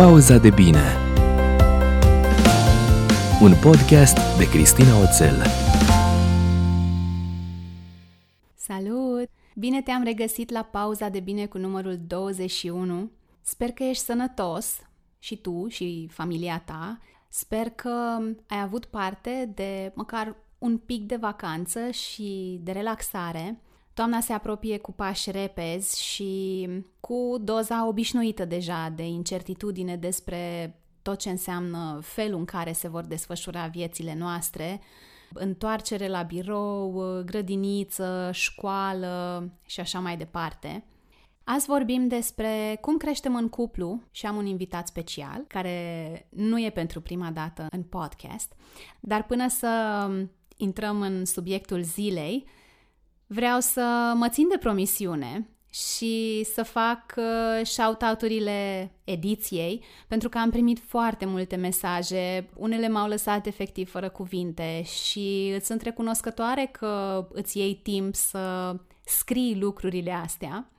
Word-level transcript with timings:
Pauza 0.00 0.38
de 0.38 0.50
bine 0.50 0.96
Un 3.40 3.52
podcast 3.62 4.36
de 4.38 4.48
Cristina 4.48 4.98
Oțel 5.00 5.42
Salut! 8.54 9.28
Bine 9.54 9.82
te-am 9.82 10.02
regăsit 10.02 10.50
la 10.50 10.62
Pauza 10.62 11.08
de 11.08 11.20
bine 11.20 11.46
cu 11.46 11.58
numărul 11.58 11.98
21. 12.06 13.10
Sper 13.42 13.70
că 13.70 13.82
ești 13.82 14.04
sănătos 14.04 14.78
și 15.18 15.36
tu 15.36 15.68
și 15.68 16.08
familia 16.12 16.62
ta. 16.64 16.98
Sper 17.28 17.70
că 17.70 18.18
ai 18.48 18.60
avut 18.60 18.84
parte 18.84 19.52
de 19.54 19.92
măcar 19.94 20.36
un 20.58 20.78
pic 20.78 21.06
de 21.06 21.16
vacanță 21.16 21.90
și 21.90 22.60
de 22.62 22.72
relaxare. 22.72 23.60
Toamna 23.94 24.20
se 24.20 24.32
apropie 24.32 24.78
cu 24.78 24.92
pași 24.92 25.30
repezi 25.30 26.02
și 26.02 26.68
cu 27.00 27.36
doza 27.40 27.86
obișnuită 27.86 28.44
deja 28.44 28.92
de 28.96 29.06
incertitudine 29.06 29.96
despre 29.96 30.74
tot 31.02 31.18
ce 31.18 31.30
înseamnă 31.30 32.00
felul 32.02 32.38
în 32.38 32.44
care 32.44 32.72
se 32.72 32.88
vor 32.88 33.04
desfășura 33.04 33.66
viețile 33.66 34.14
noastre, 34.14 34.80
întoarcere 35.32 36.08
la 36.08 36.22
birou, 36.22 37.22
grădiniță, 37.24 38.30
școală 38.32 39.48
și 39.66 39.80
așa 39.80 39.98
mai 39.98 40.16
departe. 40.16 40.84
Azi 41.44 41.66
vorbim 41.66 42.08
despre 42.08 42.78
cum 42.80 42.96
creștem 42.96 43.34
în 43.34 43.48
cuplu 43.48 44.02
și 44.10 44.26
am 44.26 44.36
un 44.36 44.46
invitat 44.46 44.86
special 44.86 45.44
care 45.48 46.28
nu 46.30 46.60
e 46.60 46.70
pentru 46.70 47.00
prima 47.00 47.30
dată 47.30 47.66
în 47.70 47.82
podcast, 47.82 48.52
dar 49.00 49.24
până 49.24 49.48
să 49.48 50.08
intrăm 50.56 51.00
în 51.00 51.24
subiectul 51.24 51.82
zilei, 51.82 52.46
vreau 53.32 53.60
să 53.60 54.12
mă 54.16 54.28
țin 54.28 54.48
de 54.48 54.56
promisiune 54.58 55.48
și 55.72 56.44
să 56.54 56.62
fac 56.62 57.14
uh, 57.16 57.66
shout-out-urile 57.66 58.90
ediției, 59.04 59.84
pentru 60.08 60.28
că 60.28 60.38
am 60.38 60.50
primit 60.50 60.78
foarte 60.78 61.24
multe 61.24 61.56
mesaje, 61.56 62.50
unele 62.56 62.88
m-au 62.88 63.08
lăsat 63.08 63.46
efectiv 63.46 63.90
fără 63.90 64.08
cuvinte 64.08 64.82
și 64.82 65.52
îți 65.54 65.66
sunt 65.66 65.82
recunoscătoare 65.82 66.68
că 66.72 67.26
îți 67.32 67.58
iei 67.58 67.74
timp 67.74 68.14
să 68.14 68.76
scrii 69.04 69.58
lucrurile 69.60 70.12
astea. 70.12 70.70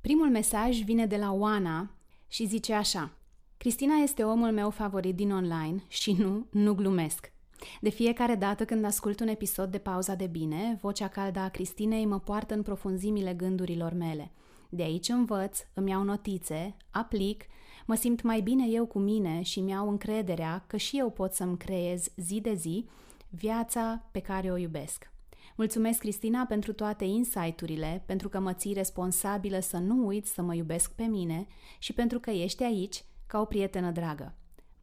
Primul 0.00 0.30
mesaj 0.30 0.78
vine 0.78 1.06
de 1.06 1.16
la 1.16 1.32
Oana 1.32 1.90
și 2.28 2.46
zice 2.46 2.72
așa 2.72 3.16
Cristina 3.56 3.94
este 3.94 4.24
omul 4.24 4.52
meu 4.52 4.70
favorit 4.70 5.14
din 5.14 5.32
online 5.32 5.84
și 5.88 6.12
nu, 6.12 6.46
nu 6.50 6.74
glumesc. 6.74 7.31
De 7.80 7.88
fiecare 7.88 8.34
dată 8.34 8.64
când 8.64 8.84
ascult 8.84 9.20
un 9.20 9.28
episod 9.28 9.70
de 9.70 9.78
Pauza 9.78 10.14
de 10.14 10.26
Bine, 10.26 10.78
vocea 10.80 11.08
caldă 11.08 11.38
a 11.38 11.48
Cristinei 11.48 12.04
mă 12.04 12.18
poartă 12.18 12.54
în 12.54 12.62
profunzimile 12.62 13.34
gândurilor 13.34 13.92
mele. 13.92 14.30
De 14.68 14.82
aici 14.82 15.08
învăț, 15.08 15.58
îmi 15.74 15.90
iau 15.90 16.02
notițe, 16.02 16.76
aplic, 16.90 17.44
mă 17.86 17.94
simt 17.94 18.22
mai 18.22 18.40
bine 18.40 18.66
eu 18.68 18.86
cu 18.86 18.98
mine 18.98 19.42
și 19.42 19.60
mi-au 19.60 19.88
încrederea 19.88 20.64
că 20.66 20.76
și 20.76 20.98
eu 20.98 21.10
pot 21.10 21.32
să-mi 21.32 21.56
creez 21.56 22.08
zi 22.16 22.40
de 22.40 22.54
zi 22.54 22.88
viața 23.28 24.08
pe 24.10 24.20
care 24.20 24.50
o 24.50 24.56
iubesc. 24.56 25.10
Mulțumesc, 25.56 25.98
Cristina, 25.98 26.44
pentru 26.44 26.72
toate 26.72 27.04
insight-urile, 27.04 28.02
pentru 28.06 28.28
că 28.28 28.40
mă 28.40 28.52
ții 28.52 28.72
responsabilă 28.72 29.60
să 29.60 29.78
nu 29.78 30.06
uit 30.06 30.26
să 30.26 30.42
mă 30.42 30.54
iubesc 30.54 30.92
pe 30.92 31.04
mine 31.04 31.46
și 31.78 31.92
pentru 31.92 32.20
că 32.20 32.30
ești 32.30 32.62
aici 32.62 33.04
ca 33.26 33.40
o 33.40 33.44
prietenă 33.44 33.90
dragă. 33.90 34.34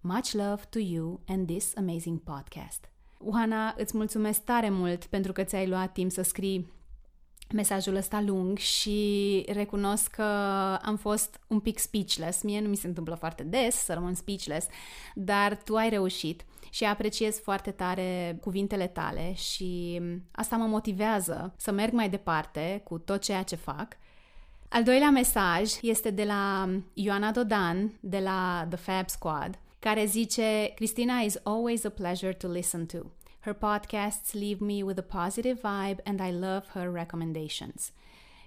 Much 0.01 0.31
love 0.33 0.61
to 0.69 0.79
you 0.79 1.19
and 1.27 1.47
this 1.47 1.73
amazing 1.77 2.19
podcast. 2.19 2.89
Oana, 3.17 3.73
îți 3.77 3.97
mulțumesc 3.97 4.43
tare 4.43 4.69
mult 4.69 5.05
pentru 5.05 5.31
că 5.31 5.43
ți-ai 5.43 5.67
luat 5.67 5.91
timp 5.91 6.11
să 6.11 6.21
scrii 6.21 6.71
mesajul 7.53 7.95
ăsta 7.95 8.21
lung 8.21 8.57
și 8.57 9.45
recunosc 9.51 10.07
că 10.07 10.23
am 10.81 10.97
fost 10.99 11.39
un 11.47 11.59
pic 11.59 11.77
speechless. 11.77 12.41
Mie 12.41 12.61
nu 12.61 12.67
mi 12.67 12.75
se 12.75 12.87
întâmplă 12.87 13.15
foarte 13.15 13.43
des 13.43 13.75
să 13.75 13.93
rămân 13.93 14.13
speechless, 14.13 14.67
dar 15.15 15.57
tu 15.63 15.75
ai 15.75 15.89
reușit 15.89 16.45
și 16.69 16.83
apreciez 16.83 17.39
foarte 17.39 17.71
tare 17.71 18.37
cuvintele 18.41 18.87
tale 18.87 19.33
și 19.33 20.01
asta 20.31 20.55
mă 20.55 20.65
motivează 20.65 21.53
să 21.57 21.71
merg 21.71 21.93
mai 21.93 22.09
departe 22.09 22.81
cu 22.83 22.97
tot 22.97 23.21
ceea 23.21 23.43
ce 23.43 23.55
fac. 23.55 23.97
Al 24.69 24.83
doilea 24.83 25.09
mesaj 25.09 25.73
este 25.81 26.09
de 26.09 26.23
la 26.23 26.69
Ioana 26.93 27.31
Dodan, 27.31 27.97
de 27.99 28.19
la 28.19 28.67
The 28.69 28.77
Fab 28.77 29.09
Squad, 29.09 29.59
care 29.79 30.05
zice 30.05 30.71
Cristina 30.75 31.19
is 31.19 31.39
always 31.43 31.83
a 31.83 31.89
pleasure 31.89 32.33
to 32.33 32.47
listen 32.47 32.85
to. 32.85 32.97
Her 33.39 33.53
podcasts 33.53 34.33
leave 34.33 34.57
me 34.59 34.83
with 34.83 34.99
a 34.99 35.23
positive 35.23 35.59
vibe 35.61 36.01
and 36.03 36.19
I 36.19 36.31
love 36.31 36.63
her 36.73 36.91
recommendations. 36.93 37.91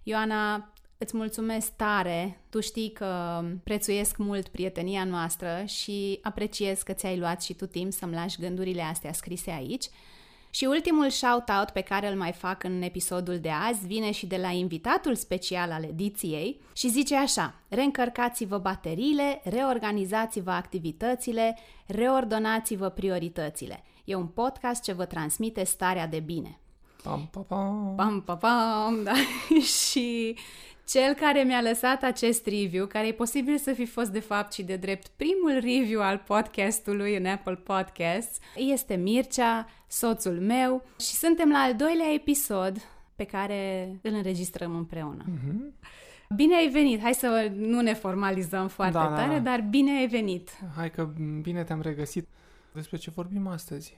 Ioana, 0.03 0.73
îți 0.99 1.17
mulțumesc 1.17 1.73
tare. 1.77 2.41
Tu 2.49 2.61
știi 2.61 2.91
că 2.91 3.43
prețuiesc 3.65 4.17
mult 4.17 4.49
prietenia 4.49 5.05
noastră 5.05 5.65
și 5.67 6.19
apreciez 6.23 6.83
că 6.83 6.93
ți-ai 6.93 7.19
luat 7.19 7.43
și 7.43 7.55
tu 7.55 7.67
timp 7.67 7.93
să-mi 7.93 8.15
lași 8.15 8.41
gândurile 8.41 8.83
astea 8.83 9.13
scrise 9.13 9.51
aici. 9.51 9.85
Și 10.55 10.65
ultimul 10.65 11.11
shout-out 11.11 11.71
pe 11.71 11.81
care 11.81 12.09
îl 12.09 12.17
mai 12.17 12.33
fac 12.33 12.65
în 12.65 12.83
episodul 12.83 13.39
de 13.39 13.51
azi 13.51 13.87
vine 13.87 14.11
și 14.11 14.27
de 14.27 14.37
la 14.37 14.49
invitatul 14.49 15.15
special 15.15 15.71
al 15.71 15.85
ediției 15.85 16.61
și 16.73 16.89
zice 16.89 17.17
așa 17.17 17.55
Reîncărcați-vă 17.69 18.59
bateriile, 18.59 19.41
reorganizați-vă 19.45 20.51
activitățile, 20.51 21.59
reordonați-vă 21.87 22.89
prioritățile. 22.89 23.85
E 24.05 24.15
un 24.15 24.27
podcast 24.27 24.83
ce 24.83 24.93
vă 24.93 25.05
transmite 25.05 25.65
starea 25.65 26.07
de 26.07 26.21
bine. 26.21 26.62
Pam, 27.03 27.29
pam, 27.31 27.45
pam. 27.45 27.93
Pam, 27.97 28.21
pam, 28.21 28.39
pam, 28.39 29.03
da. 29.03 29.13
și 29.81 30.37
cel 30.89 31.15
care 31.15 31.43
mi-a 31.43 31.61
lăsat 31.61 32.03
acest 32.03 32.47
review, 32.47 32.87
care 32.87 33.07
e 33.07 33.13
posibil 33.13 33.59
să 33.59 33.73
fi 33.73 33.87
fost 33.87 34.11
de 34.11 34.21
fapt 34.21 34.53
și 34.53 34.63
de 34.63 34.77
drept 34.77 35.07
primul 35.07 35.53
review 35.53 36.03
al 36.03 36.23
podcastului 36.27 37.17
în 37.17 37.27
Apple 37.27 37.55
Podcasts, 37.55 38.39
este 38.57 38.95
Mircea, 38.95 39.67
soțul 39.89 40.41
meu 40.41 40.85
și 41.01 41.15
suntem 41.15 41.51
la 41.51 41.59
al 41.59 41.75
doilea 41.75 42.13
episod 42.15 42.77
pe 43.17 43.25
care 43.25 43.91
îl 44.03 44.13
înregistrăm 44.13 44.77
împreună. 44.77 45.25
Mm-hmm. 45.25 45.91
Bine 46.37 46.55
ai 46.55 46.69
venit! 46.69 47.01
Hai 47.01 47.15
să 47.15 47.53
nu 47.57 47.81
ne 47.81 47.95
formalizăm 47.95 48.69
foarte 48.69 48.93
da, 48.93 49.07
tare, 49.07 49.29
da, 49.29 49.41
da. 49.41 49.51
dar 49.51 49.61
bine 49.61 49.99
ai 49.99 50.07
venit! 50.07 50.51
Hai 50.77 50.91
că 50.91 51.09
bine 51.43 51.65
te-am 51.65 51.81
regăsit. 51.81 52.29
Despre 52.73 52.97
ce 52.97 53.11
vorbim 53.11 53.47
astăzi? 53.47 53.97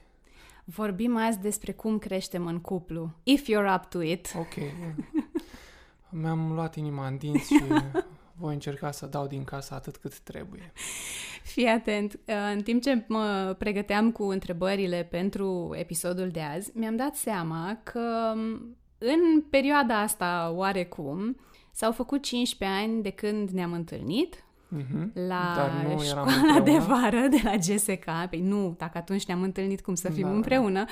Vorbim 0.65 1.17
azi 1.17 1.39
despre 1.39 1.71
cum 1.71 1.97
creștem 1.97 2.45
în 2.45 2.59
cuplu. 2.59 3.11
If 3.23 3.47
you're 3.49 3.75
up 3.75 3.85
to 3.85 4.01
it. 4.01 4.33
Ok. 4.37 4.53
Mi-am 6.09 6.53
luat 6.53 6.75
inima 6.75 7.07
în 7.07 7.17
dinți 7.17 7.53
și 7.53 7.63
voi 8.37 8.53
încerca 8.53 8.91
să 8.91 9.05
dau 9.05 9.27
din 9.27 9.43
casă 9.43 9.73
atât 9.73 9.97
cât 9.97 10.19
trebuie. 10.19 10.71
Fii 11.43 11.67
atent, 11.67 12.19
în 12.53 12.61
timp 12.61 12.81
ce 12.81 13.05
mă 13.07 13.55
pregăteam 13.57 14.11
cu 14.11 14.23
întrebările 14.23 15.07
pentru 15.11 15.73
episodul 15.75 16.29
de 16.29 16.41
azi, 16.41 16.71
mi-am 16.73 16.95
dat 16.95 17.15
seama 17.15 17.79
că 17.83 18.33
în 18.97 19.41
perioada 19.49 19.99
asta 19.99 20.51
oarecum 20.55 21.37
s-au 21.71 21.91
făcut 21.91 22.23
15 22.23 22.77
ani 22.77 23.01
de 23.01 23.09
când 23.09 23.49
ne-am 23.49 23.73
întâlnit 23.73 24.44
uh-huh. 24.81 25.27
la 25.27 25.53
Dar 25.55 25.85
nu 25.87 25.99
școala 25.99 26.59
de 26.63 26.77
vară 26.77 27.27
de 27.29 27.41
la 27.43 27.55
GSK. 27.55 28.05
Păi 28.29 28.41
nu, 28.41 28.75
dacă 28.77 28.97
atunci 28.97 29.25
ne-am 29.25 29.41
întâlnit 29.41 29.81
cum 29.81 29.95
să 29.95 30.09
fim 30.09 30.27
da, 30.27 30.33
împreună. 30.33 30.85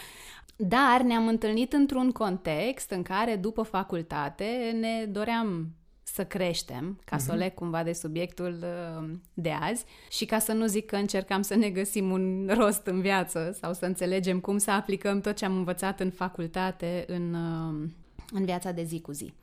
Dar 0.56 1.02
ne-am 1.02 1.28
întâlnit 1.28 1.74
într-un 1.74 2.12
context 2.12 2.92
în 2.92 3.02
care 3.02 3.36
după 3.36 3.62
facultate 3.62 4.78
ne 4.80 5.06
doream 5.06 5.74
să 6.04 6.26
creștem, 6.26 7.00
ca 7.06 7.16
uh-huh. 7.16 7.20
să 7.20 7.28
o 7.30 7.34
mhm. 7.34 7.42
leg 7.42 7.54
cumva 7.54 7.84
de 7.84 7.94
subiectul 7.94 8.58
uh, 8.62 9.10
de 9.34 9.52
azi 9.52 9.86
și 10.10 10.26
ca 10.26 10.40
să 10.40 10.54
nu 10.54 10.66
zic 10.66 10.86
că 10.86 10.96
încercam 10.96 11.42
să 11.42 11.56
ne 11.56 11.70
găsim 11.70 12.12
un 12.12 12.50
rost 12.58 12.86
în 12.86 13.02
viață 13.02 13.58
sau 13.62 13.74
să 13.74 13.86
înțelegem 13.86 14.40
cum 14.40 14.58
să 14.58 14.72
aplicăm 14.72 15.22
tot 15.22 15.36
ce 15.36 15.46
am 15.46 15.56
învățat 15.56 16.00
în 16.00 16.12
facultate 16.12 17.04
în, 17.08 17.34
uh, 17.34 17.90
în 18.32 18.46
viața 18.46 18.72
de 18.72 18.84
zi 18.84 19.02
cu 19.02 19.12
zi. 19.12 19.34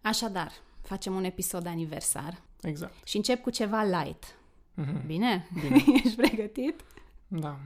Așadar, 0.00 0.52
facem 0.82 1.14
un 1.14 1.24
episod 1.24 1.66
aniversar. 1.66 2.42
Exact. 2.60 2.94
Și 3.04 3.16
încep 3.16 3.42
cu 3.42 3.50
ceva 3.50 3.82
light. 3.82 4.38
Mm-hmm. 4.76 5.06
Bine? 5.06 5.48
Bine. 5.62 5.84
Ești 6.04 6.16
pregătit? 6.16 6.84
Da. 7.28 7.58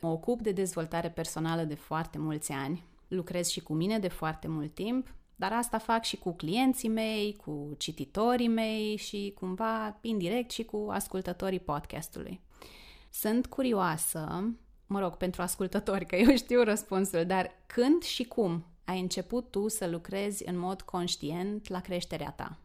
Mă 0.00 0.08
ocup 0.08 0.40
de 0.40 0.52
dezvoltare 0.52 1.10
personală 1.10 1.62
de 1.62 1.74
foarte 1.74 2.18
mulți 2.18 2.52
ani. 2.52 2.84
Lucrez 3.08 3.48
și 3.48 3.60
cu 3.60 3.72
mine 3.72 3.98
de 3.98 4.08
foarte 4.08 4.48
mult 4.48 4.74
timp, 4.74 5.14
dar 5.36 5.52
asta 5.52 5.78
fac 5.78 6.04
și 6.04 6.16
cu 6.16 6.32
clienții 6.32 6.88
mei, 6.88 7.36
cu 7.44 7.74
cititorii 7.78 8.48
mei 8.48 8.96
și 8.96 9.32
cumva 9.38 9.98
indirect 10.00 10.50
și 10.50 10.64
cu 10.64 10.86
ascultătorii 10.90 11.60
podcastului. 11.60 12.40
Sunt 13.10 13.46
curioasă, 13.46 14.52
mă 14.86 15.00
rog, 15.00 15.16
pentru 15.16 15.42
ascultători, 15.42 16.06
că 16.06 16.16
eu 16.26 16.36
știu 16.36 16.62
răspunsul, 16.62 17.24
dar 17.24 17.50
când 17.66 18.02
și 18.02 18.24
cum 18.24 18.66
ai 18.84 19.00
început 19.00 19.50
tu 19.50 19.68
să 19.68 19.86
lucrezi 19.86 20.48
în 20.48 20.58
mod 20.58 20.82
conștient 20.82 21.68
la 21.68 21.80
creșterea 21.80 22.30
ta? 22.30 22.58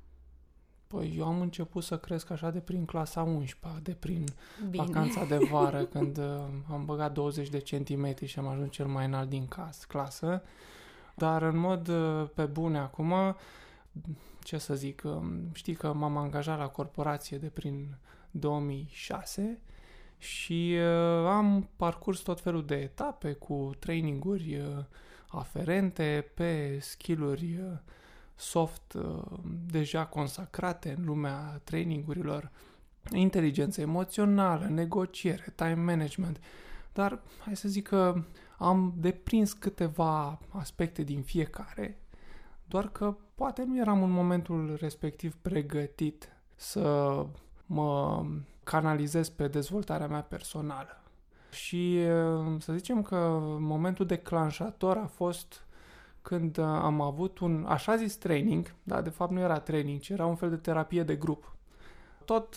Păi 0.88 1.16
eu 1.18 1.26
am 1.26 1.42
început 1.42 1.84
să 1.84 1.98
cresc 1.98 2.30
așa 2.30 2.52
de 2.52 2.60
prin 2.60 2.86
clasa 2.86 3.22
11 3.22 3.82
de 3.84 3.92
prin 3.92 4.26
Bine. 4.70 4.84
vacanța 4.84 5.26
de 5.26 5.38
vară, 5.52 5.86
când 5.86 6.18
uh, 6.18 6.42
am 6.72 6.86
băgat 6.86 7.14
20 7.14 7.50
de 7.50 7.60
centimetri 7.60 8.26
și 8.26 8.40
am 8.40 8.48
ajuns 8.48 8.72
cel 8.72 8.86
mai 8.86 9.06
înalt 9.06 9.30
din 9.30 9.48
cas, 9.48 9.86
clasă. 9.86 10.44
Dar 11.16 11.42
în 11.42 11.58
mod 11.58 11.88
uh, 11.88 12.30
pe 12.34 12.44
bune 12.46 12.78
acum, 12.78 13.14
ce 14.44 14.58
să 14.58 14.76
zic, 14.76 15.02
uh, 15.06 15.22
știi 15.54 15.74
că 15.74 15.94
m-am 15.94 16.18
angajat 16.18 16.58
la 16.58 16.68
corporație 16.68 17.38
de 17.38 17.48
prin 17.48 17.98
2006 18.32 19.60
și 20.18 20.76
uh, 20.78 21.28
am 21.28 21.70
parcurs 21.76 22.20
tot 22.20 22.42
felul 22.42 22.66
de 22.66 22.76
etape 22.76 23.34
cu 23.34 23.72
traininguri 23.80 24.56
uh, 24.56 24.84
aferente 25.28 26.32
pe 26.34 26.80
skill-uri 26.80 27.60
uh, 27.62 27.78
soft 28.38 28.94
uh, 28.94 29.24
deja 29.72 30.06
consacrate 30.06 30.96
în 30.98 31.06
lumea 31.06 31.62
trainingurilor, 31.64 32.52
inteligență 33.12 33.82
emoțională, 33.82 34.66
negociere, 34.66 35.54
time 35.56 35.74
management, 35.74 36.40
dar 36.94 37.20
hai 37.40 37.56
să 37.56 37.68
zic 37.68 37.88
că 37.88 38.24
am 38.58 38.94
deprins 38.98 39.54
câteva 39.54 40.40
aspecte 40.50 41.04
din 41.04 41.22
fiecare, 41.22 42.00
doar 42.66 42.90
că 42.90 43.16
poate 43.36 43.64
nu 43.64 43.78
eram 43.78 44.04
în 44.04 44.12
momentul 44.12 44.78
respectiv 44.80 45.36
pregătit 45.42 46.30
să 46.56 47.26
mă 47.66 48.26
canalizez 48.64 49.30
pe 49.30 49.48
dezvoltarea 49.48 50.08
mea 50.08 50.22
personală. 50.22 51.02
Și 51.52 52.00
să 52.60 52.74
zicem 52.74 53.02
că 53.02 53.40
momentul 53.60 54.06
declanșator 54.06 54.98
a 54.98 55.06
fost 55.06 55.67
când 56.28 56.58
am 56.60 57.02
avut 57.02 57.40
un 57.40 57.66
așa 57.68 57.96
zis 57.96 58.16
training, 58.16 58.74
dar 58.84 59.02
de 59.02 59.10
fapt 59.10 59.32
nu 59.32 59.40
era 59.40 59.60
training, 59.60 60.00
ci 60.00 60.10
era 60.10 60.26
un 60.26 60.36
fel 60.36 60.50
de 60.50 60.56
terapie 60.56 61.04
de 61.04 61.16
grup. 61.16 61.56
Tot 62.26 62.56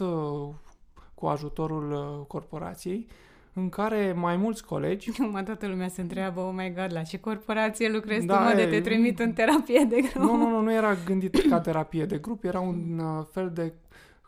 cu 1.14 1.26
ajutorul 1.26 2.25
corporației, 2.28 3.06
în 3.52 3.69
care 3.69 4.12
mai 4.12 4.37
mulți 4.37 4.64
colegi... 4.64 5.11
Mă, 5.32 5.43
toată 5.43 5.67
lumea 5.67 5.88
se 5.88 6.00
întreabă, 6.00 6.40
oh 6.40 6.52
my 6.55 6.72
god, 6.76 6.93
la 6.93 7.02
ce 7.02 7.19
corporație 7.19 7.88
lucrezi 7.88 8.26
da, 8.26 8.37
tu, 8.37 8.43
mă, 8.43 8.55
de 8.55 8.67
te 8.67 8.81
trimit 8.81 9.19
în 9.19 9.32
terapie 9.32 9.87
de 9.88 10.00
grup? 10.00 10.25
Nu, 10.25 10.37
nu, 10.37 10.49
nu, 10.49 10.61
nu 10.61 10.72
era 10.72 10.94
gândit 11.05 11.49
ca 11.49 11.61
terapie 11.61 12.05
de 12.05 12.19
grup, 12.19 12.44
era 12.44 12.61
un 12.61 12.99
uh, 12.99 13.26
fel 13.32 13.50
de 13.55 13.72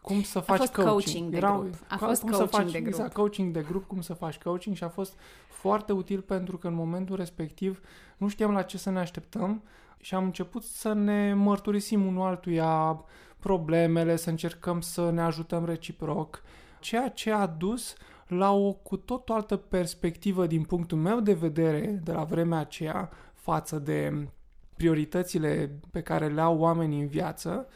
cum 0.03 0.23
să 0.23 0.41
faci 0.41 0.57
a 0.57 0.59
fost 0.59 0.73
coaching. 0.73 0.93
coaching 0.93 1.31
de 1.31 1.37
era, 1.37 1.59
grup. 1.59 1.75
A 1.89 1.97
fost 1.97 2.21
cum 2.21 2.31
coaching 2.31 2.51
să 2.51 2.57
faci, 2.57 2.73
de 2.73 2.81
grup. 2.81 2.93
Exact, 2.93 3.13
coaching 3.13 3.53
de 3.53 3.61
grup, 3.61 3.87
cum 3.87 4.01
să 4.01 4.15
faci 4.15 4.39
coaching 4.39 4.77
și 4.77 4.85
a 4.85 4.89
fost 4.89 5.15
foarte 5.49 5.93
util 5.93 6.21
pentru 6.21 6.59
că 6.59 6.67
în 6.67 6.75
momentul 6.75 7.17
respectiv 7.17 7.81
nu 8.17 8.29
știam 8.29 8.53
la 8.53 8.63
ce 8.63 8.79
să 8.79 8.91
ne 8.91 8.99
așteptăm 8.99 9.63
și 10.01 10.15
am 10.15 10.25
început 10.25 10.63
să 10.63 10.93
ne 10.93 11.35
mărturisim 11.35 12.07
unul 12.07 12.27
altuia 12.27 13.05
problemele, 13.39 14.17
să 14.17 14.31
încercăm 14.31 14.81
să 14.81 15.11
ne 15.11 15.23
ajutăm 15.23 15.65
reciproc, 15.65 16.43
ceea 16.81 17.09
ce 17.09 17.31
a 17.31 17.47
dus 17.47 17.95
la 18.27 18.53
o 18.53 18.73
cu 18.73 18.97
tot 18.97 19.29
o 19.29 19.35
altă 19.35 19.57
perspectivă 19.57 20.47
din 20.47 20.63
punctul 20.63 20.99
meu 20.99 21.21
de 21.21 21.33
vedere 21.33 22.01
de 22.03 22.13
la 22.13 22.25
vremea 22.25 22.59
aceea 22.59 23.11
față 23.35 23.79
de 23.79 24.29
prioritățile 24.77 25.71
pe 25.91 26.03
care 26.03 26.29
le 26.29 26.41
au 26.41 26.59
oamenii 26.59 27.01
în 27.01 27.07
viață 27.07 27.69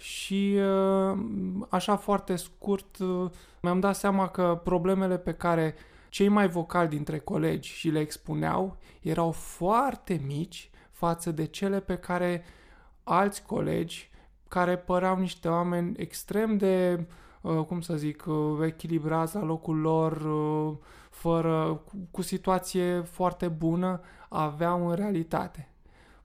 și 0.00 0.58
uh, 0.58 1.18
așa 1.68 1.96
foarte 1.96 2.36
scurt 2.36 2.98
uh, 2.98 3.30
mi-am 3.62 3.80
dat 3.80 3.96
seama 3.96 4.28
că 4.28 4.60
problemele 4.64 5.18
pe 5.18 5.34
care 5.34 5.74
cei 6.08 6.28
mai 6.28 6.48
vocali 6.48 6.88
dintre 6.88 7.18
colegi 7.18 7.70
și 7.70 7.88
le 7.88 8.00
expuneau 8.00 8.76
erau 9.00 9.30
foarte 9.30 10.20
mici 10.26 10.70
față 10.90 11.30
de 11.30 11.44
cele 11.44 11.80
pe 11.80 11.96
care 11.96 12.44
alți 13.04 13.42
colegi 13.42 14.10
care 14.48 14.76
păreau 14.76 15.18
niște 15.18 15.48
oameni 15.48 15.94
extrem 15.96 16.56
de 16.56 17.06
Uh, 17.40 17.64
cum 17.64 17.80
să 17.80 17.96
zic, 17.96 18.24
uh, 18.26 18.66
echilibrați 18.66 19.34
la 19.34 19.42
locul 19.42 19.76
lor, 19.76 20.12
uh, 20.12 20.76
fără, 21.10 21.82
cu 22.10 22.22
situație 22.22 23.00
foarte 23.00 23.48
bună, 23.48 24.00
aveau 24.28 24.88
în 24.88 24.94
realitate. 24.94 25.68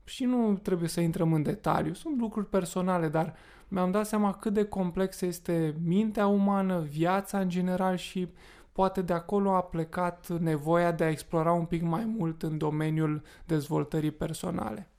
Și 0.04 0.26
nu 0.26 0.58
trebuie 0.62 0.90
să 0.90 1.02
intrăm 1.02 1.34
în 1.34 1.44
detaliu, 1.44 1.94
sunt 1.94 2.20
lucruri 2.20 2.50
personale, 2.50 3.08
dar 3.08 3.36
mi-am 3.68 3.92
dat 3.92 4.08
seama 4.08 4.34
cât 4.34 4.54
de 4.54 4.66
complexă 4.66 5.26
este 5.26 5.76
mintea 5.84 6.28
umană, 6.28 6.80
viața 6.80 7.40
în 7.40 7.50
general 7.50 7.96
și 7.98 8.28
poate 8.72 9.02
de 9.02 9.14
acolo 9.14 9.56
a 9.56 9.62
plecat 9.62 10.40
nevoia 10.40 10.92
de 10.92 11.04
a 11.04 11.10
explora 11.10 11.52
un 11.52 11.66
pic 11.66 11.82
mai 11.82 12.06
mult 12.06 12.44
în 12.44 12.58
domeniul 12.58 13.24
dezvoltării 13.46 14.12
personale. 14.12 14.90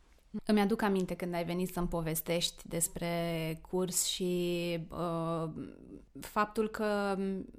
Îmi 0.44 0.60
aduc 0.60 0.82
aminte 0.82 1.14
când 1.14 1.34
ai 1.34 1.44
venit 1.44 1.72
să-mi 1.72 1.88
povestești 1.88 2.68
despre 2.68 3.10
curs 3.68 4.04
și 4.04 4.78
uh, 4.90 5.48
faptul 6.20 6.68
că 6.68 7.16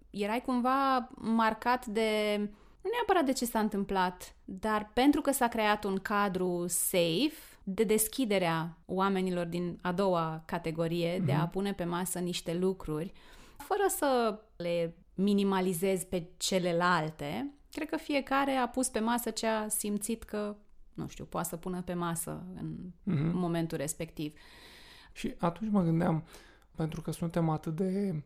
erai 0.10 0.42
cumva 0.42 1.10
marcat 1.15 1.86
de, 1.86 2.38
nu 2.81 2.89
neapărat 2.92 3.25
de 3.25 3.33
ce 3.33 3.45
s-a 3.45 3.60
întâmplat, 3.60 4.36
dar 4.45 4.92
pentru 4.94 5.21
că 5.21 5.31
s-a 5.31 5.48
creat 5.48 5.83
un 5.83 5.98
cadru 5.98 6.65
safe 6.68 7.56
de 7.69 7.83
deschiderea 7.83 8.77
oamenilor 8.85 9.45
din 9.45 9.79
a 9.81 9.91
doua 9.91 10.43
categorie, 10.45 11.17
mm-hmm. 11.17 11.25
de 11.25 11.31
a 11.31 11.41
mhm. 11.41 11.49
pune 11.49 11.73
pe 11.73 11.83
masă 11.83 12.19
niște 12.19 12.53
lucruri, 12.53 13.13
fără 13.57 13.83
să 13.87 14.39
le 14.55 14.95
minimalizezi 15.13 16.05
pe 16.05 16.27
celelalte, 16.37 17.51
cred 17.71 17.89
că 17.89 17.97
fiecare 17.97 18.51
a 18.51 18.67
pus 18.67 18.87
pe 18.89 18.99
masă 18.99 19.29
ce 19.29 19.47
a 19.47 19.67
simțit 19.67 20.23
că 20.23 20.55
nu 20.93 21.07
știu, 21.07 21.25
poate 21.25 21.47
să 21.47 21.55
pună 21.55 21.81
pe 21.81 21.93
masă 21.93 22.43
în 22.55 22.75
mm-hmm. 22.75 23.33
momentul 23.33 23.77
respectiv. 23.77 24.33
Și 25.13 25.33
atunci 25.37 25.71
mă 25.71 25.81
gândeam, 25.81 26.23
pentru 26.75 27.01
că 27.01 27.11
suntem 27.11 27.49
atât 27.49 27.75
de 27.75 28.23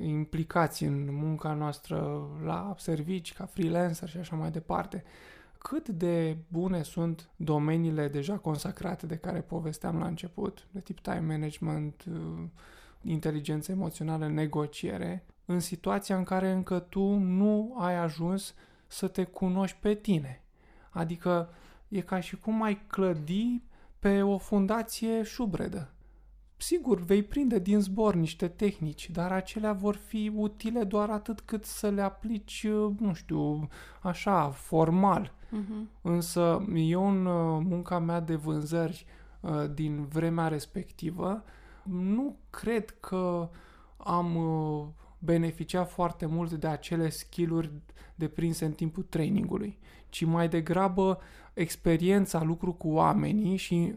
implicați 0.00 0.84
în 0.84 1.14
munca 1.14 1.52
noastră 1.52 2.28
la 2.44 2.74
servici, 2.78 3.32
ca 3.32 3.46
freelancer 3.46 4.08
și 4.08 4.16
așa 4.16 4.36
mai 4.36 4.50
departe, 4.50 5.04
cât 5.62 5.88
de 5.88 6.36
bune 6.48 6.82
sunt 6.82 7.30
domeniile 7.36 8.08
deja 8.08 8.38
consacrate 8.38 9.06
de 9.06 9.16
care 9.16 9.40
povesteam 9.40 9.98
la 9.98 10.06
început, 10.06 10.66
de 10.70 10.80
tip 10.80 11.00
time 11.00 11.24
management, 11.26 12.04
uh, 12.10 12.42
inteligență 13.02 13.72
emoțională, 13.72 14.28
negociere, 14.28 15.24
în 15.44 15.60
situația 15.60 16.16
în 16.16 16.24
care 16.24 16.50
încă 16.50 16.78
tu 16.78 17.14
nu 17.14 17.76
ai 17.78 17.96
ajuns 17.96 18.54
să 18.86 19.08
te 19.08 19.24
cunoști 19.24 19.76
pe 19.80 19.94
tine. 19.94 20.42
Adică 20.90 21.48
e 21.88 22.00
ca 22.00 22.20
și 22.20 22.36
cum 22.36 22.62
ai 22.62 22.82
clădi 22.86 23.62
pe 23.98 24.22
o 24.22 24.38
fundație 24.38 25.22
șubredă. 25.22 25.92
Sigur, 26.56 27.00
vei 27.00 27.22
prinde 27.22 27.58
din 27.58 27.80
zbor 27.80 28.14
niște 28.14 28.48
tehnici, 28.48 29.10
dar 29.10 29.32
acelea 29.32 29.72
vor 29.72 29.96
fi 29.96 30.32
utile 30.34 30.84
doar 30.84 31.10
atât 31.10 31.40
cât 31.40 31.64
să 31.64 31.90
le 31.90 32.02
aplici, 32.02 32.66
nu 32.98 33.12
știu, 33.14 33.68
așa, 34.00 34.50
formal. 34.50 35.38
Uh-huh. 35.50 36.02
Însă 36.02 36.64
eu 36.74 37.08
în 37.08 37.26
uh, 37.26 37.62
munca 37.68 37.98
mea 37.98 38.20
de 38.20 38.34
vânzări 38.34 39.06
uh, 39.40 39.64
din 39.74 40.04
vremea 40.04 40.48
respectivă 40.48 41.44
nu 41.82 42.36
cred 42.50 42.90
că 43.00 43.48
am 43.96 44.36
uh, 44.36 44.86
beneficiat 45.18 45.90
foarte 45.90 46.26
mult 46.26 46.52
de 46.52 46.66
acele 46.66 47.08
skill-uri 47.08 47.70
deprinse 48.14 48.64
în 48.64 48.72
timpul 48.72 49.02
trainingului, 49.08 49.78
ci 50.08 50.24
mai 50.24 50.48
degrabă 50.48 51.18
experiența, 51.54 52.42
lucru 52.42 52.72
cu 52.72 52.88
oamenii 52.88 53.56
și 53.56 53.94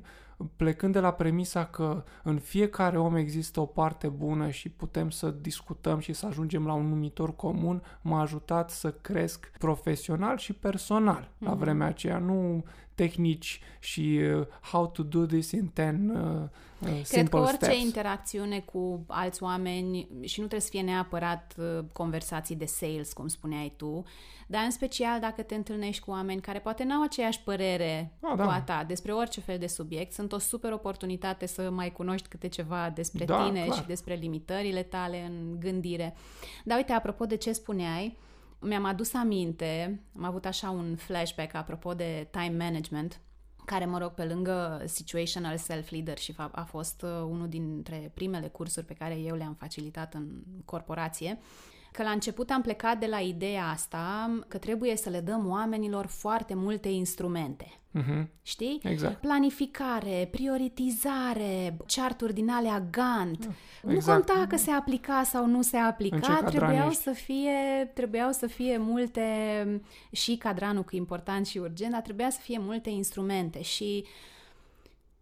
plecând 0.55 0.93
de 0.93 0.99
la 0.99 1.11
premisa 1.11 1.65
că 1.65 2.03
în 2.23 2.39
fiecare 2.39 2.97
om 2.97 3.15
există 3.15 3.59
o 3.59 3.65
parte 3.65 4.07
bună 4.07 4.49
și 4.49 4.69
putem 4.69 5.09
să 5.09 5.29
discutăm 5.29 5.99
și 5.99 6.13
să 6.13 6.25
ajungem 6.25 6.65
la 6.65 6.73
un 6.73 6.87
numitor 6.87 7.35
comun, 7.35 7.81
m-a 8.01 8.21
ajutat 8.21 8.69
să 8.69 8.91
cresc 8.91 9.51
profesional 9.59 10.37
și 10.37 10.53
personal 10.53 11.23
mm-hmm. 11.23 11.39
la 11.39 11.49
mhm. 11.49 11.59
vremea 11.59 11.87
aceea. 11.87 12.17
Nu 12.17 12.63
tehnici 12.95 13.59
și 13.79 14.19
uh, 14.35 14.47
how 14.71 14.87
to 14.87 15.03
do 15.03 15.25
this 15.25 15.51
in 15.51 15.71
10 15.75 15.99
uh, 16.13 16.19
uh, 16.79 17.01
Cred 17.09 17.29
că 17.29 17.37
orice 17.37 17.55
steps. 17.55 17.81
interacțiune 17.81 18.59
cu 18.59 19.03
alți 19.07 19.43
oameni 19.43 20.07
și 20.21 20.39
nu 20.39 20.47
trebuie 20.47 20.59
să 20.59 20.69
fie 20.69 20.81
neapărat 20.81 21.55
uh, 21.57 21.79
conversații 21.91 22.55
de 22.55 22.65
sales, 22.65 23.13
cum 23.13 23.27
spuneai 23.27 23.73
tu, 23.77 24.03
dar 24.47 24.63
în 24.63 24.71
special 24.71 25.19
dacă 25.19 25.41
te 25.41 25.55
întâlnești 25.55 26.03
cu 26.03 26.11
oameni 26.11 26.41
care 26.41 26.59
poate 26.59 26.83
n-au 26.83 27.03
aceeași 27.03 27.41
părere 27.41 28.13
ah, 28.21 28.33
da. 28.35 28.43
cu 28.43 28.49
a 28.49 28.61
ta 28.61 28.83
despre 28.87 29.11
orice 29.11 29.41
fel 29.41 29.57
de 29.57 29.67
subiect, 29.67 30.13
sunt 30.13 30.31
o 30.31 30.37
super 30.37 30.71
oportunitate 30.71 31.45
să 31.45 31.69
mai 31.69 31.91
cunoști 31.91 32.27
câte 32.27 32.47
ceva 32.47 32.91
despre 32.95 33.25
da, 33.25 33.45
tine 33.45 33.63
clar. 33.65 33.77
și 33.77 33.85
despre 33.85 34.13
limitările 34.13 34.83
tale 34.83 35.25
în 35.25 35.59
gândire. 35.59 36.15
Dar 36.63 36.77
uite, 36.77 36.91
apropo 36.91 37.25
de 37.25 37.35
ce 37.35 37.51
spuneai, 37.51 38.17
mi-am 38.63 38.85
adus 38.85 39.13
aminte, 39.13 40.01
am 40.17 40.23
avut 40.23 40.45
așa 40.45 40.69
un 40.69 40.95
flashback 40.95 41.53
apropo 41.53 41.93
de 41.93 42.27
time 42.31 42.55
management, 42.57 43.19
care, 43.65 43.85
mă 43.85 43.97
rog, 43.97 44.09
pe 44.09 44.25
lângă 44.25 44.83
Situational 44.85 45.57
Self-Leadership 45.57 46.39
a, 46.39 46.49
a 46.53 46.63
fost 46.63 47.01
uh, 47.01 47.09
unul 47.09 47.47
dintre 47.47 48.11
primele 48.13 48.47
cursuri 48.47 48.85
pe 48.85 48.93
care 48.93 49.15
eu 49.19 49.35
le-am 49.35 49.53
facilitat 49.53 50.13
în 50.13 50.43
corporație 50.65 51.39
că 51.93 52.03
la 52.03 52.09
început 52.09 52.49
am 52.49 52.61
plecat 52.61 52.99
de 52.99 53.05
la 53.05 53.19
ideea 53.19 53.67
asta 53.67 54.39
că 54.47 54.57
trebuie 54.57 54.95
să 54.95 55.09
le 55.09 55.19
dăm 55.19 55.49
oamenilor 55.49 56.05
foarte 56.05 56.53
multe 56.53 56.89
instrumente. 56.89 57.79
Uh-huh. 57.99 58.25
Știi? 58.41 58.79
Exact. 58.83 59.21
Planificare, 59.21 60.27
prioritizare, 60.31 61.77
charturi 61.87 62.33
din 62.33 62.49
alea 62.49 62.79
Gantt. 62.91 63.43
Exact. 63.43 63.83
Nu 63.83 64.13
conta 64.13 64.45
că 64.49 64.57
se 64.57 64.71
aplica 64.71 65.23
sau 65.23 65.45
nu 65.45 65.61
se 65.61 65.77
aplica, 65.77 66.43
trebuiau 66.45 66.91
să 66.91 67.11
fie 67.11 67.91
trebuiau 67.93 68.31
să 68.31 68.47
fie 68.47 68.77
multe 68.77 69.21
și 70.11 70.37
cadranul 70.37 70.83
cu 70.83 70.95
important 70.95 71.45
și 71.45 71.57
urgent, 71.57 71.91
dar 71.91 72.01
trebuia 72.01 72.29
să 72.29 72.39
fie 72.41 72.57
multe 72.61 72.89
instrumente 72.89 73.61
și 73.61 74.05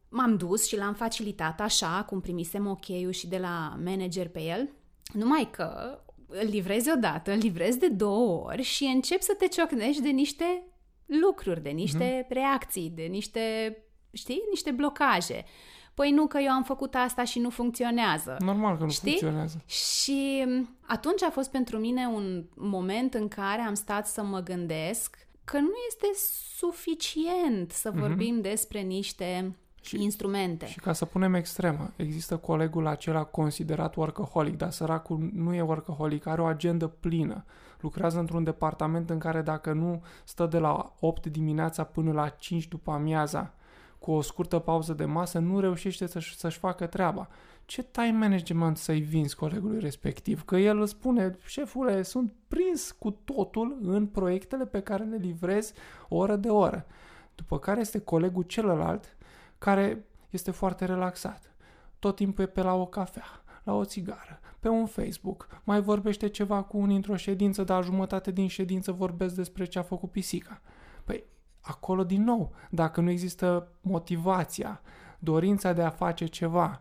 m-am 0.09 0.37
dus 0.37 0.67
și 0.67 0.77
l-am 0.77 0.93
facilitat 0.93 1.59
așa, 1.59 2.05
cum 2.07 2.21
primisem 2.21 2.67
ok-ul 2.67 3.11
și 3.11 3.27
de 3.27 3.37
la 3.37 3.77
manager 3.83 4.27
pe 4.27 4.41
el, 4.41 4.69
numai 5.13 5.49
că 5.51 5.99
îl 6.31 6.47
livrezi 6.47 6.91
odată, 6.91 7.31
îl 7.31 7.37
livrezi 7.37 7.79
de 7.79 7.87
două 7.87 8.43
ori 8.45 8.61
și 8.61 8.83
începi 8.83 9.23
să 9.23 9.35
te 9.37 9.47
ciocnești 9.47 10.01
de 10.01 10.09
niște 10.09 10.63
lucruri, 11.05 11.61
de 11.61 11.69
niște 11.69 12.23
mm-hmm. 12.23 12.29
reacții, 12.29 12.91
de 12.95 13.03
niște, 13.03 13.77
știi, 14.11 14.41
niște 14.49 14.71
blocaje. 14.71 15.45
Păi 15.93 16.11
nu 16.11 16.27
că 16.27 16.37
eu 16.37 16.51
am 16.51 16.63
făcut 16.63 16.95
asta 16.95 17.23
și 17.23 17.39
nu 17.39 17.49
funcționează. 17.49 18.35
Normal 18.39 18.77
că 18.77 18.83
nu 18.83 18.89
știi? 18.89 19.09
funcționează. 19.09 19.63
Și 19.65 20.45
atunci 20.81 21.23
a 21.23 21.29
fost 21.29 21.51
pentru 21.51 21.77
mine 21.77 22.07
un 22.07 22.45
moment 22.55 23.13
în 23.13 23.27
care 23.27 23.61
am 23.61 23.73
stat 23.73 24.07
să 24.07 24.23
mă 24.23 24.39
gândesc 24.39 25.17
că 25.43 25.59
nu 25.59 25.71
este 25.87 26.07
suficient 26.57 27.71
să 27.71 27.89
mhm. 27.89 27.99
vorbim 27.99 28.39
mm-hmm. 28.39 28.41
despre 28.41 28.79
niște 28.79 29.55
și, 29.81 30.03
instrumente. 30.03 30.65
Și 30.65 30.79
ca 30.79 30.93
să 30.93 31.05
punem 31.05 31.33
extremă, 31.33 31.91
există 31.95 32.37
colegul 32.37 32.87
acela 32.87 33.23
considerat 33.23 33.95
workaholic, 33.95 34.57
dar 34.57 34.71
săracul 34.71 35.29
nu 35.33 35.53
e 35.53 35.61
workaholic, 35.61 36.25
are 36.25 36.41
o 36.41 36.45
agendă 36.45 36.87
plină. 36.87 37.45
Lucrează 37.79 38.19
într-un 38.19 38.43
departament 38.43 39.09
în 39.09 39.19
care 39.19 39.41
dacă 39.41 39.73
nu 39.73 40.03
stă 40.23 40.45
de 40.45 40.57
la 40.57 40.93
8 40.99 41.27
dimineața 41.27 41.83
până 41.83 42.11
la 42.11 42.29
5 42.29 42.67
după 42.67 42.91
amiaza, 42.91 43.53
cu 43.99 44.11
o 44.11 44.21
scurtă 44.21 44.59
pauză 44.59 44.93
de 44.93 45.05
masă, 45.05 45.39
nu 45.39 45.59
reușește 45.59 46.05
să-și, 46.07 46.37
să-și 46.37 46.57
facă 46.57 46.85
treaba. 46.85 47.27
Ce 47.65 47.83
time 47.83 48.17
management 48.17 48.77
să-i 48.77 48.99
vinzi 48.99 49.35
colegului 49.35 49.79
respectiv? 49.79 50.45
Că 50.45 50.57
el 50.57 50.81
îți 50.81 50.91
spune, 50.91 51.37
șefule, 51.45 52.01
sunt 52.01 52.33
prins 52.47 52.91
cu 52.91 53.11
totul 53.11 53.77
în 53.81 54.05
proiectele 54.05 54.65
pe 54.65 54.81
care 54.81 55.03
le 55.03 55.15
livrez 55.15 55.73
oră 56.09 56.35
de 56.35 56.49
oră. 56.49 56.85
După 57.35 57.59
care 57.59 57.79
este 57.79 57.99
colegul 57.99 58.43
celălalt 58.43 59.15
care 59.61 60.05
este 60.29 60.51
foarte 60.51 60.85
relaxat. 60.85 61.53
Tot 61.99 62.15
timpul 62.15 62.43
e 62.43 62.47
pe 62.47 62.61
la 62.61 62.73
o 62.73 62.85
cafea, 62.85 63.43
la 63.63 63.73
o 63.73 63.85
țigară, 63.85 64.39
pe 64.59 64.67
un 64.67 64.85
Facebook, 64.85 65.47
mai 65.63 65.81
vorbește 65.81 66.27
ceva 66.27 66.63
cu 66.63 66.77
unii 66.77 66.95
într-o 66.95 67.15
ședință, 67.15 67.63
dar 67.63 67.83
jumătate 67.83 68.31
din 68.31 68.47
ședință 68.47 68.91
vorbesc 68.91 69.35
despre 69.35 69.65
ce 69.65 69.79
a 69.79 69.81
făcut 69.81 70.11
pisica. 70.11 70.61
Păi, 71.03 71.23
acolo 71.61 72.03
din 72.03 72.23
nou, 72.23 72.51
dacă 72.69 73.01
nu 73.01 73.09
există 73.09 73.71
motivația, 73.81 74.81
dorința 75.19 75.73
de 75.73 75.81
a 75.81 75.89
face 75.89 76.25
ceva, 76.25 76.79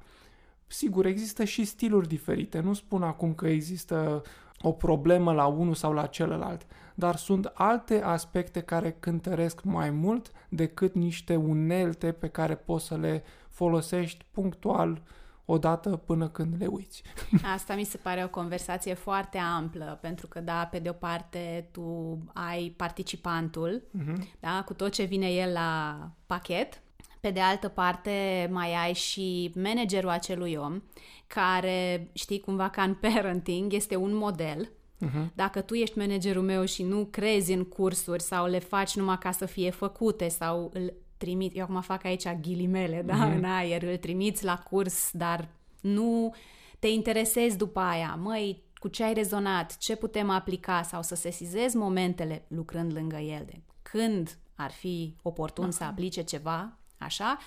sigur, 0.67 1.07
există 1.07 1.45
și 1.45 1.65
stiluri 1.65 2.09
diferite. 2.09 2.61
Nu 2.61 2.73
spun 2.73 3.03
acum 3.03 3.35
că 3.35 3.49
există 3.49 4.23
o 4.61 4.73
problemă 4.73 5.33
la 5.33 5.47
unul 5.47 5.75
sau 5.75 5.93
la 5.93 6.07
celălalt, 6.07 6.67
dar 7.01 7.17
sunt 7.17 7.51
alte 7.55 8.03
aspecte 8.03 8.61
care 8.61 8.97
cântăresc 9.01 9.63
mai 9.63 9.91
mult 9.91 10.33
decât 10.49 10.95
niște 10.95 11.37
unelte 11.37 12.13
pe 12.13 12.29
care 12.29 12.55
poți 12.55 12.87
să 12.87 12.97
le 12.97 13.23
folosești 13.49 14.25
punctual 14.31 15.03
odată 15.45 15.97
până 15.97 16.29
când 16.29 16.55
le 16.59 16.67
uiți. 16.67 17.03
Asta 17.55 17.75
mi 17.75 17.85
se 17.85 17.97
pare 17.97 18.25
o 18.25 18.29
conversație 18.29 18.95
foarte 18.95 19.39
amplă, 19.39 19.99
pentru 20.01 20.27
că, 20.27 20.41
da, 20.41 20.69
pe 20.71 20.79
de 20.79 20.89
o 20.89 20.93
parte 20.93 21.69
tu 21.71 22.19
ai 22.35 22.75
participantul, 22.77 23.83
uh-huh. 23.83 24.39
da, 24.41 24.63
cu 24.67 24.75
tot 24.75 24.93
ce 24.93 25.03
vine 25.03 25.31
el 25.33 25.53
la 25.53 25.99
pachet, 26.27 26.81
pe 27.21 27.31
de 27.31 27.41
altă 27.41 27.69
parte 27.69 28.49
mai 28.53 28.75
ai 28.75 28.93
și 28.93 29.53
managerul 29.55 30.11
acelui 30.11 30.55
om, 30.55 30.83
care, 31.27 32.09
știi, 32.13 32.41
cumva 32.41 32.69
ca 32.69 32.83
în 32.83 32.95
parenting, 33.03 33.73
este 33.73 33.97
un 33.97 34.15
model, 34.15 34.71
Uh-huh. 35.07 35.35
Dacă 35.35 35.61
tu 35.61 35.75
ești 35.75 35.99
managerul 35.99 36.43
meu 36.43 36.65
și 36.65 36.83
nu 36.83 37.09
crezi 37.11 37.53
în 37.53 37.65
cursuri 37.65 38.23
sau 38.23 38.47
le 38.47 38.59
faci 38.59 38.97
numai 38.97 39.19
ca 39.19 39.31
să 39.31 39.47
fie 39.47 39.71
făcute 39.71 40.29
sau 40.29 40.71
îl 40.75 40.93
trimit, 41.17 41.57
eu 41.57 41.63
acum 41.63 41.81
fac 41.81 42.05
aici 42.05 42.29
ghilimele, 42.41 43.03
da, 43.03 43.15
uh-huh. 43.15 43.37
în 43.37 43.45
aer, 43.45 43.83
îl 43.83 43.97
trimiți 43.97 44.45
la 44.45 44.59
curs, 44.59 45.11
dar 45.13 45.49
nu 45.81 46.35
te 46.79 46.89
interesezi 46.89 47.57
după 47.57 47.81
aia, 47.81 48.19
măi, 48.23 48.63
cu 48.75 48.89
ce 48.89 49.05
ai 49.05 49.13
rezonat, 49.13 49.77
ce 49.77 49.97
putem 49.97 50.31
aplica 50.31 50.83
sau 50.83 51.03
să 51.03 51.15
sesizezi 51.15 51.77
momentele 51.77 52.45
lucrând 52.49 52.93
lângă 52.93 53.17
el, 53.17 53.43
de 53.47 53.61
când 53.83 54.39
ar 54.55 54.71
fi 54.71 55.17
oportun 55.23 55.67
uh-huh. 55.67 55.77
să 55.77 55.85
aplice 55.85 56.23
ceva, 56.23 56.79
așa, 57.01 57.39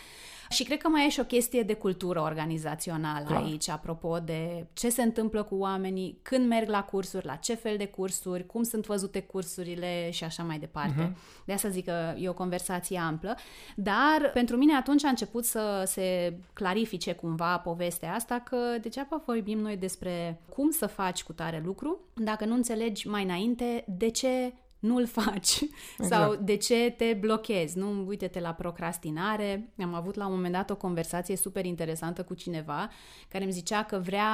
și 0.49 0.63
cred 0.63 0.81
că 0.81 0.87
mai 0.87 1.05
e 1.05 1.09
și 1.09 1.19
o 1.19 1.23
chestie 1.23 1.63
de 1.63 1.73
cultură 1.73 2.21
organizațională 2.21 3.25
Clar. 3.25 3.41
aici, 3.41 3.69
apropo 3.69 4.19
de 4.19 4.67
ce 4.73 4.89
se 4.89 5.01
întâmplă 5.01 5.43
cu 5.43 5.55
oamenii, 5.55 6.19
când 6.21 6.47
merg 6.47 6.69
la 6.69 6.83
cursuri, 6.83 7.25
la 7.25 7.35
ce 7.35 7.53
fel 7.53 7.77
de 7.77 7.87
cursuri, 7.87 8.45
cum 8.45 8.63
sunt 8.63 8.85
văzute 8.85 9.21
cursurile 9.21 10.09
și 10.11 10.23
așa 10.23 10.43
mai 10.43 10.59
departe. 10.59 11.09
Uh-huh. 11.09 11.45
De 11.45 11.53
asta 11.53 11.69
zic 11.69 11.85
că 11.85 12.13
e 12.17 12.29
o 12.29 12.33
conversație 12.33 12.99
amplă. 12.99 13.37
Dar 13.75 14.31
pentru 14.33 14.55
mine 14.55 14.75
atunci 14.75 15.03
a 15.03 15.09
început 15.09 15.45
să 15.45 15.83
se 15.85 16.37
clarifice 16.53 17.13
cumva 17.13 17.57
povestea 17.57 18.13
asta 18.13 18.39
că 18.39 18.57
degeaba 18.81 19.21
vorbim 19.25 19.59
noi 19.59 19.77
despre 19.77 20.41
cum 20.49 20.71
să 20.71 20.85
faci 20.87 21.23
cu 21.23 21.33
tare 21.33 21.61
lucru 21.65 21.99
dacă 22.13 22.45
nu 22.45 22.53
înțelegi 22.53 23.07
mai 23.07 23.23
înainte 23.23 23.83
de 23.87 24.09
ce 24.09 24.53
nu-l 24.83 25.07
faci 25.07 25.61
exact. 25.99 26.21
sau 26.21 26.35
de 26.35 26.55
ce 26.55 26.93
te 26.97 27.13
blochezi. 27.13 27.77
Nu, 27.77 28.07
uite-te 28.07 28.39
la 28.39 28.53
procrastinare. 28.53 29.73
Am 29.81 29.93
avut 29.93 30.15
la 30.15 30.25
un 30.25 30.33
moment 30.33 30.53
dat 30.53 30.69
o 30.69 30.75
conversație 30.75 31.35
super 31.35 31.65
interesantă 31.65 32.23
cu 32.23 32.33
cineva 32.33 32.89
care 33.27 33.43
îmi 33.43 33.53
zicea 33.53 33.83
că 33.83 33.97
vrea 33.97 34.27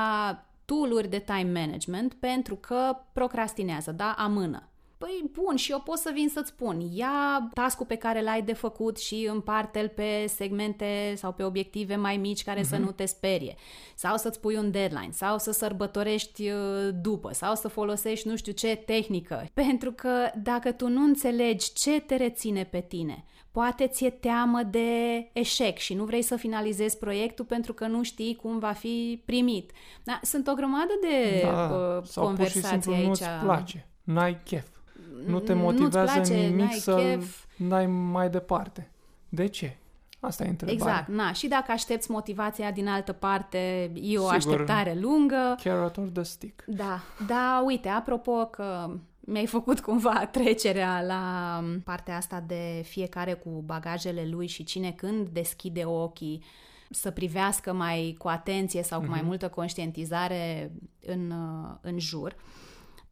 tool 0.66 1.06
de 1.10 1.20
time 1.20 1.60
management 1.60 2.14
pentru 2.14 2.56
că 2.56 2.98
procrastinează, 3.14 3.92
da, 3.92 4.16
amână. 4.18 4.69
Păi 5.00 5.32
bun, 5.32 5.56
și 5.56 5.72
eu 5.72 5.80
pot 5.80 5.98
să 5.98 6.12
vin 6.14 6.30
să-ți 6.30 6.50
spun, 6.50 6.80
ia 6.92 7.50
task 7.54 7.84
pe 7.84 7.96
care 7.96 8.22
l-ai 8.22 8.42
de 8.42 8.54
făcut 8.54 8.98
și 8.98 9.30
împarte-l 9.32 9.90
pe 9.96 10.26
segmente 10.28 11.14
sau 11.16 11.32
pe 11.32 11.44
obiective 11.44 11.96
mai 11.96 12.18
mici 12.18 12.44
care 12.44 12.60
uh-huh. 12.60 12.70
să 12.70 12.76
mhm. 12.76 12.84
nu 12.84 12.92
te 12.92 13.06
sperie. 13.06 13.56
Sau 13.96 14.18
să-ți 14.18 14.40
pui 14.40 14.56
un 14.56 14.72
deadline, 14.72 15.12
sau 15.12 15.38
să 15.38 15.52
sărbătorești 15.52 16.50
uh, 16.50 16.90
după, 17.02 17.34
sau 17.34 17.56
să 17.56 17.68
folosești 17.68 18.28
nu 18.28 18.36
știu 18.36 18.52
ce 18.52 18.76
tehnică. 18.76 19.46
Pentru 19.54 19.92
că 19.92 20.32
dacă 20.36 20.72
tu 20.72 20.88
nu 20.88 21.04
înțelegi 21.04 21.74
ce 21.74 22.00
te 22.00 22.16
reține 22.16 22.64
pe 22.64 22.80
tine, 22.80 23.26
poate 23.52 23.88
ți-e 23.88 24.10
teamă 24.10 24.64
de 24.64 24.90
eșec 25.34 25.78
și 25.78 25.94
nu 25.94 26.04
vrei 26.04 26.22
să 26.22 26.36
finalizezi 26.36 26.98
proiectul 26.98 27.46
pentru 27.46 27.74
că 27.74 27.88
nu 27.88 28.04
știi 28.04 28.36
cum 28.36 28.60
va 28.60 28.72
fi 28.72 29.22
primit. 29.26 29.72
Da, 30.04 30.20
sunt 30.24 30.48
o 30.48 30.54
grămadă 30.54 30.94
de 31.02 31.42
da, 31.44 31.64
uh, 31.64 32.04
sau 32.04 32.26
conversații 32.26 32.62
pur 32.62 32.70
și 32.70 32.82
simplu 32.82 32.94
aici. 32.94 33.06
nu-ți 33.08 33.30
place, 33.44 33.88
n-ai 34.04 34.42
chef 34.44 34.78
nu 35.26 35.40
te 35.40 35.54
motivează 35.54 36.14
place, 36.14 36.34
nimic 36.34 36.74
să 36.74 37.20
dai 37.58 37.88
mai 37.88 38.30
departe. 38.30 38.92
De 39.30 39.48
ce? 39.48 39.78
Asta 40.20 40.44
e 40.44 40.50
întrebarea. 40.50 40.84
Exact, 40.84 41.08
na. 41.08 41.32
Și 41.32 41.48
dacă 41.48 41.72
aștepți 41.72 42.12
motivația 42.12 42.72
din 42.72 42.88
altă 42.88 43.12
parte, 43.12 43.92
e 43.94 44.18
o 44.18 44.22
Sigur, 44.22 44.34
așteptare 44.34 44.98
lungă. 45.00 45.56
Carrot 45.64 45.98
or 45.98 46.08
the 46.08 46.24
stick. 46.24 46.64
Da, 46.68 47.02
da, 47.28 47.64
uite, 47.66 47.88
apropo 47.88 48.46
că 48.46 48.90
mi-ai 49.20 49.46
făcut 49.46 49.80
cumva 49.80 50.26
trecerea 50.32 51.02
la 51.02 51.64
partea 51.84 52.16
asta 52.16 52.44
de 52.48 52.82
fiecare 52.86 53.34
cu 53.34 53.50
bagajele 53.66 54.28
lui 54.30 54.48
și 54.48 54.64
cine 54.64 54.92
când 54.92 55.28
deschide 55.28 55.84
ochii 55.86 56.44
să 56.90 57.12
privească 57.12 57.74
mai 57.74 58.16
cu 58.18 58.28
atenție 58.28 58.84
sau 58.84 59.00
cu 59.00 59.06
mm-hmm. 59.06 59.10
mai 59.10 59.20
mhm. 59.20 59.28
multă 59.28 59.50
conștientizare 59.50 60.72
în, 61.06 61.34
în 61.82 62.00
jur. 62.00 62.36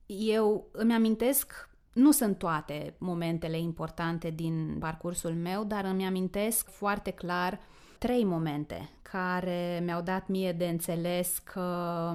Eu 0.06 0.68
îmi 0.72 0.94
amintesc 0.94 1.70
nu 1.98 2.12
sunt 2.12 2.38
toate 2.38 2.94
momentele 2.98 3.60
importante 3.60 4.30
din 4.30 4.76
parcursul 4.80 5.34
meu, 5.34 5.64
dar 5.64 5.86
îmi 5.86 6.06
amintesc 6.06 6.70
foarte 6.70 7.12
clar 7.12 7.60
trei 7.98 8.24
momente 8.24 8.90
care 9.02 9.82
mi-au 9.84 10.02
dat 10.02 10.28
mie 10.28 10.52
de 10.52 10.66
înțeles 10.66 11.38
că 11.38 12.14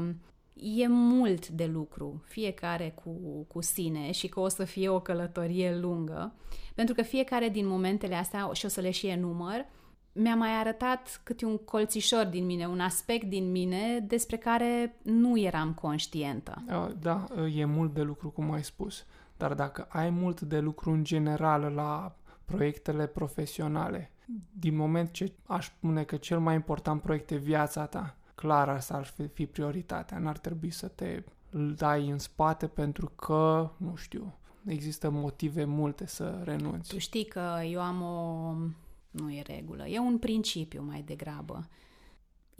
e 0.54 0.88
mult 0.88 1.48
de 1.48 1.66
lucru, 1.66 2.22
fiecare 2.24 2.94
cu, 3.04 3.10
cu 3.48 3.62
sine 3.62 4.10
și 4.10 4.28
că 4.28 4.40
o 4.40 4.48
să 4.48 4.64
fie 4.64 4.88
o 4.88 5.00
călătorie 5.00 5.76
lungă, 5.76 6.34
pentru 6.74 6.94
că 6.94 7.02
fiecare 7.02 7.48
din 7.48 7.66
momentele 7.66 8.14
astea, 8.14 8.50
și 8.52 8.64
o 8.64 8.68
să 8.68 8.80
le 8.80 8.90
și 8.90 9.06
enumăr, 9.06 9.66
mi-a 10.12 10.34
mai 10.34 10.50
arătat 10.50 11.20
câte 11.22 11.44
un 11.44 11.58
colțișor 11.58 12.24
din 12.24 12.46
mine, 12.46 12.66
un 12.66 12.80
aspect 12.80 13.24
din 13.24 13.50
mine 13.50 14.04
despre 14.06 14.36
care 14.36 14.96
nu 15.02 15.38
eram 15.38 15.74
conștientă. 15.74 16.62
Da, 17.00 17.24
e 17.54 17.64
mult 17.64 17.94
de 17.94 18.02
lucru, 18.02 18.30
cum 18.30 18.50
ai 18.50 18.64
spus. 18.64 19.06
Dar 19.42 19.54
dacă 19.54 19.86
ai 19.88 20.10
mult 20.10 20.40
de 20.40 20.58
lucru 20.58 20.90
în 20.90 21.04
general 21.04 21.72
la 21.74 22.16
proiectele 22.44 23.06
profesionale, 23.06 24.10
din 24.58 24.76
moment 24.76 25.10
ce 25.10 25.32
aș 25.46 25.66
spune 25.66 26.04
că 26.04 26.16
cel 26.16 26.40
mai 26.40 26.54
important 26.54 27.02
proiect 27.02 27.30
e 27.30 27.36
viața 27.36 27.86
ta, 27.86 28.16
clar 28.34 28.68
asta 28.68 28.94
ar 28.94 29.12
fi 29.32 29.46
prioritatea. 29.46 30.18
N-ar 30.18 30.38
trebui 30.38 30.70
să 30.70 30.88
te 30.88 31.22
dai 31.76 32.08
în 32.08 32.18
spate 32.18 32.66
pentru 32.66 33.06
că, 33.06 33.70
nu 33.76 33.94
știu, 33.96 34.34
există 34.66 35.10
motive 35.10 35.64
multe 35.64 36.06
să 36.06 36.40
renunți. 36.44 36.88
Tu 36.88 36.98
știi 36.98 37.24
că 37.24 37.60
eu 37.64 37.80
am 37.80 38.02
o... 38.02 38.54
nu 39.10 39.32
e 39.32 39.42
regulă, 39.46 39.86
e 39.86 39.98
un 39.98 40.18
principiu 40.18 40.82
mai 40.82 41.02
degrabă. 41.06 41.68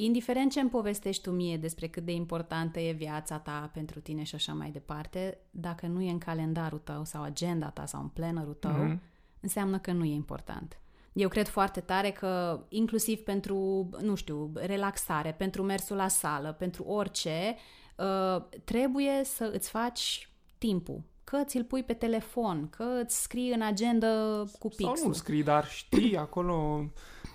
Indiferent 0.04 0.50
ce 0.50 0.60
îmi 0.60 0.70
povestești 0.70 1.22
tu 1.22 1.30
mie 1.30 1.56
despre 1.56 1.86
cât 1.86 2.04
de 2.04 2.12
importantă 2.12 2.80
e 2.80 2.92
viața 2.92 3.38
ta 3.38 3.70
pentru 3.74 4.00
tine 4.00 4.22
și 4.22 4.34
așa 4.34 4.52
mai 4.52 4.70
departe, 4.70 5.38
dacă 5.50 5.86
nu 5.86 6.00
e 6.00 6.10
în 6.10 6.18
calendarul 6.18 6.78
tău 6.78 7.04
sau 7.04 7.22
agenda 7.22 7.68
ta 7.68 7.86
sau 7.86 8.00
în 8.00 8.08
plannerul 8.08 8.54
tău, 8.54 8.84
mm-hmm. 8.84 8.98
înseamnă 9.40 9.78
că 9.78 9.92
nu 9.92 10.04
e 10.04 10.14
important. 10.14 10.80
Eu 11.12 11.28
cred 11.28 11.48
foarte 11.48 11.80
tare 11.80 12.10
că 12.10 12.60
inclusiv 12.68 13.18
pentru, 13.20 13.88
nu 14.00 14.14
știu, 14.14 14.50
relaxare, 14.54 15.32
pentru 15.32 15.62
mersul 15.62 15.96
la 15.96 16.08
sală, 16.08 16.52
pentru 16.52 16.84
orice, 16.84 17.56
uh, 17.96 18.42
trebuie 18.64 19.20
să 19.24 19.50
îți 19.54 19.70
faci 19.70 20.30
timpul. 20.58 21.02
Că 21.24 21.42
ți-l 21.44 21.64
pui 21.64 21.82
pe 21.82 21.92
telefon, 21.92 22.68
că 22.70 22.84
îți 23.02 23.22
scrii 23.22 23.52
în 23.52 23.62
agenda 23.62 24.44
cu 24.58 24.68
pixul. 24.68 24.96
Sau 24.96 25.06
nu 25.06 25.12
scrii, 25.12 25.42
dar 25.42 25.68
știi 25.68 26.16
acolo 26.16 26.84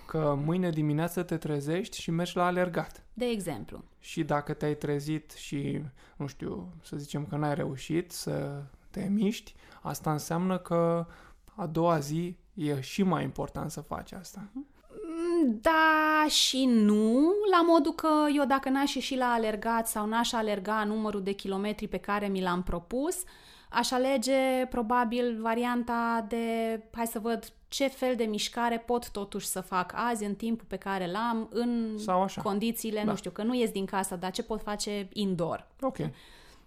că 0.08 0.38
mâine 0.44 0.70
dimineață 0.70 1.22
te 1.22 1.36
trezești 1.36 2.00
și 2.00 2.10
mergi 2.10 2.36
la 2.36 2.46
alergat. 2.46 3.02
De 3.14 3.24
exemplu. 3.24 3.84
Și 3.98 4.24
dacă 4.24 4.52
te-ai 4.52 4.76
trezit 4.76 5.30
și, 5.30 5.80
nu 6.16 6.26
știu, 6.26 6.72
să 6.82 6.96
zicem 6.96 7.26
că 7.26 7.36
n-ai 7.36 7.54
reușit 7.54 8.10
să 8.10 8.62
te 8.90 9.08
miști, 9.10 9.54
asta 9.82 10.12
înseamnă 10.12 10.58
că 10.58 11.06
a 11.54 11.66
doua 11.66 11.98
zi 11.98 12.36
e 12.54 12.80
și 12.80 13.02
mai 13.02 13.22
important 13.22 13.70
să 13.70 13.80
faci 13.80 14.12
asta. 14.12 14.48
Mm, 14.52 15.58
Da 15.60 16.26
și 16.28 16.64
nu, 16.64 17.32
la 17.50 17.62
modul 17.66 17.92
că 17.92 18.08
eu 18.36 18.44
dacă 18.44 18.68
n-aș 18.68 18.94
ieși 18.94 19.16
la 19.16 19.26
alergat 19.32 19.88
sau 19.88 20.06
n-aș 20.06 20.32
alerga 20.32 20.84
numărul 20.84 21.22
de 21.22 21.32
kilometri 21.32 21.88
pe 21.88 21.96
care 21.98 22.26
mi 22.26 22.42
l-am 22.42 22.62
propus, 22.62 23.22
aș 23.70 23.90
alege 23.90 24.66
probabil 24.70 25.38
varianta 25.40 26.24
de 26.28 26.80
hai 26.92 27.06
să 27.06 27.18
văd 27.18 27.52
ce 27.68 27.86
fel 27.88 28.14
de 28.16 28.24
mișcare 28.24 28.78
pot 28.78 29.10
totuși 29.10 29.46
să 29.46 29.60
fac 29.60 29.92
azi 29.94 30.24
în 30.24 30.34
timpul 30.34 30.66
pe 30.68 30.76
care 30.76 31.10
l-am 31.10 31.48
în 31.52 31.98
Sau 31.98 32.22
așa. 32.22 32.42
condițiile, 32.42 33.02
Da. 33.04 33.10
nu 33.10 33.16
știu, 33.16 33.30
că 33.30 33.42
nu 33.42 33.54
ies 33.54 33.70
din 33.70 33.84
casă, 33.84 34.16
dar 34.16 34.30
ce 34.30 34.42
pot 34.42 34.62
face 34.62 35.08
indoor. 35.12 35.66
Ok. 35.80 35.96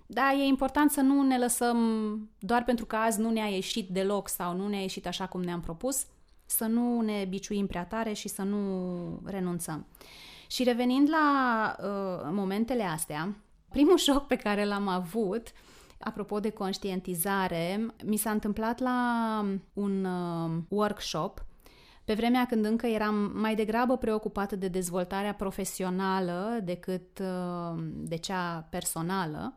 Da, 0.05 0.31
e 0.31 0.43
important 0.43 0.91
să 0.91 1.01
nu 1.01 1.21
ne 1.21 1.37
lăsăm 1.37 1.77
doar 2.39 2.63
pentru 2.63 2.85
că 2.85 2.95
azi 2.95 3.19
nu 3.19 3.29
ne-a 3.29 3.45
ieșit 3.47 3.89
deloc 3.89 4.29
sau 4.29 4.55
nu 4.55 4.67
ne-a 4.67 4.79
ieșit 4.81 5.07
așa 5.07 5.27
cum 5.27 5.43
ne-am 5.43 5.61
propus, 5.61 6.05
să 6.45 6.65
nu 6.65 7.01
ne 7.01 7.25
biciuim 7.29 7.67
prea 7.67 7.85
tare 7.85 8.13
și 8.13 8.27
să 8.27 8.41
nu 8.41 8.59
renunțăm. 9.25 9.85
Și 10.47 10.63
revenind 10.63 11.09
la 11.09 11.75
uh, 11.79 12.29
momentele 12.31 12.83
astea, 12.83 13.35
primul 13.69 13.97
șoc 14.05 14.27
pe 14.27 14.35
care 14.35 14.65
l-am 14.65 14.87
avut, 14.87 15.47
apropo 16.03 16.39
de 16.39 16.49
conștientizare, 16.49 17.85
mi 18.05 18.17
s-a 18.17 18.31
întâmplat 18.31 18.79
la 18.79 19.45
un 19.73 20.05
uh, 20.05 20.51
workshop 20.67 21.45
pe 22.05 22.13
vremea 22.13 22.45
când 22.45 22.65
încă 22.65 22.87
eram 22.87 23.31
mai 23.35 23.55
degrabă 23.55 23.97
preocupată 23.97 24.55
de 24.55 24.67
dezvoltarea 24.67 25.33
profesională 25.33 26.59
decât 26.63 27.19
uh, 27.19 27.83
de 27.93 28.17
cea 28.17 28.67
personală 28.69 29.55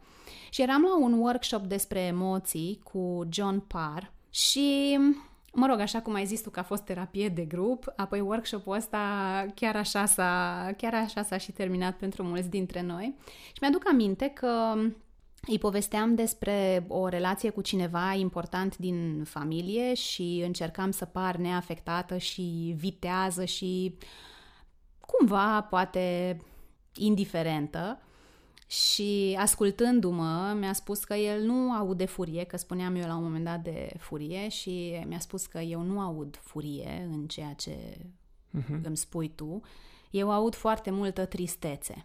și 0.51 0.63
eram 0.63 0.83
la 0.83 0.99
un 0.99 1.13
workshop 1.13 1.63
despre 1.63 2.01
emoții 2.01 2.81
cu 2.83 3.29
John 3.31 3.59
Parr 3.59 4.03
și 4.31 4.99
Mă 5.57 5.67
rog, 5.67 5.81
așa 5.81 6.01
cum 6.01 6.15
ai 6.15 6.25
zis 6.25 6.43
tu 6.43 6.51
că 6.51 6.61
a 6.61 6.63
fost 6.63 6.83
terapie 6.83 7.29
de 7.29 7.43
grup, 7.43 7.93
apoi 7.97 8.21
workshopul 8.21 8.75
ăsta 8.75 8.99
chiar 9.55 9.77
așa 9.77 10.05
s-a, 10.05 10.71
chiar 10.77 10.95
așa 10.95 11.23
s-a 11.23 11.37
și 11.37 11.53
terminat 11.53 11.97
pentru 11.97 12.23
mulți 12.23 12.49
dintre 12.49 12.83
noi. 12.83 13.15
Și 13.47 13.59
mi-aduc 13.61 13.89
aminte 13.89 14.29
că 14.29 14.75
îi 15.47 15.59
povesteam 15.59 16.15
despre 16.15 16.85
o 16.89 17.09
relație 17.09 17.51
cu 17.51 17.61
cineva 17.61 18.13
important 18.13 18.77
din 18.77 19.25
familie 19.25 19.95
și 19.95 20.43
încercam 20.47 20.91
să 20.91 21.05
par 21.05 21.37
neafectată 21.37 22.17
și 22.17 22.75
vitează 22.77 23.45
și 23.45 23.97
cumva 25.01 25.63
poate 25.63 26.37
indiferentă. 26.97 27.99
Și 28.67 29.37
ascultându-mă, 29.39 30.57
mi-a 30.59 30.73
spus 30.73 31.05
că 31.05 31.15
el 31.15 31.43
nu 31.43 31.73
aude 31.73 32.05
furie, 32.05 32.45
că 32.45 32.57
spuneam 32.57 32.95
eu 32.95 33.07
la 33.07 33.17
un 33.17 33.23
moment 33.23 33.45
dat 33.45 33.63
de 33.63 33.93
furie 33.99 34.49
și 34.49 35.05
mi-a 35.07 35.19
spus 35.19 35.47
că 35.47 35.59
eu 35.59 35.81
nu 35.81 36.01
aud 36.01 36.39
furie 36.43 37.09
în 37.13 37.27
ceea 37.27 37.53
ce 37.53 37.99
Mhm. 38.51 38.81
îmi 38.85 38.97
spui 38.97 39.29
tu. 39.29 39.61
Eu 40.11 40.31
aud 40.31 40.55
foarte 40.55 40.91
multă 40.91 41.25
tristețe. 41.25 42.05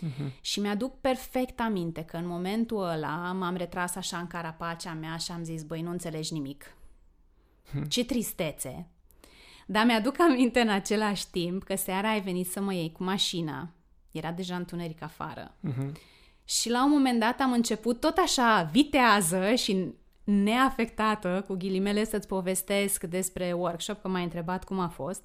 Mhm. 0.00 0.32
Și 0.40 0.60
mi-aduc 0.60 1.00
perfect 1.00 1.60
aminte 1.60 2.02
că 2.02 2.16
în 2.16 2.26
momentul 2.26 2.88
ăla 2.88 3.32
m-am 3.32 3.56
retras 3.56 3.94
așa 3.94 4.18
în 4.18 4.26
carapacea 4.26 4.92
mea 4.92 5.16
și 5.16 5.30
am 5.30 5.44
zis, 5.44 5.62
băi, 5.62 5.82
nu 5.82 5.90
înțelegi 5.90 6.32
nimic. 6.32 6.74
Ce 7.88 8.04
tristețe! 8.04 8.86
Dar 9.66 9.84
mi-aduc 9.84 10.20
aminte 10.30 10.60
în 10.60 10.68
același 10.68 11.30
timp 11.30 11.64
că 11.64 11.76
seara 11.76 12.10
ai 12.10 12.20
venit 12.20 12.50
să 12.50 12.60
mă 12.60 12.74
iei 12.74 12.92
cu 12.92 13.04
mașina. 13.04 13.70
Era 14.10 14.32
deja 14.32 14.56
întuneric 14.56 15.02
afară. 15.02 15.54
Mhm. 15.60 15.96
Și 16.44 16.70
la 16.70 16.84
un 16.84 16.90
moment 16.90 17.20
dat 17.20 17.40
am 17.40 17.52
început 17.52 18.00
tot 18.00 18.16
așa 18.16 18.68
vitează 18.72 19.54
și 19.54 19.94
neafectată, 20.24 21.44
cu 21.46 21.54
ghilimele, 21.54 22.04
să-ți 22.04 22.26
povestesc 22.26 23.04
despre 23.04 23.52
workshop, 23.52 24.00
că 24.00 24.08
m-ai 24.08 24.22
întrebat 24.22 24.64
cum 24.64 24.78
a 24.78 24.88
fost. 24.88 25.22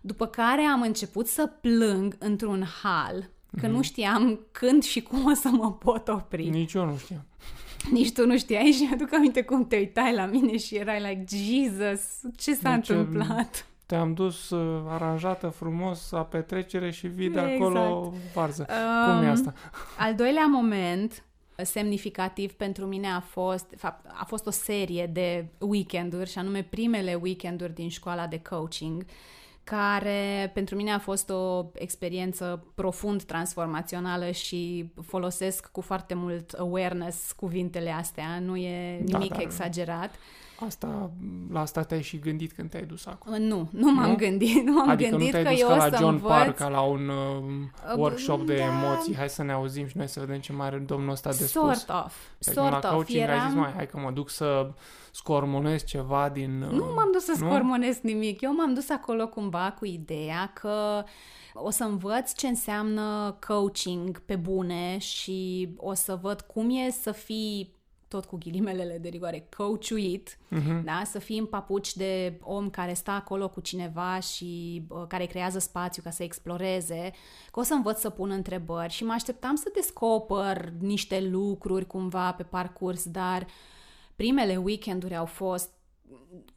După 0.00 0.26
care 0.26 0.62
am 0.62 0.82
început 0.82 1.26
să 1.26 1.46
plâng 1.46 2.16
într-un 2.18 2.64
hal, 2.82 3.30
că 3.60 3.66
nu 3.66 3.82
știam 3.82 4.40
când 4.52 4.82
și 4.82 5.02
cum 5.02 5.24
o 5.24 5.34
să 5.34 5.48
mă 5.48 5.72
pot 5.72 6.08
opri. 6.08 6.48
Nici 6.48 6.72
eu 6.72 6.84
nu 6.84 6.96
știam. 6.96 7.24
Nici 7.90 8.12
tu 8.12 8.26
nu 8.26 8.38
știai 8.38 8.70
și 8.70 8.82
mi-aduc 8.82 9.12
aminte 9.14 9.42
cum 9.42 9.66
te 9.66 9.76
uitai 9.76 10.14
la 10.14 10.26
mine 10.26 10.56
și 10.56 10.76
erai 10.76 11.00
like, 11.00 11.24
Jesus, 11.36 12.00
ce 12.36 12.54
s-a 12.54 12.74
Deci, 12.74 12.88
întâmplat? 12.88 13.66
Te-am 13.86 14.14
dus 14.14 14.50
uh, 14.50 14.82
aranjată 14.88 15.48
frumos 15.48 16.10
la 16.10 16.24
petrecere 16.24 16.90
și 16.90 17.06
vii 17.06 17.30
de 17.30 17.40
Exact. 17.40 17.60
acolo 17.60 18.12
varză. 18.34 18.66
Cum 19.04 19.22
e 19.22 19.26
Um, 19.26 19.32
asta? 19.32 19.54
Al 19.98 20.14
doilea 20.14 20.46
moment 20.46 21.24
semnificativ 21.56 22.52
pentru 22.52 22.86
mine 22.86 23.08
a 23.08 23.20
fost, 23.20 23.68
de 23.68 23.76
fapt, 23.76 24.06
a 24.20 24.24
fost 24.24 24.46
o 24.46 24.50
serie 24.50 25.06
de 25.12 25.46
weekenduri, 25.58 26.30
și 26.30 26.38
anume 26.38 26.62
primele 26.62 27.18
weekenduri 27.22 27.74
din 27.74 27.88
școala 27.88 28.26
de 28.26 28.40
coaching, 28.50 29.04
care 29.64 30.50
pentru 30.54 30.76
mine 30.76 30.92
a 30.92 30.98
fost 30.98 31.30
o 31.30 31.66
experiență 31.74 32.66
profund 32.74 33.22
transformațională 33.22 34.30
și 34.30 34.92
folosesc 35.02 35.66
cu 35.70 35.80
foarte 35.80 36.14
mult 36.14 36.52
awareness 36.52 37.32
cuvintele 37.32 37.90
astea, 37.90 38.38
nu 38.38 38.56
e 38.56 38.98
Da, 39.04 39.18
nimic 39.18 39.32
dar- 39.32 39.40
exagerat. 39.42 40.14
Asta, 40.66 41.10
la 41.50 41.60
asta 41.60 41.82
te-ai 41.82 42.02
și 42.02 42.18
gândit 42.18 42.52
când 42.52 42.70
te-ai 42.70 42.84
dus 42.84 43.06
acolo. 43.06 43.38
Nu, 43.38 43.68
nu 43.70 43.92
m-am 43.92 44.10
Nu? 44.10 44.16
gândit, 44.16 44.64
nu 44.64 44.80
am 44.80 44.88
adică 44.88 45.10
gândit 45.10 45.26
nu 45.26 45.32
te-ai 45.32 45.42
că 45.42 45.50
dus 45.50 45.60
eu 45.60 45.66
ca 45.68 45.74
o 45.74 45.76
la 45.76 45.88
să 45.88 45.96
John 45.96 46.14
învăț... 46.14 46.30
Parr, 46.30 46.50
ca 46.50 46.68
la 46.68 46.80
un 46.80 47.08
uh, 47.08 47.96
workshop 47.96 48.46
de 48.46 48.56
da. 48.56 48.62
emoții. 48.62 49.16
Hai 49.16 49.28
să 49.28 49.42
ne 49.42 49.52
auzim 49.52 49.86
și 49.86 49.96
noi 49.96 50.08
să 50.08 50.20
vedem 50.20 50.40
ce 50.40 50.52
mai 50.52 50.66
are 50.66 50.78
domnul 50.78 51.10
ăsta 51.10 51.30
de 51.30 51.34
spus. 51.36 51.50
Sort 51.50 51.88
of, 52.04 52.16
Deci 52.38 52.54
sort 52.54 52.70
la 52.70 52.76
of. 52.76 52.94
coaching 52.94 53.28
ai 53.28 53.38
zis, 53.38 53.44
Eram... 53.44 53.58
mai, 53.58 53.72
hai 53.72 53.86
că 53.86 53.98
mă 53.98 54.10
duc 54.10 54.30
să 54.30 54.70
scormonez 55.10 55.84
ceva 55.84 56.28
din... 56.28 56.62
uh, 56.62 56.70
Nu 56.72 56.84
m-am 56.94 57.08
dus 57.12 57.24
să 57.24 57.34
nu? 57.38 57.50
scormonesc 57.50 58.00
nimic. 58.00 58.40
Eu 58.40 58.54
m-am 58.54 58.74
dus 58.74 58.90
acolo 58.90 59.28
cumva 59.28 59.74
cu 59.78 59.84
ideea 59.84 60.50
că 60.54 61.04
o 61.54 61.70
să 61.70 61.84
învăț 61.84 62.34
ce 62.34 62.46
înseamnă 62.46 63.36
coaching 63.46 64.18
pe 64.18 64.36
bune 64.36 64.98
și 64.98 65.68
o 65.76 65.94
să 65.94 66.18
văd 66.22 66.40
cum 66.40 66.70
e 66.70 66.90
să 66.90 67.12
fii 67.12 67.74
tot 68.12 68.24
cu 68.24 68.36
ghilimelele 68.36 68.98
de 68.98 69.08
rigoare, 69.08 69.48
coachuit, 69.56 70.38
Mhm. 70.48 70.84
da? 70.84 71.02
să 71.04 71.18
fii 71.18 71.38
în 71.38 71.46
papuci 71.46 71.94
de 71.94 72.38
om 72.42 72.70
care 72.70 72.92
stă 72.92 73.10
acolo 73.10 73.48
cu 73.48 73.60
cineva 73.60 74.20
și 74.20 74.82
uh, 74.88 75.04
care 75.08 75.24
creează 75.26 75.58
spațiu 75.58 76.02
ca 76.02 76.10
să 76.10 76.22
exploreze, 76.22 77.10
că 77.50 77.60
o 77.60 77.62
să 77.62 77.74
învăț 77.74 78.00
să 78.00 78.10
pun 78.10 78.30
întrebări 78.30 78.92
și 78.92 79.04
mă 79.04 79.12
așteptam 79.12 79.54
să 79.54 79.70
descoper 79.74 80.72
niște 80.80 81.20
lucruri 81.20 81.86
cumva 81.86 82.32
pe 82.32 82.42
parcurs, 82.42 83.08
dar 83.08 83.46
primele 84.16 84.56
weekenduri 84.56 85.16
au 85.16 85.26
fost 85.26 85.70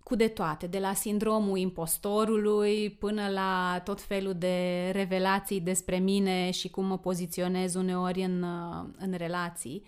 cu 0.03 0.15
de 0.15 0.27
toate, 0.27 0.67
de 0.67 0.79
la 0.79 0.93
sindromul 0.93 1.57
impostorului 1.57 2.89
până 2.89 3.27
la 3.29 3.81
tot 3.83 4.01
felul 4.01 4.33
de 4.33 4.89
revelații 4.93 5.59
despre 5.61 5.97
mine 5.97 6.51
și 6.51 6.69
cum 6.69 6.85
mă 6.85 6.97
poziționez 6.97 7.75
uneori 7.75 8.21
în, 8.23 8.41
uh, 8.41 8.85
în 8.97 9.13
relații. 9.17 9.83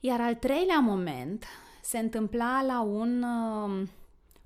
Iar 0.00 0.20
al 0.20 0.34
treilea 0.34 0.78
moment 0.78 1.44
se 1.82 1.98
întâmpla 1.98 2.62
la 2.66 2.80
un 2.80 3.22
uh, 3.22 3.88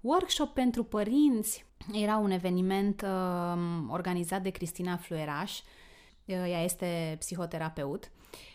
workshop 0.00 0.54
pentru 0.54 0.84
părinți. 0.84 1.64
Era 1.92 2.16
un 2.16 2.30
eveniment 2.30 3.02
uh, 3.02 3.58
organizat 3.88 4.42
de 4.42 4.50
Cristina 4.50 4.96
Flueraș, 4.96 5.58
uh, 5.58 5.64
ea 6.24 6.62
este 6.62 7.16
psihoterapeut, 7.18 8.10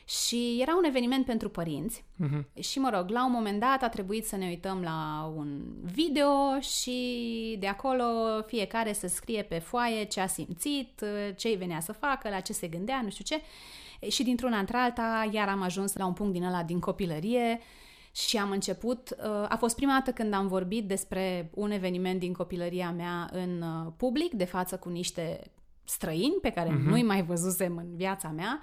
și 0.05 0.57
era 0.61 0.75
un 0.75 0.83
eveniment 0.83 1.25
pentru 1.25 1.49
părinți. 1.49 2.03
Mhm. 2.15 2.47
Și 2.59 2.79
mă 2.79 2.89
rog, 2.93 3.09
la 3.09 3.25
un 3.25 3.31
moment 3.31 3.59
dat 3.59 3.81
a 3.81 3.89
trebuit 3.89 4.25
să 4.25 4.35
ne 4.35 4.45
uităm 4.47 4.81
la 4.81 5.31
un 5.35 5.61
video 5.81 6.59
și 6.59 7.55
de 7.59 7.67
acolo 7.67 8.03
fiecare 8.45 8.93
să 8.93 9.07
scrie 9.07 9.43
pe 9.43 9.59
foaie 9.59 10.03
ce 10.03 10.19
a 10.19 10.27
simțit, 10.27 11.03
ce 11.35 11.47
îi 11.47 11.55
venea 11.55 11.79
să 11.79 11.91
facă, 11.91 12.29
la 12.29 12.39
ce 12.39 12.53
se 12.53 12.67
gândea, 12.67 13.01
nu 13.01 13.09
știu 13.09 13.23
ce. 13.23 13.41
Și 14.07 14.23
dintr-una 14.23 14.57
într-alta 14.57 15.29
iar 15.31 15.47
am 15.49 15.61
ajuns 15.61 15.95
la 15.95 16.05
un 16.05 16.13
punct 16.13 16.33
din 16.33 16.43
ăla 16.43 16.63
din 16.63 16.79
copilărie 16.79 17.59
și 18.11 18.37
am 18.37 18.51
început, 18.51 19.15
a 19.47 19.55
fost 19.59 19.75
prima 19.75 19.93
dată 19.93 20.11
când 20.11 20.33
am 20.33 20.47
vorbit 20.47 20.87
despre 20.87 21.49
un 21.53 21.71
eveniment 21.71 22.19
din 22.19 22.33
copilăria 22.33 22.91
mea 22.91 23.29
în 23.31 23.61
uh, 23.61 23.91
public, 23.97 24.33
de 24.33 24.45
față 24.45 24.77
cu 24.77 24.89
niște 24.89 25.51
străini 25.83 26.37
pe 26.41 26.49
care 26.49 26.69
Mhm. 26.69 26.87
nu-i 26.89 27.03
mai 27.03 27.23
văzusem 27.23 27.77
în 27.77 27.95
viața 27.95 28.27
mea. 28.29 28.61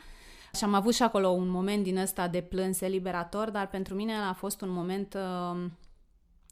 Și 0.56 0.64
am 0.64 0.74
avut 0.74 0.94
și 0.94 1.02
acolo 1.02 1.28
un 1.28 1.48
moment 1.48 1.82
din 1.82 1.96
ăsta 1.96 2.28
de 2.28 2.40
plâns 2.40 2.80
eliberator, 2.80 3.50
dar 3.50 3.68
pentru 3.68 3.94
mine 3.94 4.12
a 4.14 4.32
fost 4.32 4.60
un 4.60 4.70
moment 4.70 5.14
uh, 5.14 5.64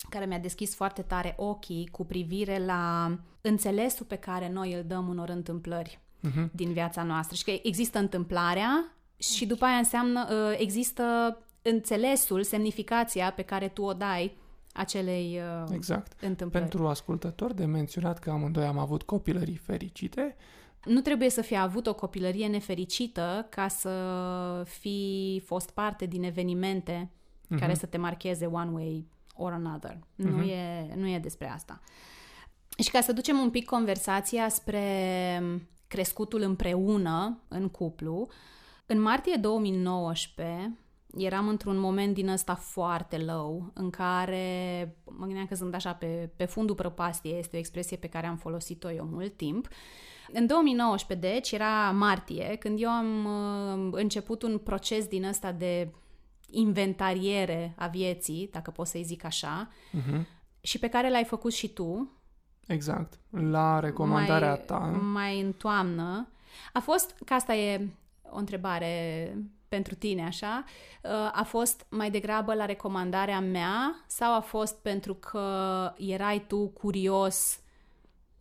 care 0.08 0.26
mi-a 0.26 0.38
deschis 0.38 0.74
foarte 0.74 1.02
tare 1.02 1.34
ochii 1.38 1.88
cu 1.92 2.04
privire 2.04 2.64
la 2.64 3.14
înțelesul 3.40 4.06
pe 4.06 4.16
care 4.16 4.48
noi 4.48 4.72
îl 4.72 4.84
dăm 4.86 5.08
unor 5.08 5.28
întâmplări 5.28 6.00
Mhm. 6.24 6.50
din 6.52 6.72
viața 6.72 7.02
noastră 7.02 7.36
și 7.36 7.44
că 7.44 7.52
există 7.62 7.98
întâmplarea 7.98 8.94
și 9.16 9.46
după 9.46 9.64
aia 9.64 9.76
înseamnă, 9.76 10.28
uh, 10.30 10.54
există 10.58 11.38
înțelesul, 11.62 12.42
semnificația 12.42 13.32
pe 13.32 13.42
care 13.42 13.68
tu 13.68 13.82
o 13.82 13.92
dai 13.92 14.36
acelei 14.72 15.40
uh, 15.62 15.68
Exact. 15.74 16.12
întâmplări. 16.20 16.64
Pentru 16.64 16.86
ascultători 16.88 17.56
de 17.56 17.64
menționat 17.64 18.18
că 18.18 18.30
amândoi 18.30 18.64
am 18.64 18.78
avut 18.78 19.02
copilării 19.02 19.56
fericite, 19.56 20.36
Nu 20.84 21.00
trebuie 21.00 21.30
să 21.30 21.42
fi 21.42 21.56
avut 21.56 21.86
o 21.86 21.94
copilărie 21.94 22.46
nefericită 22.46 23.46
ca 23.50 23.68
să 23.68 23.92
fi 24.66 25.42
fost 25.46 25.70
parte 25.70 26.06
din 26.06 26.22
evenimente 26.24 27.10
Mhm. 27.48 27.58
care 27.60 27.74
să 27.74 27.86
te 27.86 27.96
marcheze 27.96 28.46
one 28.46 28.70
way 28.70 29.06
or 29.36 29.52
another. 29.52 29.98
Nu, 30.14 30.42
e, 30.42 30.94
nu 30.96 31.08
e 31.08 31.18
despre 31.18 31.48
asta. 31.50 31.80
Și 32.78 32.90
ca 32.90 33.00
să 33.00 33.12
ducem 33.12 33.38
un 33.38 33.50
pic 33.50 33.64
conversația 33.64 34.48
spre 34.48 35.42
crescutul 35.94 36.42
împreună 36.42 37.42
în 37.48 37.68
cuplu, 37.68 38.28
în 38.86 39.00
martie 39.00 39.36
2019 39.40 40.78
eram 41.16 41.48
într-un 41.48 41.78
moment 41.78 42.14
din 42.14 42.28
ăsta 42.28 42.54
foarte 42.54 43.18
low, 43.18 43.70
în 43.74 43.90
care 43.90 44.96
mă 45.04 45.24
gândeam 45.24 45.46
că 45.46 45.54
sunt 45.54 45.74
așa 45.74 45.92
pe, 45.92 46.30
pe 46.36 46.44
fundul 46.44 46.74
prăpastiei, 46.74 47.38
este 47.38 47.56
o 47.56 47.58
expresie 47.58 47.96
pe 47.96 48.08
care 48.08 48.26
am 48.26 48.36
folosit-o 48.36 48.90
eu 48.90 49.04
mult 49.04 49.36
timp. 49.36 49.68
În 50.32 50.46
2019, 50.46 51.28
deci, 51.28 51.52
era 51.52 51.90
martie, 51.90 52.56
când 52.58 52.82
eu 52.82 52.88
am 52.88 53.24
uh, 53.24 53.98
început 54.00 54.42
un 54.42 54.58
proces 54.58 55.06
din 55.06 55.24
ăsta 55.24 55.52
de 55.52 55.92
inventariere 56.50 57.74
a 57.76 57.86
vieții, 57.86 58.48
dacă 58.52 58.70
pot 58.70 58.86
să-i 58.86 59.02
zic 59.02 59.24
așa, 59.24 59.68
uh-huh. 59.68 60.22
și 60.60 60.78
pe 60.78 60.88
care 60.88 61.10
l-ai 61.10 61.24
făcut 61.24 61.52
și 61.52 61.68
tu, 61.68 62.12
exact, 62.66 63.18
la 63.30 63.80
recomandarea 63.80 64.48
mai, 64.48 64.62
ta, 64.66 64.78
mai 65.02 65.40
în 65.40 65.52
toamnă. 65.52 66.28
A 66.72 66.80
fost, 66.80 67.14
că 67.24 67.34
asta 67.34 67.54
e 67.54 67.88
o 68.30 68.38
întrebare 68.38 69.36
pentru 69.68 69.94
tine, 69.94 70.24
așa, 70.26 70.64
uh, 71.02 71.10
a 71.32 71.42
fost 71.46 71.86
mai 71.88 72.10
degrabă 72.10 72.54
la 72.54 72.64
recomandarea 72.64 73.40
mea 73.40 74.04
sau 74.06 74.34
a 74.34 74.40
fost 74.40 74.74
pentru 74.82 75.14
că 75.14 75.48
erai 75.96 76.44
tu 76.46 76.66
curios 76.66 77.58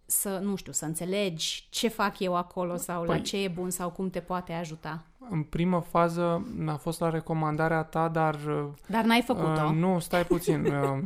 să, 0.05 0.39
nu 0.43 0.55
știu, 0.55 0.71
să 0.71 0.85
înțelegi 0.85 1.67
ce 1.69 1.87
fac 1.87 2.19
eu 2.19 2.35
acolo 2.35 2.75
sau 2.75 3.03
la 3.03 3.17
Păi- 3.17 3.21
ce 3.21 3.43
e 3.43 3.47
bun 3.47 3.69
sau 3.69 3.89
cum 3.89 4.09
te 4.09 4.19
poate 4.19 4.53
ajuta? 4.53 5.03
în 5.29 5.43
primă 5.43 5.79
fază 5.79 6.47
a 6.67 6.75
fost 6.75 6.99
la 6.99 7.09
recomandarea 7.09 7.83
ta, 7.83 8.07
dar 8.07 8.35
uh, 8.35 8.65
Dar 8.87 9.03
n-ai 9.03 9.21
făcut-o. 9.21 9.63
Uh, 9.63 9.71
nu, 9.75 9.99
stai 9.99 10.25
puțin. 10.25 10.65
Uh, 10.73 10.99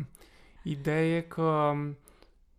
ideea 0.63 1.15
e 1.15 1.21
că 1.21 1.73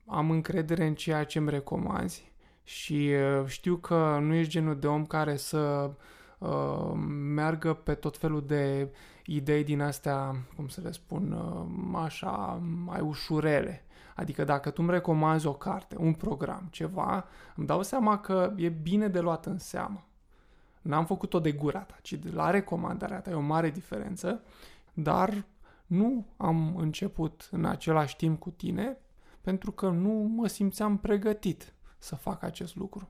am 0.09 0.31
încredere 0.31 0.87
în 0.87 0.95
ceea 0.95 1.25
ce 1.25 1.39
îmi 1.39 1.51
recomanzi 1.51 2.33
și 2.65 3.11
uh, 3.41 3.47
știu 3.47 3.77
că 3.77 4.19
nu 4.21 4.35
ești 4.35 4.53
genul 4.53 4.79
de 4.79 4.87
om 4.87 5.07
care 5.07 5.37
să 5.37 5.91
uh, 6.39 6.93
meargă 7.35 7.73
pe 7.73 7.95
tot 7.95 8.17
felul 8.17 8.47
de 8.47 8.93
idei 9.25 9.65
din 9.65 9.81
astea, 9.81 10.37
cum 10.57 10.69
să 10.69 10.81
le 10.81 10.91
spun, 10.91 11.33
uh, 11.33 12.01
așa, 12.05 12.63
mai 12.85 13.01
ușurele. 13.01 13.85
Adică 14.15 14.45
dacă 14.45 14.71
tu 14.71 14.83
îmi 14.83 14.91
recomanzi 14.91 15.47
o 15.47 15.53
carte, 15.53 15.97
un 15.99 16.13
program, 16.13 16.69
ceva, 16.71 17.27
îmi 17.57 17.67
dau 17.67 17.83
seama 17.83 18.19
că 18.19 18.53
e 18.57 18.69
bine 18.69 19.09
de 19.09 19.21
luat 19.21 19.47
în 19.47 19.59
seamă. 19.59 20.07
N-am 20.83 21.07
făcut-o 21.07 21.41
de 21.41 21.53
gura 21.53 21.81
ta, 21.81 21.97
ci 22.03 22.13
de 22.13 22.31
la 22.31 22.51
recomandarea 22.51 23.21
ta. 23.21 23.31
E 23.31 23.35
o 23.35 23.41
mare 23.41 23.71
diferență, 23.71 24.43
dar 24.93 25.45
nu 25.87 26.27
am 26.37 26.77
început 26.77 27.49
în 27.51 27.65
același 27.65 28.17
timp 28.17 28.41
cu 28.41 28.51
tine 28.51 28.97
pentru 29.49 29.73
că 29.73 29.89
nu 29.89 30.11
mă 30.11 30.47
simțeam 30.47 30.99
pregătit 30.99 31.75
să 31.99 32.15
fac 32.15 32.43
acest 32.43 32.77
lucru. 32.77 33.09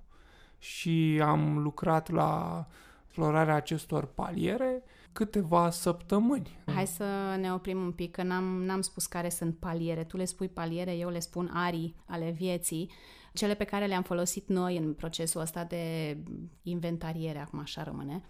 Și 0.59 1.21
am 1.25 1.59
lucrat 1.59 2.11
la 2.11 2.67
explorarea 3.07 3.55
acestor 3.55 4.05
paliere 4.07 4.83
câteva 5.13 5.71
săptămâni. 5.71 6.59
Hai 6.67 6.87
să 6.87 7.37
ne 7.41 7.53
oprim 7.53 7.79
un 7.79 7.93
pic, 7.93 8.11
că 8.11 8.23
n-am, 8.23 8.45
n-am 8.45 8.81
spus 8.81 9.07
care 9.07 9.29
sunt 9.29 9.57
paliere. 9.57 10.05
Tu 10.05 10.17
le 10.17 10.25
spui 10.25 10.49
paliere, 10.49 10.97
eu 10.97 11.09
le 11.09 11.19
spun 11.19 11.51
arii 11.53 11.97
ale 12.07 12.31
vieții. 12.31 12.91
Cele 13.33 13.55
pe 13.55 13.65
care 13.65 13.87
le-am 13.87 14.03
folosit 14.03 14.49
noi 14.49 14.77
în 14.77 14.95
procesul 14.95 15.41
ăsta 15.41 15.65
de 15.65 16.17
inventariere, 16.63 17.39
acum 17.39 17.59
așa 17.59 17.83
rămâne, 17.83 18.23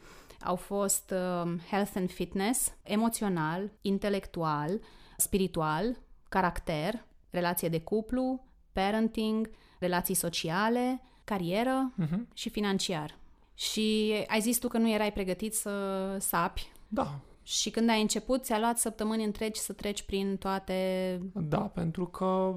au 0.45 0.57
fost 0.57 1.11
um, 1.11 1.59
health 1.59 1.93
and 1.95 2.11
fitness, 2.11 2.73
emoțional, 2.83 3.73
intelectual, 3.81 4.81
spiritual, 5.17 5.99
caracter, 6.29 7.07
relație 7.31 7.69
de 7.69 7.81
cuplu, 7.81 8.45
parenting, 8.73 9.51
relații 9.79 10.15
sociale, 10.15 11.03
carieră 11.25 11.93
Mhm. 11.95 12.29
și 12.35 12.49
financiar. 12.49 13.19
Și 13.55 14.15
ai 14.27 14.41
zis 14.41 14.59
tu 14.59 14.69
că 14.69 14.79
nu 14.79 14.91
erai 14.91 15.13
pregătit 15.13 15.55
să 15.55 16.17
sapi 16.21 16.69
Da, 16.89 17.19
și 17.43 17.71
când 17.71 17.89
ai 17.91 18.01
început, 18.01 18.45
ți-a 18.45 18.59
luat 18.59 18.79
săptămâni 18.79 19.25
întregi 19.25 19.61
să 19.61 19.73
treci 19.73 20.03
prin 20.03 20.37
toate... 20.37 21.21
Da, 21.35 21.59
pentru 21.61 22.07
că 22.07 22.55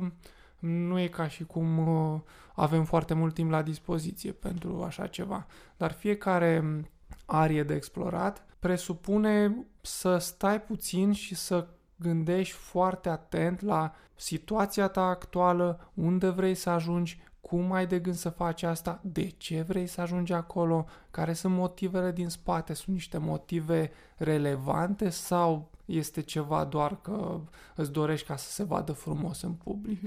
nu 0.60 1.00
e 1.00 1.08
ca 1.08 1.28
și 1.28 1.44
cum 1.44 1.88
uh, 1.88 2.20
avem 2.56 2.84
foarte 2.84 3.14
mult 3.14 3.34
timp 3.34 3.52
la 3.52 3.62
dispoziție 3.62 4.32
pentru 4.32 4.84
așa 4.84 5.08
ceva. 5.08 5.48
Dar 5.78 5.92
fiecare 5.92 6.82
arie 7.26 7.64
de 7.64 7.74
explorat 7.74 8.46
presupune 8.60 9.66
să 9.82 10.18
stai 10.18 10.62
puțin 10.62 11.12
și 11.12 11.36
să 11.36 11.68
gândești 12.02 12.54
foarte 12.56 13.10
atent 13.10 13.62
la 13.62 13.94
situația 14.16 14.88
ta 14.88 15.02
actuală, 15.06 15.92
unde 15.94 16.30
vrei 16.30 16.56
să 16.56 16.70
ajungi, 16.70 17.22
cum 17.42 17.72
ai 17.72 17.88
de 17.88 18.00
gând 18.00 18.16
să 18.16 18.30
faci 18.30 18.64
asta, 18.64 19.00
de 19.04 19.28
ce 19.30 19.62
vrei 19.68 19.88
să 19.88 20.02
ajungi 20.02 20.34
acolo, 20.34 20.86
care 21.12 21.34
sunt 21.34 21.54
motivele 21.54 22.12
din 22.12 22.30
spate, 22.30 22.74
sunt 22.74 22.96
niște 22.96 23.18
motive 23.18 23.92
relevante 24.18 25.10
sau 25.10 25.70
este 25.86 26.22
ceva 26.22 26.64
doar 26.66 27.02
că 27.02 27.40
îți 27.76 27.92
dorești 27.92 28.28
ca 28.28 28.36
să 28.36 28.52
se 28.52 28.64
vadă 28.64 28.92
frumos 28.92 29.42
în 29.42 29.52
public. 29.52 30.00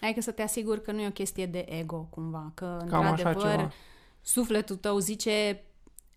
Adică 0.00 0.20
să 0.20 0.30
te 0.30 0.42
asiguri 0.42 0.82
că 0.82 0.92
nu 0.92 1.00
e 1.00 1.06
o 1.06 1.10
chestie 1.10 1.46
de 1.46 1.66
ego, 1.68 2.06
cumva, 2.10 2.50
că, 2.54 2.84
Cam 2.88 3.00
așa 3.00 3.08
într-adevăr, 3.10 3.50
ceva. 3.50 3.70
sufletul 4.20 4.76
tău 4.76 4.98
zice 4.98 5.64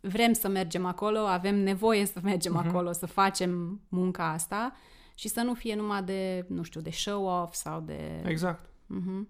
vrem 0.01 0.33
să 0.33 0.47
mergem 0.47 0.85
acolo, 0.85 1.19
avem 1.19 1.55
nevoie 1.55 2.05
să 2.05 2.19
mergem 2.23 2.53
Mhm. 2.53 2.67
acolo, 2.67 2.91
să 2.91 3.05
facem 3.05 3.81
munca 3.89 4.29
asta 4.31 4.73
și 5.13 5.27
să 5.27 5.41
nu 5.41 5.53
fie 5.53 5.75
numai 5.75 6.03
de, 6.03 6.45
nu 6.47 6.63
știu, 6.63 6.81
de 6.81 6.89
show-off 6.91 7.53
sau 7.53 7.81
de... 7.81 8.21
Exact. 8.25 8.69
Mhm. 8.85 9.27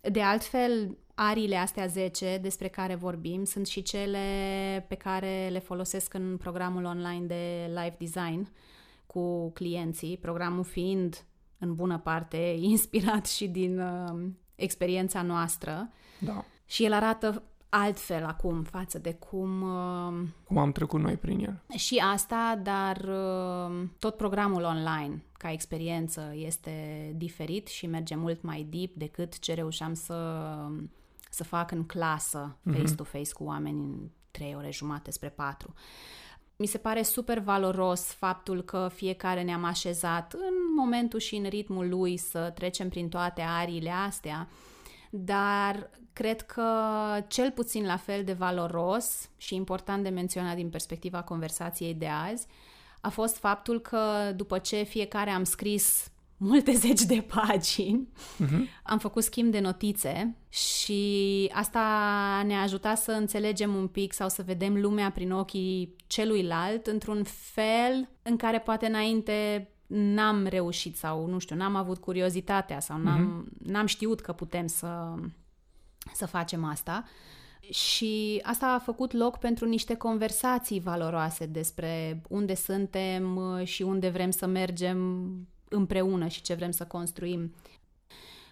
De 0.00 0.22
altfel, 0.22 0.98
ariile 1.14 1.56
astea 1.56 1.86
10 1.86 2.38
despre 2.42 2.68
care 2.68 2.94
vorbim 2.94 3.44
sunt 3.44 3.66
și 3.66 3.82
cele 3.82 4.18
pe 4.88 4.94
care 4.94 5.48
le 5.50 5.58
folosesc 5.58 6.14
în 6.14 6.36
programul 6.36 6.84
online 6.84 7.26
de 7.26 7.66
live 7.66 7.96
design 7.98 8.52
cu 9.06 9.50
clienții, 9.50 10.16
programul 10.16 10.64
fiind 10.64 11.24
în 11.58 11.74
bună 11.74 11.98
parte 11.98 12.36
inspirat 12.60 13.26
și 13.26 13.48
din 13.48 13.78
uh, 13.80 14.28
experiența 14.54 15.22
noastră 15.22 15.90
Da. 16.20 16.44
și 16.66 16.84
el 16.84 16.92
arată 16.92 17.42
altfel 17.74 18.24
acum 18.24 18.62
față 18.62 18.98
de 18.98 19.14
cum 19.14 19.62
uh, 19.62 20.28
Cum 20.44 20.58
am 20.58 20.72
trecut 20.72 21.00
noi 21.00 21.16
prin 21.16 21.38
el. 21.44 21.78
și 21.78 22.02
asta, 22.12 22.60
dar 22.62 22.96
uh, 22.96 23.88
tot 23.98 24.16
programul 24.16 24.62
online 24.62 25.24
ca 25.32 25.52
experiență 25.52 26.32
este 26.34 26.72
diferit 27.16 27.66
și 27.66 27.86
merge 27.86 28.14
mult 28.14 28.42
mai 28.42 28.66
deep 28.70 28.94
decât 28.94 29.38
ce 29.38 29.54
reușeam 29.54 29.94
să, 29.94 30.46
să 31.30 31.44
fac 31.44 31.70
în 31.70 31.84
clasă, 31.86 32.56
face-to-face 32.72 33.32
cu 33.32 33.44
oameni 33.44 33.80
în 33.80 34.08
trei 34.30 34.54
ore 34.56 34.70
jumate 34.72 35.10
spre 35.10 35.28
patru. 35.28 35.74
Mi 36.56 36.66
se 36.66 36.78
pare 36.78 37.02
super 37.02 37.38
valoros 37.38 38.04
faptul 38.04 38.62
că 38.62 38.90
fiecare 38.94 39.42
ne-am 39.42 39.64
așezat 39.64 40.32
în 40.32 40.54
momentul 40.76 41.18
și 41.18 41.36
în 41.36 41.48
ritmul 41.48 41.88
lui 41.88 42.16
să 42.16 42.52
trecem 42.54 42.88
prin 42.88 43.08
toate 43.08 43.40
ariile 43.40 43.90
astea, 43.90 44.48
dar 45.14 45.90
cred 46.12 46.40
că 46.40 46.64
cel 47.28 47.50
puțin 47.50 47.84
la 47.84 47.96
fel 47.96 48.24
de 48.24 48.32
valoros 48.32 49.30
și 49.36 49.54
important 49.54 50.02
de 50.02 50.08
menționat 50.08 50.56
din 50.56 50.70
perspectiva 50.70 51.22
conversației 51.22 51.94
de 51.94 52.06
azi 52.06 52.46
a 53.00 53.08
fost 53.08 53.36
faptul 53.36 53.80
că 53.80 54.32
după 54.36 54.58
ce 54.58 54.82
fiecare 54.82 55.30
am 55.30 55.44
scris 55.44 56.10
multe 56.36 56.72
zeci 56.84 57.02
de 57.02 57.26
pagini, 57.34 58.08
am 58.82 58.98
făcut 58.98 59.22
schimb 59.22 59.50
de 59.50 59.60
notițe 59.60 60.36
și 60.48 61.50
asta 61.52 61.80
ne-a 62.46 62.60
ajutat 62.60 62.98
să 62.98 63.10
înțelegem 63.10 63.74
un 63.74 63.86
pic 63.86 64.12
sau 64.12 64.28
să 64.28 64.42
vedem 64.42 64.80
lumea 64.80 65.10
prin 65.10 65.32
ochii 65.32 65.94
celuilalt 66.06 66.86
într-un 66.86 67.24
fel 67.24 68.08
în 68.22 68.36
care 68.36 68.58
poate 68.58 68.86
înainte 68.86 69.68
n-am 69.94 70.46
reușit 70.46 70.96
sau, 70.96 71.26
nu 71.26 71.38
știu, 71.38 71.56
n-am 71.56 71.74
avut 71.76 71.98
curiozitatea 71.98 72.80
sau 72.80 72.98
n-am, 72.98 73.48
n-am 73.64 73.86
știut 73.86 74.20
că 74.20 74.32
putem 74.32 74.66
să, 74.66 75.14
să 76.14 76.26
facem 76.26 76.64
asta. 76.64 77.04
Și 77.70 78.40
asta 78.42 78.66
a 78.66 78.78
făcut 78.78 79.12
loc 79.12 79.38
pentru 79.38 79.66
niște 79.66 79.94
conversații 79.94 80.80
valoroase 80.80 81.46
despre 81.46 82.22
unde 82.28 82.54
suntem 82.54 83.40
și 83.64 83.82
unde 83.82 84.08
vrem 84.08 84.30
să 84.30 84.46
mergem 84.46 85.26
împreună 85.68 86.26
și 86.26 86.42
ce 86.42 86.54
vrem 86.54 86.70
să 86.70 86.84
construim. 86.84 87.54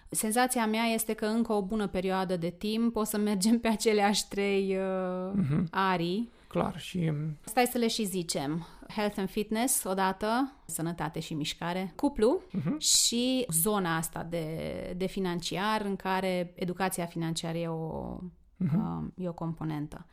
Senzația 0.09 0.65
mea 0.65 0.83
este 0.83 1.13
că 1.13 1.25
încă 1.25 1.53
o 1.53 1.61
bună 1.61 1.87
perioadă 1.87 2.35
de 2.37 2.49
timp 2.49 2.95
o 2.95 3.03
să 3.03 3.17
mergem 3.17 3.59
pe 3.59 3.67
aceleași 3.67 4.27
trei 4.27 4.77
uh, 4.77 5.31
Mhm. 5.33 5.67
arii 5.71 6.29
clar. 6.47 6.79
Și... 6.79 7.11
Stai 7.43 7.65
să 7.71 7.77
le 7.77 7.87
și 7.87 8.05
zicem. 8.05 8.65
Health 8.95 9.17
and 9.17 9.29
fitness, 9.29 9.83
odată, 9.83 10.53
sănătate 10.65 11.19
și 11.19 11.33
mișcare, 11.33 11.93
cuplu 11.95 12.41
uh-huh. 12.57 12.77
și 12.77 13.45
zona 13.49 13.95
asta 13.95 14.23
de, 14.23 14.93
de 14.97 15.05
financiar 15.05 15.81
în 15.81 15.95
care 15.95 16.53
educația 16.55 17.05
financiară 17.05 17.57
e 17.57 17.67
o, 17.67 18.17
uh-huh. 18.63 18.75
uh, 18.75 19.03
e 19.15 19.27
o 19.27 19.33
componentă. 19.33 20.05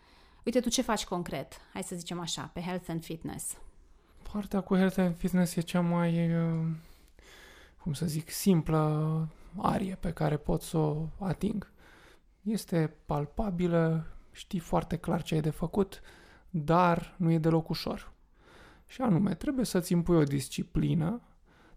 Uite, 0.44 0.60
tu 0.60 0.68
ce 0.68 0.82
faci 0.82 1.04
concret? 1.04 1.60
Hai 1.72 1.82
să 1.82 1.96
zicem 1.96 2.20
așa, 2.20 2.50
pe 2.52 2.60
health 2.60 2.88
and 2.88 3.04
fitness. 3.04 3.56
Partea 4.32 4.60
cu 4.60 4.76
health 4.76 4.98
and 4.98 5.16
fitness 5.16 5.56
e 5.56 5.60
cea 5.60 5.80
mai, 5.80 6.34
uh, 6.34 6.66
cum 7.82 7.92
să 7.92 8.06
zic, 8.06 8.30
simplă 8.30 9.28
arie 9.56 9.94
pe 10.00 10.12
care 10.12 10.36
pot 10.36 10.62
să 10.62 10.76
o 10.76 11.08
ating. 11.18 11.72
Este 12.42 12.94
palpabilă, 13.06 14.06
știi 14.32 14.58
foarte 14.58 14.96
clar 14.96 15.22
ce 15.22 15.34
ai 15.34 15.40
de 15.40 15.50
făcut, 15.50 16.00
dar 16.50 17.14
nu 17.16 17.30
e 17.30 17.38
deloc 17.38 17.68
ușor. 17.68 18.12
Și 18.88 19.01
anume, 19.01 19.35
trebuie 19.35 19.64
să-ți 19.64 19.92
impui 19.92 20.16
o 20.16 20.22
disciplină, 20.22 21.20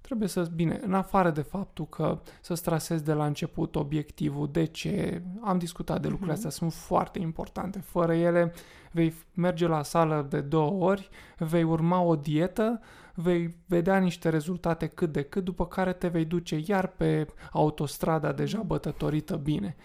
trebuie 0.02 0.28
să, 0.28 0.50
bine, 0.56 0.80
în 0.84 0.94
afară 0.94 1.30
de 1.30 1.42
faptul 1.42 1.88
că 1.88 2.22
să-ți 2.42 2.64
trasezi 2.64 3.04
de 3.04 3.14
la 3.14 3.26
început 3.26 3.76
obiectivul, 3.76 4.50
de 4.52 4.66
ce, 4.66 5.22
am 5.42 5.58
discutat 5.58 6.02
de 6.02 6.08
lucrurile 6.08 6.34
astea, 6.34 6.50
sunt 6.50 6.74
foarte 6.74 7.20
importante. 7.20 7.80
Fără 7.80 8.14
ele 8.14 8.54
vei 8.92 9.14
merge 9.34 9.68
la 9.68 9.84
sală 9.84 10.28
de 10.30 10.42
două 10.42 10.86
ori, 10.90 11.10
vei 11.38 11.64
urma 11.64 12.02
o 12.02 12.16
dietă, 12.16 12.80
vei 13.16 13.56
vedea 13.66 13.98
niște 13.98 14.30
rezultate 14.30 14.88
cât 14.88 15.12
de 15.12 15.22
cât, 15.22 15.44
după 15.44 15.68
care 15.68 15.94
te 15.94 16.08
vei 16.08 16.26
duce 16.26 16.62
iar 16.66 16.88
pe 16.88 17.28
autostrada 17.52 18.32
deja 18.32 18.62
bătătorită 18.62 19.36
bine. 19.36 19.76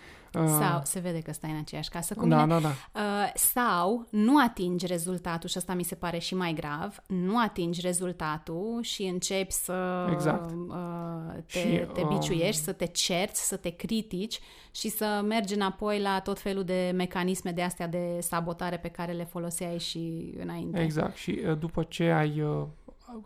Uh, 0.43 0.49
sau, 0.49 0.81
se 0.85 1.01
vede 1.01 1.21
că 1.21 1.33
stai 1.33 1.51
în 1.51 1.59
aceeași 1.59 1.89
casă 1.89 2.15
cu 2.15 2.27
da, 2.27 2.45
mine. 2.45 2.61
Da, 2.61 2.61
da, 2.61 3.01
uh, 3.01 3.33
sau 3.35 4.07
nu 4.11 4.39
atingi 4.39 4.87
rezultatul, 4.87 5.49
și 5.49 5.57
asta 5.57 5.75
mi 5.75 5.83
se 5.83 5.95
pare 5.95 6.19
și 6.19 6.35
mai 6.35 6.53
grav, 6.53 6.97
nu 7.07 7.39
atingi 7.39 7.81
rezultatul 7.81 8.79
și 8.83 9.03
începi 9.03 9.53
să 9.53 10.09
exact. 10.13 10.51
uh, 10.51 11.43
te, 11.53 11.59
și, 11.59 11.87
te 11.93 12.01
uh, 12.01 12.09
biciuiești, 12.09 12.63
să 12.63 12.73
te 12.73 12.87
cerți, 12.87 13.47
să 13.49 13.57
te 13.57 13.71
critici 13.71 14.41
și 14.71 14.89
să 14.89 15.25
mergi 15.25 15.55
înapoi 15.55 16.01
la 16.01 16.21
tot 16.21 16.39
felul 16.39 16.65
de 16.65 16.93
mecanisme 16.95 17.51
de 17.51 17.63
astea 17.63 17.89
de 17.89 18.19
sabotare 18.21 18.77
pe 18.77 18.89
care 18.89 19.13
le 19.13 19.25
foloseai 19.25 19.79
și 19.79 20.35
înainte. 20.41 20.83
Exact. 20.83 21.17
Și 21.17 21.41
uh, 21.49 21.59
după 21.59 21.83
ce 21.83 22.05
ai 22.05 22.41
uh, 22.41 22.67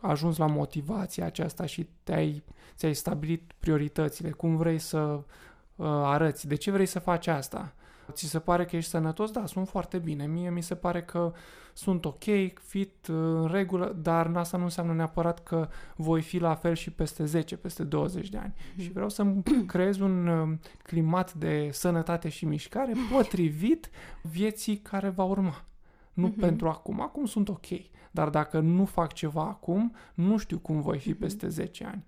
ajuns 0.01 0.37
la 0.37 0.47
motivația 0.47 1.25
aceasta 1.25 1.67
și 1.67 1.89
te-ai, 2.03 2.45
ți-ai 2.77 2.95
stabilit 2.95 3.53
prioritățile, 3.59 4.31
cum 4.31 4.57
vrei 4.57 4.79
să 4.79 4.99
uh, 4.99 5.87
arăți, 5.87 6.47
de 6.49 6.55
ce 6.55 6.71
vrei 6.71 6.87
să 6.87 6.99
faci 6.99 7.27
asta. 7.27 7.75
Ți 8.13 8.27
se 8.27 8.39
pare 8.39 8.65
că 8.65 8.77
ești 8.77 8.91
sănătos? 8.91 9.31
Da, 9.31 9.47
sunt 9.47 9.69
foarte 9.69 9.99
bine. 9.99 10.27
Mie 10.27 10.51
mi 10.51 10.63
se 10.63 10.75
pare 10.75 11.03
că 11.03 11.33
sunt 11.73 12.05
ok, 12.05 12.25
fit, 12.63 13.07
uh, 13.09 13.17
în 13.17 13.49
regulă, 13.53 13.97
dar 14.03 14.31
asta 14.35 14.57
nu 14.57 14.65
înseamnă 14.65 14.93
neapărat 14.93 15.43
că 15.43 15.69
voi 15.97 16.23
fi 16.23 16.39
la 16.39 16.55
fel 16.55 16.75
și 16.75 16.91
peste 16.91 17.25
10, 17.25 17.57
peste 17.57 17.85
20 17.85 18.29
de 18.29 18.39
ani. 18.39 18.55
Mm-hmm. 18.55 18.83
Și 18.83 18.93
vreau 18.93 19.09
să 19.09 19.27
creez 19.67 19.99
un 19.99 20.27
uh, 20.27 20.59
climat 20.83 21.35
de 21.35 21.69
sănătate 21.73 22.29
și 22.29 22.45
mișcare 22.45 22.93
potrivit 23.13 23.91
vieții 24.23 24.77
care 24.77 25.09
va 25.09 25.25
urma. 25.25 25.65
Nu 26.13 26.29
mm-hmm. 26.29 26.41
pentru 26.41 26.69
acum. 26.69 27.01
Acum 27.01 27.25
sunt 27.25 27.49
ok. 27.49 27.67
Dar 28.11 28.29
dacă 28.29 28.59
nu 28.59 28.85
fac 28.85 29.13
ceva 29.13 29.43
acum, 29.43 29.95
nu 30.15 30.37
știu 30.37 30.59
cum 30.59 30.81
voi 30.81 30.99
fi 30.99 31.15
mm-hmm. 31.15 31.19
peste 31.19 31.49
10 31.49 31.85
ani. 31.85 32.05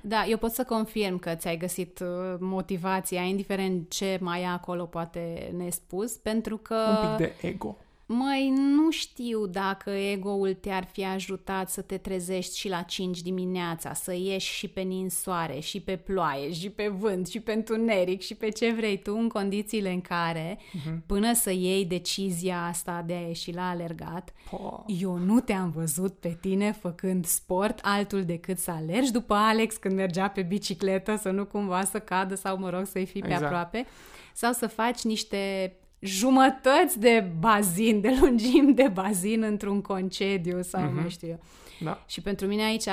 Da, 0.00 0.24
eu 0.24 0.36
pot 0.36 0.52
să 0.52 0.64
confirm 0.64 1.18
că 1.18 1.34
ți-ai 1.34 1.56
găsit 1.56 1.98
uh, 1.98 2.36
motivația, 2.38 3.22
indiferent 3.22 3.90
ce 3.90 4.18
mai 4.20 4.42
e 4.42 4.46
acolo, 4.46 4.84
poate 4.84 5.52
nespus, 5.56 6.12
pentru 6.12 6.56
că... 6.56 6.74
Un 6.74 7.08
pic 7.08 7.26
de 7.26 7.48
ego. 7.48 7.76
Măi, 8.08 8.52
nu 8.56 8.90
știu 8.90 9.46
dacă 9.46 9.90
ego-ul 9.90 10.54
te-ar 10.54 10.84
fi 10.92 11.04
ajutat 11.04 11.70
să 11.70 11.80
te 11.82 11.96
trezești 11.96 12.58
și 12.58 12.68
la 12.68 12.82
5 12.82 13.20
dimineața, 13.20 13.92
să 13.92 14.14
ieși 14.14 14.52
și 14.52 14.68
pe 14.68 14.80
ninsoare, 14.80 15.58
și 15.58 15.80
pe 15.80 15.96
ploaie, 15.96 16.52
și 16.52 16.70
pe 16.70 16.88
vânt, 16.88 17.26
și 17.28 17.40
pe 17.40 17.52
întuneric, 17.52 18.20
și 18.20 18.34
pe 18.34 18.48
ce 18.48 18.72
vrei 18.72 18.98
tu, 18.98 19.14
în 19.14 19.28
condițiile 19.28 19.90
în 19.92 20.00
care, 20.00 20.58
uh-huh. 20.58 21.06
până 21.06 21.32
să 21.34 21.50
iei 21.50 21.84
decizia 21.84 22.66
asta 22.66 23.02
de 23.06 23.12
a 23.12 23.26
ieși 23.26 23.52
la 23.52 23.68
alergat, 23.68 24.32
po. 24.50 24.84
eu 24.86 25.16
nu 25.16 25.40
te-am 25.40 25.70
văzut 25.70 26.14
pe 26.14 26.36
tine 26.40 26.72
făcând 26.72 27.24
sport 27.24 27.78
altul 27.82 28.24
decât 28.24 28.58
să 28.58 28.70
alergi 28.70 29.12
după 29.12 29.34
Alex 29.34 29.76
când 29.76 29.94
mergea 29.94 30.28
pe 30.28 30.42
bicicletă, 30.42 31.16
să 31.16 31.30
nu 31.30 31.44
cumva 31.44 31.84
să 31.84 31.98
cadă 31.98 32.34
sau, 32.34 32.58
mă 32.58 32.70
rog, 32.70 32.86
să-i 32.86 33.06
fii 33.06 33.20
exact. 33.20 33.38
pe 33.38 33.44
aproape, 33.44 33.86
sau 34.32 34.52
să 34.52 34.66
faci 34.66 35.02
niște 35.02 35.72
jumătăți 35.98 36.98
de 36.98 37.30
bazin, 37.38 38.00
de 38.00 38.16
lungim 38.20 38.74
de 38.74 38.90
bazin 38.92 39.42
într-un 39.42 39.80
concediu 39.80 40.62
sau 40.62 40.88
mm-hmm. 40.88 40.94
mai 40.94 41.10
știu 41.10 41.28
eu. 41.28 41.40
Da. 41.80 42.02
Și 42.06 42.20
pentru 42.20 42.46
mine 42.46 42.62
aici 42.62 42.88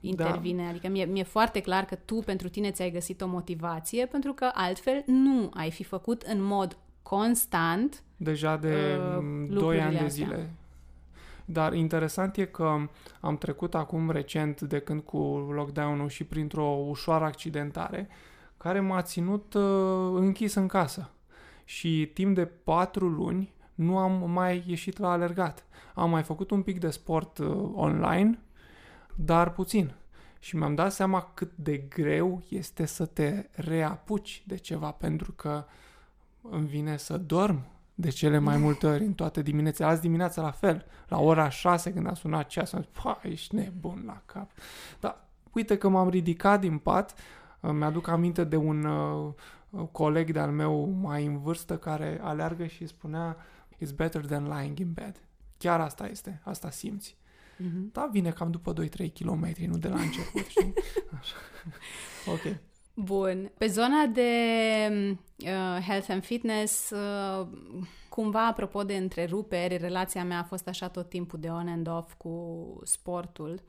intervine, 0.00 0.62
da. 0.62 0.68
adică 0.68 0.88
mi-e, 0.88 1.04
mi-e 1.04 1.22
foarte 1.22 1.60
clar 1.60 1.84
că 1.84 1.94
tu 1.94 2.14
pentru 2.14 2.48
tine 2.48 2.70
ți-ai 2.70 2.90
găsit 2.90 3.20
o 3.20 3.26
motivație 3.26 4.06
pentru 4.06 4.32
că 4.32 4.50
altfel 4.52 5.02
nu 5.06 5.50
ai 5.54 5.70
fi 5.70 5.82
făcut 5.82 6.22
în 6.22 6.42
mod 6.42 6.76
constant 7.02 8.02
deja 8.16 8.56
de 8.56 8.98
uh, 9.18 9.48
2 9.48 9.80
ani 9.80 9.96
de 9.98 10.06
zile. 10.06 10.34
Astea. 10.34 10.50
Dar 11.44 11.72
interesant 11.72 12.36
e 12.36 12.44
că 12.44 12.76
am 13.20 13.36
trecut 13.38 13.74
acum 13.74 14.10
recent 14.10 14.60
de 14.60 14.78
când 14.78 15.00
cu 15.00 15.18
lockdown-ul 15.54 16.08
și 16.08 16.24
printr-o 16.24 16.64
ușoară 16.88 17.24
accidentare 17.24 18.08
care 18.56 18.80
m-a 18.80 19.02
ținut 19.02 19.54
uh, 19.54 19.62
închis 20.14 20.54
în 20.54 20.66
casă 20.66 21.10
și 21.64 22.10
timp 22.14 22.34
de 22.34 22.44
patru 22.44 23.08
luni 23.08 23.54
nu 23.74 23.98
am 23.98 24.30
mai 24.30 24.64
ieșit 24.66 24.98
la 24.98 25.10
alergat. 25.10 25.64
Am 25.94 26.10
mai 26.10 26.22
făcut 26.22 26.50
un 26.50 26.62
pic 26.62 26.80
de 26.80 26.90
sport 26.90 27.38
uh, 27.38 27.70
online, 27.74 28.38
dar 29.14 29.52
puțin. 29.52 29.94
Și 30.38 30.56
mi-am 30.56 30.74
dat 30.74 30.92
seama 30.92 31.30
cât 31.34 31.52
de 31.54 31.76
greu 31.76 32.42
este 32.48 32.86
să 32.86 33.06
te 33.06 33.46
reapuci 33.52 34.42
de 34.46 34.56
ceva, 34.56 34.90
pentru 34.90 35.32
că 35.32 35.64
îmi 36.50 36.66
vine 36.66 36.96
să 36.96 37.16
dorm 37.16 37.66
de 37.94 38.08
cele 38.08 38.38
mai 38.38 38.56
multe 38.66 38.86
ori 38.86 39.04
în 39.04 39.12
toate 39.12 39.42
diminețile. 39.42 39.86
Azi 39.86 40.00
dimineața 40.00 40.42
la 40.42 40.50
fel, 40.50 40.84
la 41.08 41.20
ora 41.20 41.48
6 41.48 41.92
când 41.92 42.06
a 42.06 42.14
sunat 42.14 42.46
ceasul, 42.46 42.78
am 43.04 43.18
zis, 43.22 43.32
ești 43.32 43.54
nebun 43.54 44.02
la 44.06 44.22
cap. 44.26 44.50
Dar 45.00 45.24
uite 45.52 45.78
că 45.78 45.88
m-am 45.88 46.08
ridicat 46.08 46.60
din 46.60 46.78
pat, 46.78 47.14
mi-aduc 47.60 48.08
aminte 48.08 48.44
de 48.44 48.56
un 48.56 48.84
uh, 48.84 49.32
coleg 49.92 50.32
de-al 50.32 50.50
meu 50.50 50.88
mai 50.88 51.26
în 51.26 51.38
vârstă 51.38 51.78
care 51.78 52.18
aleargă 52.22 52.66
și 52.66 52.86
spunea 52.86 53.36
It's 53.84 53.94
better 53.96 54.26
than 54.26 54.58
lying 54.58 54.78
in 54.78 54.92
bed. 54.92 55.20
Chiar 55.58 55.80
asta 55.80 56.06
este, 56.06 56.40
asta 56.44 56.70
simți. 56.70 57.16
Mm-hmm. 57.62 57.92
Da, 57.92 58.08
vine 58.12 58.30
cam 58.30 58.50
după 58.50 58.72
2-3 58.72 59.12
km, 59.12 59.54
nu 59.66 59.78
de 59.78 59.88
la 59.88 60.00
început, 60.00 60.46
știi? 60.46 60.72
Așa. 61.18 61.36
ok. 62.26 62.56
Bun. 62.94 63.52
Pe 63.58 63.66
zona 63.66 64.06
de 64.06 64.30
uh, 65.38 65.84
health 65.86 66.10
and 66.10 66.24
fitness, 66.24 66.90
uh, 66.90 67.46
cumva, 68.08 68.46
apropo 68.46 68.82
de 68.82 68.96
întreruperi, 68.96 69.76
relația 69.76 70.24
mea 70.24 70.38
a 70.38 70.42
fost 70.42 70.68
așa 70.68 70.88
tot 70.88 71.08
timpul 71.08 71.38
de 71.40 71.48
on 71.48 71.68
and 71.68 71.88
off 71.88 72.14
cu 72.16 72.80
sportul. 72.84 73.62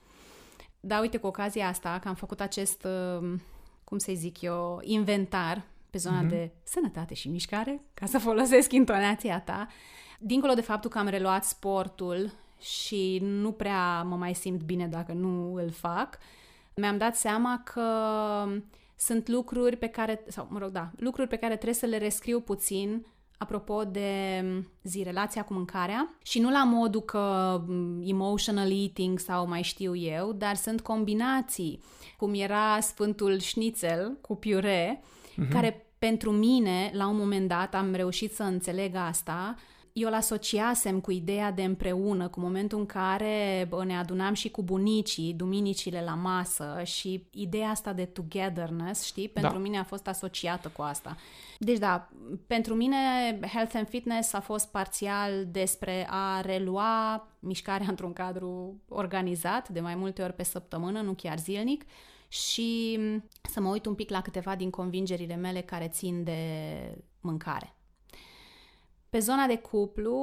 Dar 0.79 1.01
uite, 1.01 1.17
cu 1.17 1.27
ocazia 1.27 1.67
asta, 1.67 1.99
că 2.01 2.07
am 2.07 2.15
făcut 2.15 2.41
acest, 2.41 2.83
uh, 2.83 3.33
cum 3.83 3.97
să 3.97 4.11
zic 4.15 4.41
eu, 4.41 4.79
inventar 4.83 5.65
pe 5.93 5.99
zona 5.99 6.23
mm-hmm. 6.23 6.29
de 6.29 6.51
sănătate 6.63 7.13
și 7.13 7.29
mișcare, 7.29 7.81
ca 7.93 8.05
să 8.05 8.17
folosesc 8.17 8.71
intonația 8.71 9.39
ta, 9.39 9.67
dincolo 10.19 10.53
de 10.53 10.61
faptul 10.61 10.89
că 10.89 10.97
am 10.97 11.07
reluat 11.07 11.45
sportul 11.45 12.31
și 12.59 13.19
nu 13.21 13.51
prea 13.51 14.03
mă 14.03 14.15
mai 14.15 14.33
simt 14.33 14.61
bine 14.61 14.87
dacă 14.87 15.11
nu 15.11 15.53
îl 15.53 15.69
fac, 15.71 16.17
mi-am 16.75 16.97
dat 16.97 17.15
seama 17.15 17.61
că 17.63 17.87
sunt 18.95 19.27
lucruri 19.27 19.77
pe 19.77 19.87
care, 19.87 20.23
sau 20.27 20.47
mă 20.49 20.59
rog, 20.59 20.71
da, 20.71 20.91
lucruri 20.97 21.27
pe 21.27 21.35
care 21.35 21.53
trebuie 21.53 21.73
să 21.73 21.85
le 21.85 21.97
rescriu 21.97 22.39
puțin 22.39 23.05
apropo 23.37 23.83
de 23.83 24.43
zi, 24.83 25.03
relația 25.03 25.43
cu 25.43 25.53
mâncarea 25.53 26.15
și 26.23 26.39
nu 26.39 26.51
la 26.51 26.63
modul 26.63 27.01
că 27.01 27.61
emotional 28.03 28.71
eating 28.71 29.19
sau 29.19 29.47
mai 29.47 29.61
știu 29.61 29.95
eu, 29.95 30.31
dar 30.31 30.55
sunt 30.55 30.81
combinații, 30.81 31.83
cum 32.17 32.33
era 32.33 32.79
Sfântul 32.79 33.39
Schnitzel 33.39 34.17
cu 34.21 34.35
piure, 34.35 35.03
uh-huh. 35.33 35.49
care 35.49 35.87
pentru 35.99 36.31
mine, 36.31 36.91
la 36.93 37.07
un 37.07 37.17
moment 37.17 37.47
dat, 37.47 37.75
am 37.75 37.93
reușit 37.93 38.33
să 38.33 38.43
înțeleg 38.43 38.95
asta, 38.95 39.55
eu 39.93 40.07
îl 40.07 40.13
asociasem 40.13 40.99
cu 40.99 41.11
ideea 41.11 41.51
de 41.51 41.63
împreună, 41.63 42.27
cu 42.27 42.39
momentul 42.39 42.79
în 42.79 42.85
care 42.85 43.65
bă, 43.69 43.83
ne 43.85 43.97
adunam 43.97 44.33
și 44.33 44.49
cu 44.49 44.63
bunicii, 44.63 45.33
duminicile 45.33 46.03
la 46.05 46.13
masă 46.13 46.81
și 46.83 47.27
ideea 47.31 47.69
asta 47.69 47.93
de 47.93 48.05
togetherness, 48.05 49.03
știi, 49.03 49.29
pentru 49.29 49.53
da. 49.53 49.59
mine 49.59 49.77
a 49.77 49.83
fost 49.83 50.07
asociată 50.07 50.71
cu 50.75 50.81
asta. 50.81 51.17
Deci 51.59 51.77
da, 51.77 52.09
pentru 52.47 52.73
mine 52.73 52.97
health 53.53 53.75
and 53.75 53.87
fitness 53.87 54.33
a 54.33 54.39
fost 54.39 54.71
parțial 54.71 55.45
despre 55.51 56.07
a 56.09 56.41
relua 56.41 57.27
mișcarea 57.39 57.87
într-un 57.93 58.13
cadru 58.13 58.81
organizat, 58.89 59.69
de 59.69 59.79
mai 59.79 59.95
multe 59.95 60.21
ori 60.21 60.33
pe 60.33 60.43
săptămână, 60.43 61.01
nu 61.01 61.11
chiar 61.11 61.37
zilnic, 61.37 61.85
și 62.33 62.99
să 63.41 63.59
mă 63.59 63.69
uit 63.69 63.85
un 63.85 63.95
pic 63.95 64.09
la 64.09 64.21
câteva 64.21 64.55
din 64.55 64.69
convingerile 64.69 65.35
mele 65.35 65.61
care 65.61 65.87
țin 65.87 66.23
de 66.23 66.39
mâncare. 67.21 67.75
Pe 69.09 69.19
zona 69.19 69.45
de 69.45 69.57
cuplu, 69.57 70.17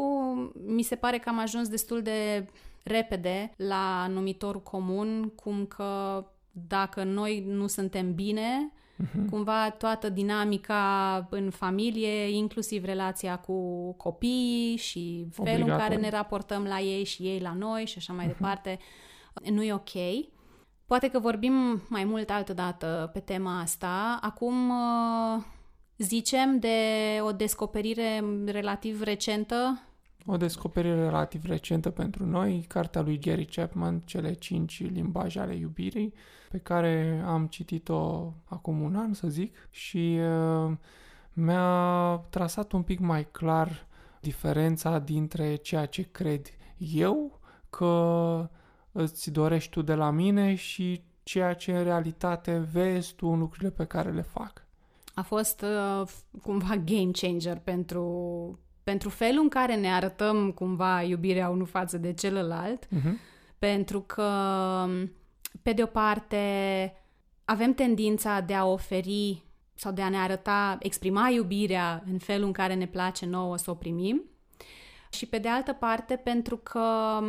mi 0.66 0.82
se 0.82 0.96
pare 0.96 1.18
că 1.18 1.28
am 1.28 1.38
ajuns 1.38 1.68
destul 1.68 2.02
de 2.02 2.46
repede 2.82 3.54
la 3.56 4.06
numitorul 4.06 4.62
comun, 4.62 5.32
cum 5.34 5.66
că 5.66 6.24
dacă 6.50 7.04
noi 7.04 7.44
nu 7.46 7.66
suntem 7.66 8.14
bine, 8.14 8.72
uh-huh. 8.72 9.30
cumva 9.30 9.70
toată 9.70 10.08
dinamica 10.08 11.26
în 11.30 11.50
familie, 11.50 12.28
inclusiv 12.28 12.84
relația 12.84 13.38
cu 13.38 13.92
copiii 13.92 14.76
și 14.76 15.26
felul 15.30 15.50
Obligatoriu. 15.50 15.72
în 15.72 15.78
care 15.78 15.96
ne 15.96 16.10
raportăm 16.10 16.64
la 16.64 16.80
ei 16.80 17.04
și 17.04 17.22
ei 17.22 17.40
la 17.40 17.52
noi 17.52 17.86
și 17.86 17.98
așa 17.98 18.12
mai 18.12 18.24
uh-huh. 18.24 18.28
departe, 18.28 18.78
nu 19.50 19.62
e 19.62 19.72
ok. 19.72 19.92
Poate 20.90 21.10
că 21.10 21.18
vorbim 21.18 21.82
mai 21.88 22.04
mult 22.04 22.30
altă 22.30 22.52
dată 22.52 23.10
pe 23.12 23.20
tema 23.20 23.60
asta. 23.60 24.18
Acum 24.20 24.68
uh, 24.68 25.42
zicem 25.98 26.58
de 26.58 26.76
o 27.22 27.32
descoperire 27.32 28.24
relativ 28.46 29.02
recentă 29.02 29.82
o 30.26 30.36
descoperire 30.36 30.94
relativ 30.94 31.44
recentă 31.44 31.90
pentru 31.90 32.26
noi, 32.26 32.64
cartea 32.68 33.00
lui 33.00 33.18
Gary 33.18 33.44
Chapman, 33.44 34.00
Cele 34.04 34.32
cinci 34.32 34.90
limbaje 34.90 35.40
ale 35.40 35.54
iubirii, 35.54 36.14
pe 36.50 36.58
care 36.58 37.22
am 37.26 37.46
citit-o 37.46 38.32
acum 38.44 38.80
un 38.80 38.96
an, 38.96 39.12
să 39.12 39.28
zic, 39.28 39.68
și 39.70 40.18
uh, 40.66 40.72
mi-a 41.32 42.16
trasat 42.30 42.72
un 42.72 42.82
pic 42.82 42.98
mai 42.98 43.30
clar 43.30 43.86
diferența 44.20 44.98
dintre 44.98 45.54
ceea 45.54 45.86
ce 45.86 46.02
cred 46.02 46.46
eu 46.78 47.40
că 47.68 48.48
îți 49.00 49.30
dorești 49.30 49.70
tu 49.70 49.82
de 49.82 49.94
la 49.94 50.10
mine 50.10 50.54
și 50.54 51.02
ceea 51.22 51.54
ce 51.54 51.72
în 51.72 51.84
realitate 51.84 52.68
vezi 52.72 53.14
tu 53.14 53.26
în 53.26 53.38
lucrurile 53.38 53.70
pe 53.70 53.84
care 53.84 54.10
le 54.10 54.22
fac. 54.22 54.64
A 55.14 55.22
fost 55.22 55.62
uh, 55.62 56.08
cumva 56.42 56.76
game 56.76 57.10
changer 57.12 57.58
pentru 57.58 58.04
pentru 58.82 59.08
felul 59.08 59.42
în 59.42 59.48
care 59.48 59.76
ne 59.76 59.92
arătăm 59.92 60.50
cumva 60.50 61.02
iubirea 61.02 61.48
unul 61.48 61.66
față 61.66 61.98
de 61.98 62.12
celălalt, 62.12 62.86
uh-huh. 62.86 63.12
pentru 63.58 64.00
că, 64.00 64.28
pe 65.62 65.72
de 65.72 65.82
o 65.82 65.86
parte, 65.86 66.94
avem 67.44 67.74
tendința 67.74 68.40
de 68.40 68.54
a 68.54 68.64
oferi 68.66 69.44
sau 69.74 69.92
de 69.92 70.02
a 70.02 70.08
ne 70.08 70.16
arăta, 70.16 70.78
exprima 70.80 71.28
iubirea 71.28 72.02
în 72.12 72.18
felul 72.18 72.46
în 72.46 72.52
care 72.52 72.74
ne 72.74 72.86
place 72.86 73.26
nouă 73.26 73.56
să 73.56 73.70
o 73.70 73.74
primim, 73.74 74.22
și 75.10 75.26
pe 75.26 75.38
de 75.38 75.48
altă 75.48 75.72
parte, 75.72 76.16
pentru 76.16 76.56
că 76.56 77.20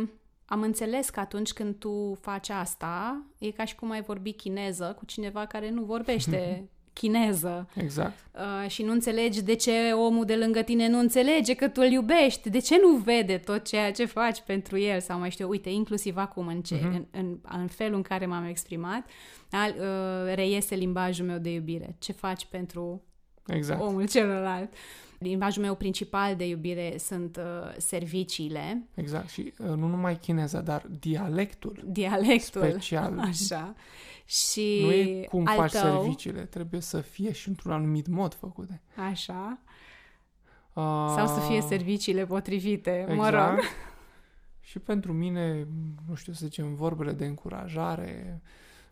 am 0.44 0.62
înțeles 0.62 1.10
că 1.10 1.20
atunci 1.20 1.52
când 1.52 1.74
tu 1.74 2.18
faci 2.20 2.48
asta, 2.48 3.22
e 3.38 3.50
ca 3.50 3.64
și 3.64 3.74
cum 3.74 3.90
ai 3.90 4.02
vorbi 4.02 4.32
chineză 4.32 4.94
cu 4.98 5.04
cineva 5.04 5.46
care 5.46 5.70
nu 5.70 5.82
vorbește 5.82 6.68
chineză. 6.92 7.68
Exact. 7.74 8.18
Uh, 8.34 8.70
și 8.70 8.82
nu 8.82 8.92
înțelegi 8.92 9.42
de 9.42 9.54
ce 9.54 9.92
omul 9.92 10.24
de 10.24 10.36
lângă 10.36 10.62
tine 10.62 10.88
nu 10.88 10.98
înțelege 10.98 11.54
că 11.54 11.68
tu 11.68 11.80
îl 11.80 11.90
iubești, 11.90 12.50
de 12.50 12.58
ce 12.58 12.76
nu 12.82 12.96
vede 12.96 13.38
tot 13.38 13.64
ceea 13.64 13.92
ce 13.92 14.04
faci 14.04 14.40
pentru 14.40 14.78
el 14.78 15.00
sau 15.00 15.18
mai 15.18 15.30
știu, 15.30 15.48
uite, 15.48 15.70
inclusiv 15.70 16.16
acum 16.16 16.46
în, 16.46 16.62
ce, 16.62 16.78
uh-huh. 16.78 16.82
în, 16.82 17.06
în, 17.10 17.38
în 17.60 17.66
felul 17.66 17.96
în 17.96 18.02
care 18.02 18.26
m-am 18.26 18.44
exprimat, 18.44 19.08
al, 19.50 19.74
uh, 19.78 20.34
reiese 20.34 20.74
limbajul 20.74 21.26
meu 21.26 21.38
de 21.38 21.50
iubire. 21.50 21.96
Ce 21.98 22.12
faci 22.12 22.44
pentru 22.44 23.02
exact. 23.46 23.80
omul 23.82 24.08
celălalt. 24.08 24.72
Limbajul 25.28 25.62
meu 25.62 25.74
principal 25.74 26.36
de 26.36 26.46
iubire 26.46 26.94
sunt 26.98 27.36
uh, 27.36 27.74
serviciile. 27.76 28.86
Exact. 28.94 29.28
Și 29.28 29.52
uh, 29.58 29.66
nu 29.66 29.86
numai 29.86 30.16
chineza, 30.16 30.60
dar 30.60 30.86
dialectul. 31.00 31.82
Dialectul. 31.86 32.62
Special. 32.62 33.18
Așa. 33.28 33.74
Și 34.24 34.80
nu 34.82 34.92
e 34.92 35.26
cum 35.28 35.44
faci 35.44 35.70
tău, 35.70 36.00
serviciile, 36.00 36.40
trebuie 36.40 36.80
să 36.80 37.00
fie 37.00 37.32
și 37.32 37.48
într-un 37.48 37.72
anumit 37.72 38.06
mod 38.06 38.34
făcute. 38.34 38.82
Așa. 39.10 39.58
Uh, 40.72 41.12
Sau 41.16 41.26
să 41.26 41.40
fie 41.48 41.60
serviciile 41.60 42.26
potrivite, 42.26 43.00
exact. 43.00 43.18
mă 43.18 43.28
rog. 43.30 43.58
Și 44.64 44.78
pentru 44.78 45.12
mine, 45.12 45.66
nu 46.08 46.14
știu 46.14 46.32
să 46.32 46.44
zicem, 46.44 46.74
vorbele 46.74 47.12
de 47.12 47.26
încurajare, 47.26 48.40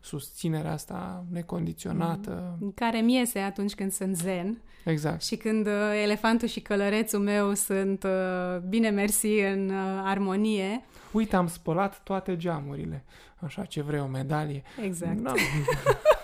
susținerea 0.00 0.72
asta 0.72 1.24
necondiționată. 1.30 2.56
Mm. 2.60 2.72
Care 2.74 3.00
mi 3.00 3.14
iese 3.14 3.38
atunci 3.38 3.74
când 3.74 3.92
sunt 3.92 4.16
zen. 4.16 4.60
Exact. 4.84 5.22
Și 5.22 5.36
când 5.36 5.66
uh, 5.66 5.72
elefantul 6.02 6.48
și 6.48 6.60
călărețul 6.60 7.20
meu 7.20 7.54
sunt 7.54 8.02
uh, 8.04 8.60
bine 8.68 8.88
mersi 8.90 9.38
în 9.38 9.68
uh, 9.68 10.02
armonie. 10.04 10.84
Uite, 11.12 11.36
am 11.36 11.46
spălat 11.46 12.00
toate 12.02 12.36
geamurile. 12.36 13.04
Așa, 13.36 13.64
ce 13.64 13.82
vrei, 13.82 14.00
o 14.00 14.06
medalie? 14.06 14.62
Exact. 14.84 15.18
No. 15.18 15.32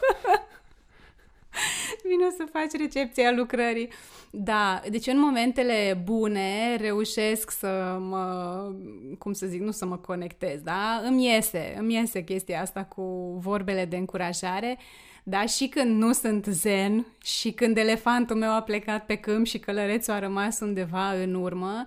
Vino 2.08 2.30
să 2.36 2.44
faci 2.52 2.80
recepția 2.80 3.32
lucrării. 3.32 3.88
Da, 4.30 4.82
deci 4.90 5.06
în 5.06 5.18
momentele 5.18 6.00
bune 6.04 6.76
reușesc 6.76 7.50
să 7.50 7.98
mă, 8.00 8.72
cum 9.18 9.32
să 9.32 9.46
zic, 9.46 9.60
nu 9.60 9.70
să 9.70 9.86
mă 9.86 9.96
conectez, 9.96 10.60
da? 10.60 11.00
Îmi 11.04 11.26
iese, 11.26 11.76
îmi 11.78 11.94
iese 11.94 12.24
chestia 12.24 12.60
asta 12.60 12.84
cu 12.84 13.02
vorbele 13.40 13.84
de 13.84 13.96
încurajare, 13.96 14.78
da? 15.22 15.46
Și 15.46 15.68
când 15.68 16.02
nu 16.02 16.12
sunt 16.12 16.44
zen 16.44 17.06
și 17.22 17.52
când 17.52 17.76
elefantul 17.76 18.36
meu 18.36 18.50
a 18.50 18.62
plecat 18.62 19.06
pe 19.06 19.16
câmp 19.16 19.46
și 19.46 19.58
călărețul 19.58 20.12
a 20.12 20.18
rămas 20.18 20.60
undeva 20.60 21.10
în 21.12 21.34
urmă, 21.34 21.84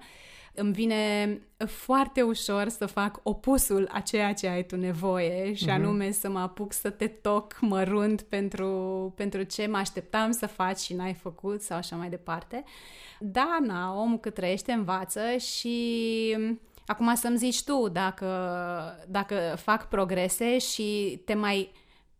îmi 0.59 0.73
vine 0.73 1.41
foarte 1.65 2.21
ușor 2.21 2.67
să 2.67 2.85
fac 2.85 3.19
opusul 3.23 3.89
a 3.91 3.99
ceea 3.99 4.33
ce 4.33 4.47
ai 4.47 4.65
tu 4.65 4.75
nevoie 4.75 5.53
și 5.53 5.65
uh-huh. 5.65 5.73
anume 5.73 6.11
să 6.11 6.29
mă 6.29 6.39
apuc 6.39 6.73
să 6.73 6.89
te 6.89 7.07
toc 7.07 7.57
mărunt 7.61 8.21
pentru, 8.21 8.67
pentru 9.15 9.43
ce 9.43 9.67
mă 9.67 9.77
așteptam 9.77 10.31
să 10.31 10.47
faci 10.47 10.79
și 10.79 10.93
n-ai 10.93 11.13
făcut 11.13 11.61
sau 11.61 11.77
așa 11.77 11.95
mai 11.95 12.09
departe. 12.09 12.63
Da, 13.19 13.57
na, 13.61 13.93
omul 13.93 14.19
cât 14.19 14.33
trăiește 14.33 14.71
învață 14.71 15.21
și 15.37 16.37
acum 16.85 17.15
să-mi 17.15 17.37
zici 17.37 17.63
tu 17.63 17.89
dacă, 17.91 18.27
dacă 19.07 19.55
fac 19.57 19.87
progrese 19.87 20.57
și 20.57 21.21
te 21.25 21.33
mai 21.33 21.71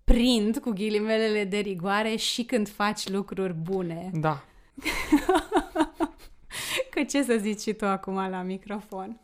prind 0.04 0.58
cu 0.58 0.70
ghilimelele 0.70 1.44
de 1.44 1.58
rigoare 1.58 2.16
și 2.16 2.44
când 2.44 2.70
faci 2.70 3.10
lucruri 3.10 3.54
bune. 3.54 4.10
Da. 4.14 4.44
Că 6.92 7.04
ce 7.04 7.24
să 7.24 7.38
zici 7.38 7.62
și 7.62 7.74
tu 7.74 7.86
acum 7.86 8.16
la 8.16 8.42
microfon? 8.42 9.20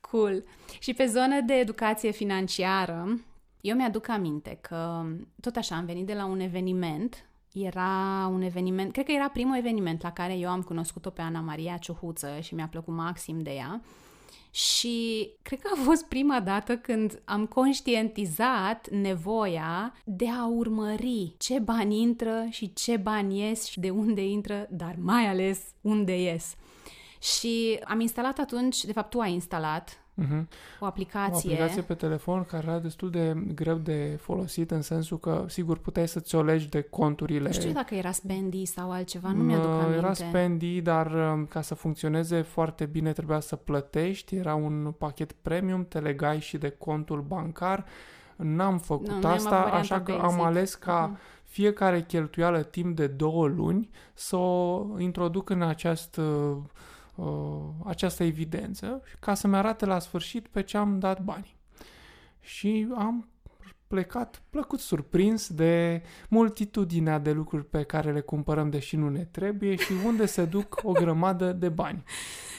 Cool. 0.00 0.44
Și 0.78 0.94
pe 0.94 1.06
zonă 1.06 1.40
de 1.40 1.54
educație 1.54 2.10
financiară, 2.10 3.20
eu 3.60 3.76
mi-aduc 3.76 4.08
aminte 4.08 4.58
că 4.60 5.04
tot 5.40 5.56
așa 5.56 5.76
am 5.76 5.84
venit 5.84 6.06
de 6.06 6.14
la 6.14 6.24
un 6.24 6.40
eveniment 6.40 7.26
era 7.64 8.26
un 8.32 8.42
eveniment, 8.42 8.92
cred 8.92 9.04
că 9.04 9.12
era 9.12 9.28
primul 9.28 9.56
eveniment 9.56 10.02
la 10.02 10.12
care 10.12 10.36
eu 10.36 10.50
am 10.50 10.62
cunoscut-o 10.62 11.10
pe 11.10 11.20
Ana 11.22 11.40
Maria 11.40 11.76
Ciuhuță 11.76 12.38
și 12.40 12.54
mi-a 12.54 12.68
plăcut 12.68 12.94
maxim 12.94 13.42
de 13.42 13.50
ea. 13.50 13.80
Și 14.56 15.30
cred 15.42 15.60
că 15.60 15.70
a 15.72 15.82
fost 15.84 16.04
prima 16.04 16.40
dată 16.40 16.76
când 16.76 17.22
am 17.24 17.46
conștientizat 17.46 18.90
nevoia 18.90 19.94
de 20.04 20.28
a 20.28 20.46
urmări 20.46 21.34
ce 21.38 21.58
bani 21.58 22.00
intră 22.00 22.46
și 22.50 22.72
ce 22.72 22.96
bani 22.96 23.40
ies 23.40 23.64
și 23.64 23.80
de 23.80 23.90
unde 23.90 24.24
intră, 24.26 24.66
dar 24.70 24.94
mai 24.98 25.26
ales 25.26 25.60
unde 25.80 26.20
ies. 26.22 26.54
Și 27.20 27.80
am 27.84 28.00
instalat 28.00 28.38
atunci, 28.38 28.84
de 28.84 28.92
fapt 28.92 29.10
tu 29.10 29.18
ai 29.18 29.32
instalat 29.32 30.05
uh-huh. 30.22 30.44
o 30.80 30.84
aplicație. 30.84 31.50
O 31.50 31.52
aplicație 31.52 31.82
pe 31.82 31.94
telefon 31.94 32.44
care 32.44 32.66
era 32.66 32.78
destul 32.78 33.10
de 33.10 33.36
greu 33.54 33.76
de 33.76 34.18
folosit 34.20 34.70
în 34.70 34.82
sensul 34.82 35.18
că, 35.18 35.44
sigur, 35.48 35.78
puteai 35.78 36.08
să-ți 36.08 36.34
o 36.34 36.42
legi 36.42 36.68
de 36.68 36.80
conturile. 36.80 37.46
Nu 37.46 37.52
știu 37.52 37.72
dacă 37.72 37.94
era 37.94 38.10
Spendy 38.10 38.64
sau 38.64 38.90
altceva, 38.90 39.30
nu 39.30 39.42
mi-aduc 39.42 39.70
aminte. 39.70 39.96
Era 39.96 40.12
Spendy, 40.12 40.80
dar 40.80 41.12
um, 41.32 41.46
ca 41.46 41.60
să 41.60 41.74
funcționeze 41.74 42.42
foarte 42.42 42.84
bine 42.84 43.12
trebuia 43.12 43.40
să 43.40 43.56
plătești. 43.56 44.34
Era 44.36 44.54
un 44.54 44.94
pachet 44.98 45.32
premium, 45.32 45.84
te 45.84 45.98
legai 45.98 46.40
și 46.40 46.58
de 46.58 46.68
contul 46.68 47.20
bancar. 47.20 47.84
N-am 48.36 48.78
făcut 48.78 49.22
nu, 49.22 49.28
asta, 49.28 49.56
așa 49.56 50.00
că 50.00 50.12
basic. 50.12 50.24
am 50.24 50.40
ales 50.40 50.74
ca 50.74 51.12
uh-huh. 51.12 51.42
fiecare 51.44 52.02
cheltuială 52.02 52.62
timp 52.62 52.96
de 52.96 53.06
două 53.06 53.46
luni 53.46 53.90
să 54.14 54.36
o 54.36 54.86
introduc 54.98 55.50
în 55.50 55.62
acest 55.62 56.20
uh, 57.16 57.26
uh, 57.26 57.68
această 57.84 58.22
evidență 58.24 59.02
ca 59.20 59.34
să-mi 59.34 59.56
arate 59.56 59.86
la 59.86 59.98
sfârșit 59.98 60.46
pe 60.46 60.62
ce 60.62 60.76
am 60.76 60.98
dat 60.98 61.22
banii. 61.22 61.56
Și 62.40 62.88
am 62.94 63.28
plecat 63.86 64.42
plăcut 64.50 64.80
surprins 64.80 65.48
de 65.48 66.02
multitudinea 66.28 67.18
de 67.18 67.32
lucruri 67.32 67.64
pe 67.64 67.82
care 67.82 68.12
le 68.12 68.20
cumpărăm 68.20 68.70
deși 68.70 68.96
nu 68.96 69.08
ne 69.08 69.24
trebuie 69.24 69.74
și 69.76 69.92
unde 70.04 70.26
se 70.26 70.44
duc 70.44 70.80
o 70.82 70.92
grămadă 70.92 71.52
de 71.52 71.68
bani. 71.68 72.02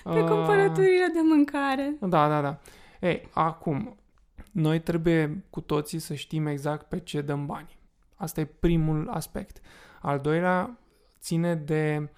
Pe 0.04 0.22
uh, 0.22 0.30
cumpărăturile 0.30 1.10
de 1.14 1.20
mâncare. 1.24 1.98
Da, 2.00 2.28
da, 2.28 2.42
da. 2.42 2.60
Ei, 3.00 3.30
acum, 3.34 3.98
noi 4.52 4.80
trebuie 4.80 5.46
cu 5.50 5.62
toții 5.62 6.00
să 6.00 6.14
știm 6.14 6.48
exact 6.48 6.86
pe 6.86 7.00
ce 7.00 7.22
dăm 7.22 7.46
bani. 7.46 7.80
Asta 8.16 8.42
e 8.42 8.46
primul 8.46 9.10
aspect. 9.10 9.60
Al 10.02 10.20
doilea 10.20 10.78
ține 11.20 11.56
de 11.56 12.10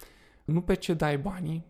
nu 0.44 0.60
pe 0.60 0.74
ce 0.74 0.94
dai 0.94 1.18
banii, 1.18 1.66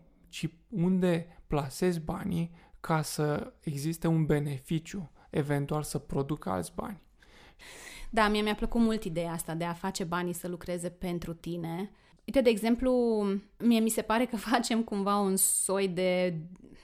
unde 0.71 1.27
plasezi 1.47 1.99
banii 1.99 2.51
ca 2.79 3.01
să 3.01 3.53
existe 3.63 4.07
un 4.07 4.25
beneficiu, 4.25 5.11
eventual 5.29 5.83
să 5.83 5.97
producă 5.97 6.49
alți 6.49 6.71
bani. 6.75 7.01
Da, 8.09 8.27
mie 8.27 8.41
mi-a 8.41 8.55
plăcut 8.55 8.81
mult 8.81 9.03
ideea 9.03 9.31
asta 9.31 9.53
de 9.53 9.63
a 9.63 9.73
face 9.73 10.03
banii 10.03 10.33
să 10.33 10.47
lucreze 10.47 10.89
pentru 10.89 11.33
tine. 11.33 11.91
Uite, 12.25 12.41
de 12.41 12.49
exemplu, 12.49 13.23
mie 13.57 13.79
mi 13.79 13.89
se 13.89 14.01
pare 14.01 14.25
că 14.25 14.37
facem 14.51 14.83
cumva 14.83 15.17
un 15.17 15.35
soi 15.35 15.87
de 15.87 16.37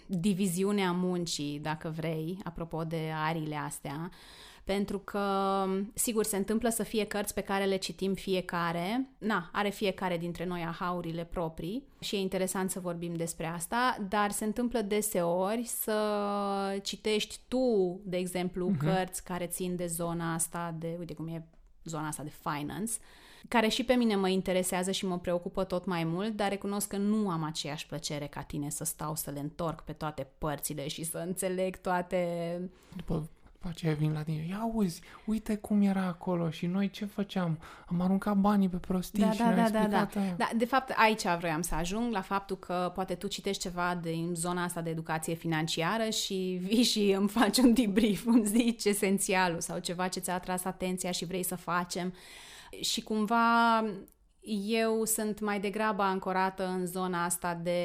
diviziune 0.08 0.86
a 0.86 0.92
muncii, 0.92 1.60
dacă 1.60 1.94
vrei, 1.96 2.38
apropo 2.44 2.84
de 2.84 3.12
arile 3.14 3.56
astea, 3.56 4.12
pentru 4.68 5.00
că, 5.00 5.66
sigur, 5.94 6.24
se 6.24 6.38
întâmplă 6.38 6.70
să 6.70 6.84
fie 6.84 7.06
cărți 7.06 7.34
pe 7.34 7.42
care 7.42 7.66
le 7.66 7.76
citim 7.76 8.14
fiecare. 8.14 9.10
Na, 9.18 9.50
are 9.52 9.70
fiecare 9.70 10.18
dintre 10.18 10.46
noi 10.46 10.62
ahaurile 10.62 11.24
proprii 11.24 11.88
și 12.00 12.16
e 12.16 12.20
interesant 12.20 12.72
să 12.72 12.80
vorbim 12.80 13.16
despre 13.16 13.46
asta, 13.46 14.06
dar 14.10 14.32
se 14.32 14.46
întâmplă 14.46 14.82
deseori 14.82 15.64
să 15.64 16.00
citești 16.84 17.40
tu, 17.48 18.00
de 18.04 18.18
exemplu, 18.18 18.72
uh-huh. 18.72 18.78
cărți 18.78 19.24
care 19.24 19.46
țin 19.46 19.76
de 19.76 19.86
zona 19.86 20.34
asta 20.34 20.76
de, 20.80 20.96
uite 21.00 21.14
cum 21.14 21.28
e 21.28 21.48
zona 21.84 22.08
asta 22.08 22.24
de 22.24 22.34
finance, 22.44 22.92
care 23.48 23.68
și 23.68 23.84
pe 23.84 23.94
mine 23.94 24.16
mă 24.16 24.30
interesează 24.30 24.92
și 24.92 25.06
mă 25.06 25.20
preocupă 25.20 25.64
tot 25.64 25.86
mai 25.86 26.04
mult, 26.04 26.36
dar 26.36 26.50
recunosc 26.50 26.88
că 26.88 26.98
nu 26.98 27.30
am 27.30 27.44
aceeași 27.44 27.88
plăcere 27.88 28.26
ca 28.26 28.42
tine 28.42 28.70
să 28.70 28.84
stau 28.84 29.16
să 29.16 29.32
le 29.32 29.40
întorc 29.40 29.82
pe 29.82 29.92
toate 29.92 30.28
părțile 30.38 30.88
și 30.88 31.04
să 31.04 31.18
înțeleg 31.18 31.78
toate... 31.78 32.62
După 32.96 33.30
după 33.60 33.70
aceea 33.70 33.94
vin 33.94 34.14
la 34.14 34.24
tine, 34.24 34.46
ia 34.50 34.58
auzi, 34.58 35.02
uite 35.26 35.56
cum 35.56 35.82
era 35.82 36.06
acolo 36.06 36.50
și 36.50 36.66
noi 36.66 36.90
ce 36.90 37.06
făceam? 37.06 37.60
Am 37.86 38.02
aruncat 38.02 38.38
banii 38.38 38.70
pe 38.70 38.78
prostii 38.78 39.24
da, 39.24 39.32
și 39.32 39.38
da, 39.38 39.52
da, 39.52 39.70
da, 39.70 39.80
da, 39.80 39.88
da. 39.88 40.22
aia. 40.22 40.34
da. 40.38 40.50
De 40.56 40.66
fapt, 40.66 40.94
aici 40.96 41.24
vreau 41.40 41.62
să 41.62 41.76
ajung, 41.76 42.12
la 42.12 42.22
faptul 42.22 42.58
că 42.58 42.92
poate 42.96 43.16
tu 43.16 43.28
citești 43.28 43.62
ceva 43.62 44.00
din 44.02 44.32
zona 44.34 44.64
asta 44.64 44.82
de 44.82 44.90
educație 44.90 45.34
financiară 45.34 46.10
și 46.10 46.60
vii 46.62 46.84
și 46.84 47.12
îmi 47.12 47.30
faci 47.30 47.58
un 47.58 47.74
debrief, 47.74 48.26
îmi 48.26 48.46
zici 48.46 48.84
esențialul 48.84 49.60
sau 49.60 49.80
ceva 49.80 50.08
ce 50.08 50.20
ți-a 50.20 50.34
atras 50.34 50.64
atenția 50.64 51.12
și 51.12 51.26
vrei 51.26 51.44
să 51.44 51.56
facem. 51.56 52.14
Și 52.82 53.02
cumva 53.02 53.84
eu 54.68 55.06
sunt 55.06 55.40
mai 55.40 55.60
degrabă 55.60 56.02
ancorată 56.02 56.66
în 56.66 56.86
zona 56.86 57.24
asta 57.24 57.60
de 57.64 57.82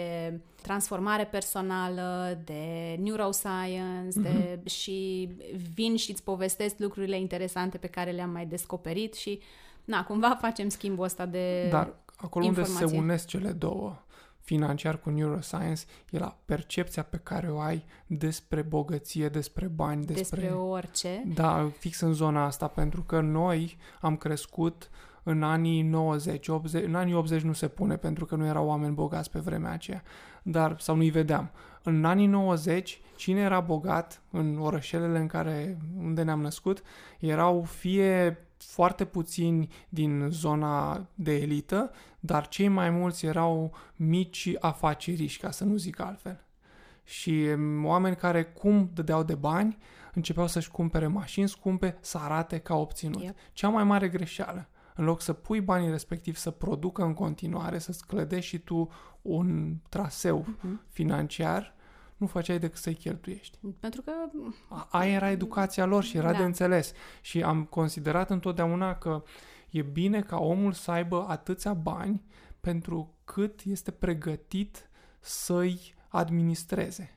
transformare 0.62 1.24
personală, 1.24 2.38
de 2.44 2.96
neuroscience 3.00 4.20
mm-hmm. 4.20 4.22
de, 4.22 4.60
și 4.68 5.28
vin 5.74 5.96
și 5.96 6.10
îți 6.10 6.22
povestesc 6.22 6.74
lucrurile 6.78 7.18
interesante 7.18 7.78
pe 7.78 7.86
care 7.86 8.10
le-am 8.10 8.30
mai 8.30 8.46
descoperit 8.46 9.14
și 9.14 9.40
na, 9.84 10.04
cumva 10.04 10.38
facem 10.40 10.68
schimbul 10.68 11.04
ăsta 11.04 11.26
de 11.26 11.68
Dar 11.70 11.94
acolo 12.16 12.44
informație. 12.44 12.84
unde 12.84 12.96
se 12.96 13.00
unesc 13.00 13.26
cele 13.26 13.50
două, 13.50 14.02
financiar 14.40 15.00
cu 15.00 15.10
neuroscience, 15.10 15.82
e 16.10 16.18
la 16.18 16.38
percepția 16.44 17.02
pe 17.02 17.20
care 17.22 17.50
o 17.50 17.58
ai 17.58 17.84
despre 18.06 18.62
bogăție, 18.62 19.28
despre 19.28 19.66
bani, 19.66 20.04
despre... 20.04 20.40
Despre 20.40 20.58
orice. 20.58 21.22
Da, 21.34 21.70
fix 21.78 22.00
în 22.00 22.12
zona 22.12 22.44
asta, 22.44 22.66
pentru 22.66 23.02
că 23.02 23.20
noi 23.20 23.76
am 24.00 24.16
crescut 24.16 24.90
în 25.22 25.42
anii 25.42 25.82
90, 25.82 26.48
80, 26.48 26.84
în 26.84 26.94
anii 26.94 27.14
80 27.14 27.42
nu 27.42 27.52
se 27.52 27.68
pune 27.68 27.96
pentru 27.96 28.24
că 28.24 28.36
nu 28.36 28.46
erau 28.46 28.66
oameni 28.66 28.94
bogați 28.94 29.30
pe 29.30 29.38
vremea 29.38 29.72
aceea, 29.72 30.02
dar 30.42 30.80
sau 30.80 30.96
nu-i 30.96 31.10
vedeam. 31.10 31.50
În 31.82 32.04
anii 32.04 32.26
90, 32.26 33.00
cine 33.16 33.40
era 33.40 33.60
bogat 33.60 34.22
în 34.30 34.58
orășelele 34.58 35.18
în 35.18 35.26
care, 35.26 35.78
unde 35.98 36.22
ne-am 36.22 36.40
născut, 36.40 36.82
erau 37.18 37.62
fie 37.62 38.38
foarte 38.56 39.04
puțini 39.04 39.68
din 39.88 40.26
zona 40.30 41.06
de 41.14 41.36
elită, 41.36 41.90
dar 42.20 42.48
cei 42.48 42.68
mai 42.68 42.90
mulți 42.90 43.26
erau 43.26 43.72
mici 43.96 44.54
afaceriști, 44.60 45.40
ca 45.40 45.50
să 45.50 45.64
nu 45.64 45.76
zic 45.76 46.00
altfel. 46.00 46.44
Și 47.04 47.46
oameni 47.82 48.16
care 48.16 48.42
cum 48.44 48.90
dădeau 48.94 49.22
de 49.22 49.34
bani, 49.34 49.78
începeau 50.14 50.46
să-și 50.46 50.70
cumpere 50.70 51.06
mașini 51.06 51.48
scumpe, 51.48 51.96
să 52.00 52.18
arate 52.18 52.58
ca 52.58 52.74
obținut. 52.74 53.22
Yep. 53.22 53.36
Cea 53.52 53.68
mai 53.68 53.84
mare 53.84 54.08
greșeală 54.08 54.68
în 54.94 55.04
loc 55.04 55.20
să 55.20 55.32
pui 55.32 55.60
banii 55.60 55.90
respectiv 55.90 56.36
să 56.36 56.50
producă 56.50 57.02
în 57.02 57.14
continuare, 57.14 57.78
să-ți 57.78 58.06
clădești 58.06 58.48
și 58.48 58.58
tu 58.58 58.90
un 59.22 59.76
traseu 59.88 60.44
uh-huh. 60.44 60.88
financiar, 60.88 61.74
nu 62.16 62.26
făceai 62.26 62.58
decât 62.58 62.78
să-i 62.78 62.94
cheltuiești. 62.94 63.58
Pentru 63.80 64.02
că... 64.02 64.12
Aia 64.88 65.12
era 65.12 65.30
educația 65.30 65.84
lor 65.84 66.02
și 66.02 66.16
era 66.16 66.32
da. 66.32 66.38
de 66.38 66.44
înțeles. 66.44 66.92
Și 67.20 67.42
am 67.42 67.64
considerat 67.64 68.30
întotdeauna 68.30 68.94
că 68.94 69.22
e 69.70 69.82
bine 69.82 70.20
ca 70.20 70.36
omul 70.36 70.72
să 70.72 70.90
aibă 70.90 71.26
atâția 71.28 71.74
bani 71.74 72.22
pentru 72.60 73.14
cât 73.24 73.60
este 73.64 73.90
pregătit 73.90 74.90
să-i 75.20 75.94
administreze 76.08 77.16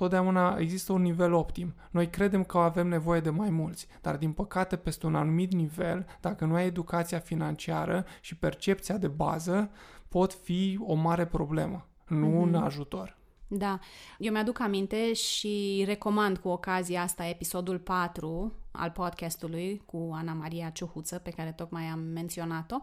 totdeauna 0.00 0.56
există 0.58 0.92
un 0.92 1.02
nivel 1.02 1.32
optim. 1.32 1.74
Noi 1.90 2.10
credem 2.10 2.44
că 2.44 2.58
avem 2.58 2.86
nevoie 2.88 3.20
de 3.20 3.30
mai 3.30 3.50
mulți, 3.50 3.86
dar 4.00 4.16
din 4.16 4.32
păcate 4.32 4.76
peste 4.76 5.06
un 5.06 5.14
anumit 5.14 5.52
nivel, 5.52 6.06
dacă 6.20 6.44
nu 6.44 6.54
ai 6.54 6.66
educația 6.66 7.18
financiară 7.18 8.04
și 8.20 8.36
percepția 8.36 8.98
de 8.98 9.08
bază, 9.08 9.70
pot 10.08 10.32
fi 10.32 10.78
o 10.82 10.94
mare 10.94 11.26
problemă, 11.26 11.88
nu 12.06 12.26
mm-hmm. 12.26 12.42
un 12.42 12.54
ajutor. 12.54 13.18
Da, 13.48 13.78
eu 14.18 14.32
mi-aduc 14.32 14.60
aminte 14.60 15.12
și 15.12 15.82
recomand 15.86 16.38
cu 16.38 16.48
ocazia 16.48 17.02
asta 17.02 17.26
episodul 17.26 17.78
4 17.78 18.52
al 18.72 18.90
podcastului 18.90 19.82
cu 19.86 20.10
Ana 20.12 20.32
Maria 20.32 20.70
Ciuhuță, 20.70 21.18
pe 21.18 21.30
care 21.30 21.52
tocmai 21.52 21.84
am 21.84 21.98
menționat-o. 21.98 22.76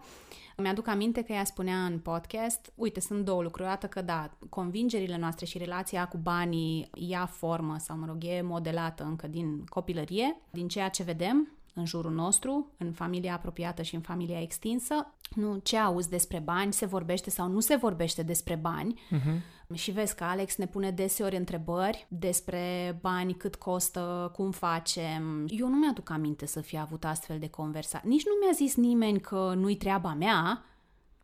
Mi-aduc 0.58 0.88
aminte 0.88 1.22
că 1.22 1.32
ea 1.32 1.44
spunea 1.44 1.86
în 1.86 2.00
podcast, 2.00 2.72
uite, 2.76 3.00
sunt 3.00 3.26
două 3.26 3.42
lucruri, 3.42 3.68
dată 3.68 3.88
că 3.88 4.02
da, 4.02 4.30
convingerile 4.50 5.18
noastre 5.18 5.46
și 5.46 5.58
relația 5.58 6.08
cu 6.08 6.18
banii 6.18 6.90
ia 6.94 7.26
formă 7.26 7.76
sau, 7.78 7.98
mă 7.98 8.06
rog, 8.06 8.24
e 8.24 8.42
modelată 8.42 9.04
încă 9.04 9.28
din 9.28 9.64
copilărie, 9.66 10.42
din 10.52 10.68
ceea 10.68 10.90
ce 10.90 11.04
vedem, 11.04 11.57
în 11.78 11.86
jurul 11.86 12.12
nostru, 12.12 12.72
în 12.78 12.92
familia 12.92 13.34
apropiată 13.34 13.82
și 13.82 13.96
în 13.96 14.02
familia 14.02 14.42
extinsă. 14.42 15.14
Nu, 15.36 15.58
ce 15.58 15.78
auzi 15.78 16.10
despre 16.10 16.40
bani, 16.40 16.74
se 16.74 16.86
vorbește 16.86 17.30
sau 17.30 17.48
nu 17.48 17.60
se 17.60 17.76
vorbește 17.76 18.24
despre 18.24 18.56
bani. 18.56 19.00
Uh-huh. 19.12 19.56
Și 19.74 19.92
vezi 19.92 20.16
că 20.16 20.24
Alex 20.24 20.56
ne 20.56 20.68
pune 20.68 20.92
deseori 20.92 21.36
întrebări 21.36 22.06
despre 22.10 22.98
bani, 23.02 23.34
cât 23.34 23.56
costă, 23.56 24.32
cum 24.36 24.52
facem. 24.52 25.46
Eu 25.50 25.68
nu 25.68 25.76
mi-aduc 25.76 26.10
aminte 26.10 26.46
să 26.46 26.62
fi 26.62 26.78
avut 26.78 27.06
astfel 27.06 27.40
de 27.40 27.50
conversații. 27.50 28.10
Nici 28.10 28.26
nu 28.26 28.32
mi-a 28.42 28.54
zis 28.54 28.76
nimeni 28.76 29.20
că 29.20 29.54
nu-i 29.56 29.76
treaba 29.76 30.14
mea, 30.14 30.64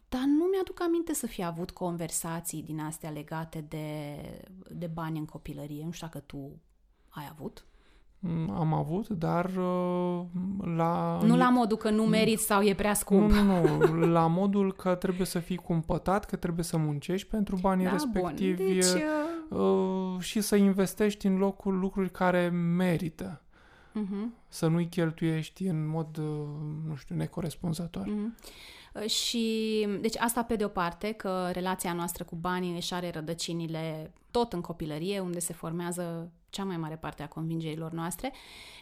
dar 0.10 0.22
nu 0.22 0.43
mi-aduc 0.43 0.82
aminte 0.82 1.14
să 1.14 1.28
fi 1.28 1.43
avut 1.43 1.72
conversații 1.72 2.64
din 2.64 2.80
astea 2.80 3.10
legate 3.10 3.66
de, 3.70 4.16
de 4.70 4.88
bani 4.88 5.18
în 5.18 5.26
copilărie. 5.26 5.86
Nu 5.86 5.91
știu 5.91 6.08
dacă 6.08 6.20
tu 6.20 6.62
ai 7.10 7.28
avut. 7.32 7.66
Mm, 8.26 8.50
am 8.50 8.74
avut, 8.74 9.08
dar 9.08 9.46
uh, 9.46 10.22
la... 10.76 11.20
Nu 11.26 11.38
la 11.38 11.50
modul 11.50 11.78
că 11.78 11.90
nu 11.90 12.04
meriți 12.04 12.46
sau 12.46 12.62
e 12.62 12.74
prea 12.74 12.94
scump. 12.94 13.32
Nu, 13.32 13.44
nu, 13.44 13.88
nu. 13.88 14.06
La 14.18 14.28
modul 14.28 14.74
că 14.74 14.96
trebuie 14.96 15.26
să 15.26 15.40
fii 15.40 15.56
cumpătat, 15.56 16.26
că 16.26 16.36
trebuie 16.36 16.64
să 16.64 16.78
muncești 16.78 17.28
pentru 17.28 17.58
banii 17.62 17.86
da, 17.86 17.92
respectivi 17.92 18.64
bun. 18.64 18.74
Deci, 18.74 18.86
uh, 19.50 19.60
uh... 19.60 20.20
și 20.20 20.42
să 20.42 20.56
investești 20.56 21.28
în 21.28 21.38
locul 21.38 21.80
lucruri 21.80 22.12
care 22.12 22.50
merită. 22.50 23.42
Uh-huh. 23.92 24.48
Să 24.48 24.68
nu-i 24.68 24.88
cheltuiești 24.88 25.64
în 25.64 25.88
mod, 25.88 26.18
nu 26.88 26.96
știu, 26.96 27.16
necorespunzător. 27.16 28.06
Uh-huh. 28.06 28.52
Și, 29.08 29.88
deci 30.02 30.18
asta 30.18 30.44
pe 30.44 30.56
de 30.56 30.66
o 30.66 30.68
parte, 30.68 31.12
că 31.12 31.50
relația 31.52 31.94
noastră 31.94 32.24
cu 32.24 32.36
banii 32.36 32.76
își 32.76 32.94
are 32.94 33.10
rădăcinile 33.10 34.14
tot 34.32 34.54
în 34.54 34.62
copilărie, 34.62 35.20
unde 35.20 35.39
se 35.39 35.54
formează 35.54 36.32
cea 36.50 36.64
mai 36.64 36.78
mare 36.78 36.96
parte 36.96 37.24
a 37.24 37.28
convingerilor 37.28 37.91
noastre. 37.91 38.34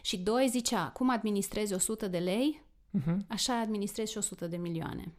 Și 0.02 0.18
doi, 0.18 0.48
zicea, 0.48 0.90
cum 0.90 1.10
administrezi 1.10 1.74
100 1.74 2.08
de 2.08 2.18
lei, 2.18 2.62
uh-huh. 2.98 3.16
așa 3.28 3.60
administrezi 3.60 4.10
și 4.10 4.18
100 4.18 4.46
de 4.46 4.56
milioane. 4.56 5.12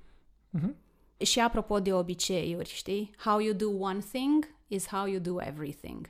Uh-huh. 0.58 0.74
Și 1.18 1.40
apropo 1.40 1.80
de 1.80 1.94
obiceiuri, 1.94 2.70
știi? 2.70 3.16
How 3.18 3.40
you 3.40 3.54
do 3.54 3.70
one 3.70 4.00
thing 4.00 4.56
is 4.68 4.88
how 4.88 5.06
you 5.06 5.20
do 5.20 5.42
everything. 5.42 6.10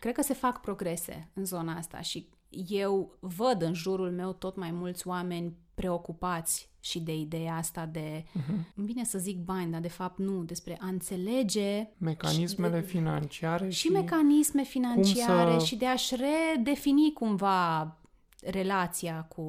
Cred 0.00 0.14
că 0.14 0.22
se 0.22 0.34
fac 0.34 0.60
progrese 0.60 1.30
în 1.34 1.44
zona 1.44 1.76
asta 1.76 2.00
și 2.00 2.28
eu 2.68 3.16
văd 3.20 3.62
în 3.62 3.74
jurul 3.74 4.10
meu 4.10 4.32
tot 4.32 4.56
mai 4.56 4.70
mulți 4.70 5.06
oameni 5.06 5.56
preocupați 5.74 6.70
și 6.80 7.00
de 7.00 7.16
ideea 7.16 7.54
asta 7.54 7.86
de, 7.86 8.24
uh-huh. 8.24 8.74
bine 8.84 9.04
să 9.04 9.18
zic 9.18 9.38
bani, 9.38 9.70
dar 9.70 9.80
de 9.80 9.88
fapt 9.88 10.18
nu, 10.18 10.44
despre 10.44 10.76
a 10.80 10.86
înțelege 10.86 11.88
mecanismele 11.98 12.76
și 12.76 12.82
de, 12.82 12.86
financiare 12.86 13.68
și, 13.68 13.78
și 13.78 13.88
mecanisme 13.88 14.62
financiare 14.62 15.58
să... 15.58 15.64
și 15.64 15.76
de 15.76 15.86
a-și 15.86 16.14
redefini 16.16 17.12
cumva 17.12 17.96
relația 18.40 19.22
cu, 19.22 19.44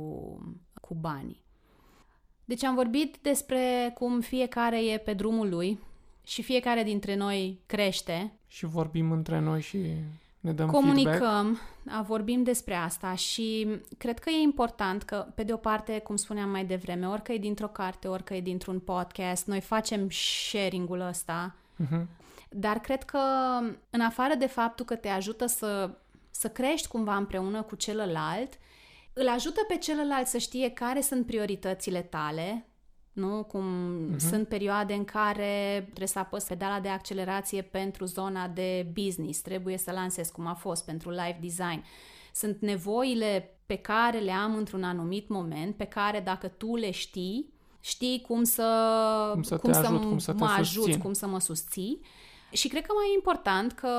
cu 0.81 0.95
banii. 0.95 1.43
Deci 2.45 2.63
am 2.63 2.75
vorbit 2.75 3.17
despre 3.21 3.91
cum 3.93 4.21
fiecare 4.21 4.85
e 4.85 4.97
pe 4.97 5.13
drumul 5.13 5.49
lui 5.49 5.79
și 6.23 6.41
fiecare 6.41 6.83
dintre 6.83 7.15
noi 7.15 7.59
crește. 7.65 8.33
Și 8.47 8.65
vorbim 8.65 9.11
între 9.11 9.39
noi 9.39 9.61
și 9.61 9.77
ne 10.39 10.51
dăm 10.51 10.69
Comunicăm, 10.69 11.59
feedback. 11.83 12.07
vorbim 12.07 12.43
despre 12.43 12.75
asta 12.75 13.15
și 13.15 13.67
cred 13.97 14.19
că 14.19 14.29
e 14.29 14.41
important 14.41 15.03
că, 15.03 15.27
pe 15.35 15.43
de 15.43 15.53
o 15.53 15.57
parte, 15.57 15.99
cum 15.99 16.15
spuneam 16.15 16.49
mai 16.49 16.65
devreme, 16.65 17.07
orică 17.07 17.31
e 17.31 17.37
dintr-o 17.37 17.67
carte, 17.67 18.07
orică 18.07 18.33
e 18.33 18.41
dintr-un 18.41 18.79
podcast, 18.79 19.47
noi 19.47 19.61
facem 19.61 20.09
sharing-ul 20.09 20.99
ăsta, 20.99 21.55
uh-huh. 21.83 22.05
dar 22.49 22.79
cred 22.79 23.03
că, 23.03 23.19
în 23.89 24.01
afară 24.01 24.33
de 24.35 24.47
faptul 24.47 24.85
că 24.85 24.95
te 24.95 25.07
ajută 25.07 25.45
să, 25.45 25.89
să 26.31 26.49
crești 26.49 26.87
cumva 26.87 27.15
împreună 27.15 27.61
cu 27.61 27.75
celălalt, 27.75 28.53
îl 29.13 29.27
ajută 29.27 29.61
pe 29.67 29.77
celălalt 29.77 30.27
să 30.27 30.37
știe 30.37 30.69
care 30.69 31.01
sunt 31.01 31.25
prioritățile 31.25 32.01
tale, 32.01 32.68
nu? 33.13 33.43
Cum 33.43 33.65
uh-huh. 34.13 34.17
sunt 34.17 34.47
perioade 34.47 34.93
în 34.93 35.05
care 35.05 35.81
trebuie 35.85 36.07
să 36.07 36.19
apăs 36.19 36.43
pedala 36.43 36.79
de 36.79 36.89
accelerație 36.89 37.61
pentru 37.61 38.05
zona 38.05 38.47
de 38.47 38.87
business, 38.93 39.41
trebuie 39.41 39.77
să 39.77 39.91
lansez 39.91 40.29
cum 40.29 40.47
a 40.47 40.53
fost 40.53 40.85
pentru 40.85 41.09
live 41.09 41.37
design. 41.41 41.83
Sunt 42.33 42.57
nevoile 42.61 43.59
pe 43.65 43.75
care 43.75 44.19
le 44.19 44.31
am 44.31 44.55
într-un 44.55 44.83
anumit 44.83 45.27
moment, 45.27 45.75
pe 45.75 45.83
care 45.83 46.19
dacă 46.19 46.47
tu 46.47 46.75
le 46.75 46.91
știi, 46.91 47.53
știi 47.79 48.21
cum 48.27 48.43
să, 48.43 48.63
cum 49.33 49.41
să, 49.41 49.57
cum 49.57 49.71
te 49.71 49.77
să 49.77 49.85
ajut, 49.85 50.01
cum 50.01 50.17
să 50.17 50.33
mă 50.33 50.45
te 50.45 50.59
ajut, 50.59 50.95
cum 50.95 51.13
să 51.13 51.27
mă 51.27 51.39
susții. 51.39 52.01
Și 52.51 52.67
cred 52.67 52.85
că 52.85 52.93
mai 52.95 53.11
important 53.13 53.71
că, 53.71 53.91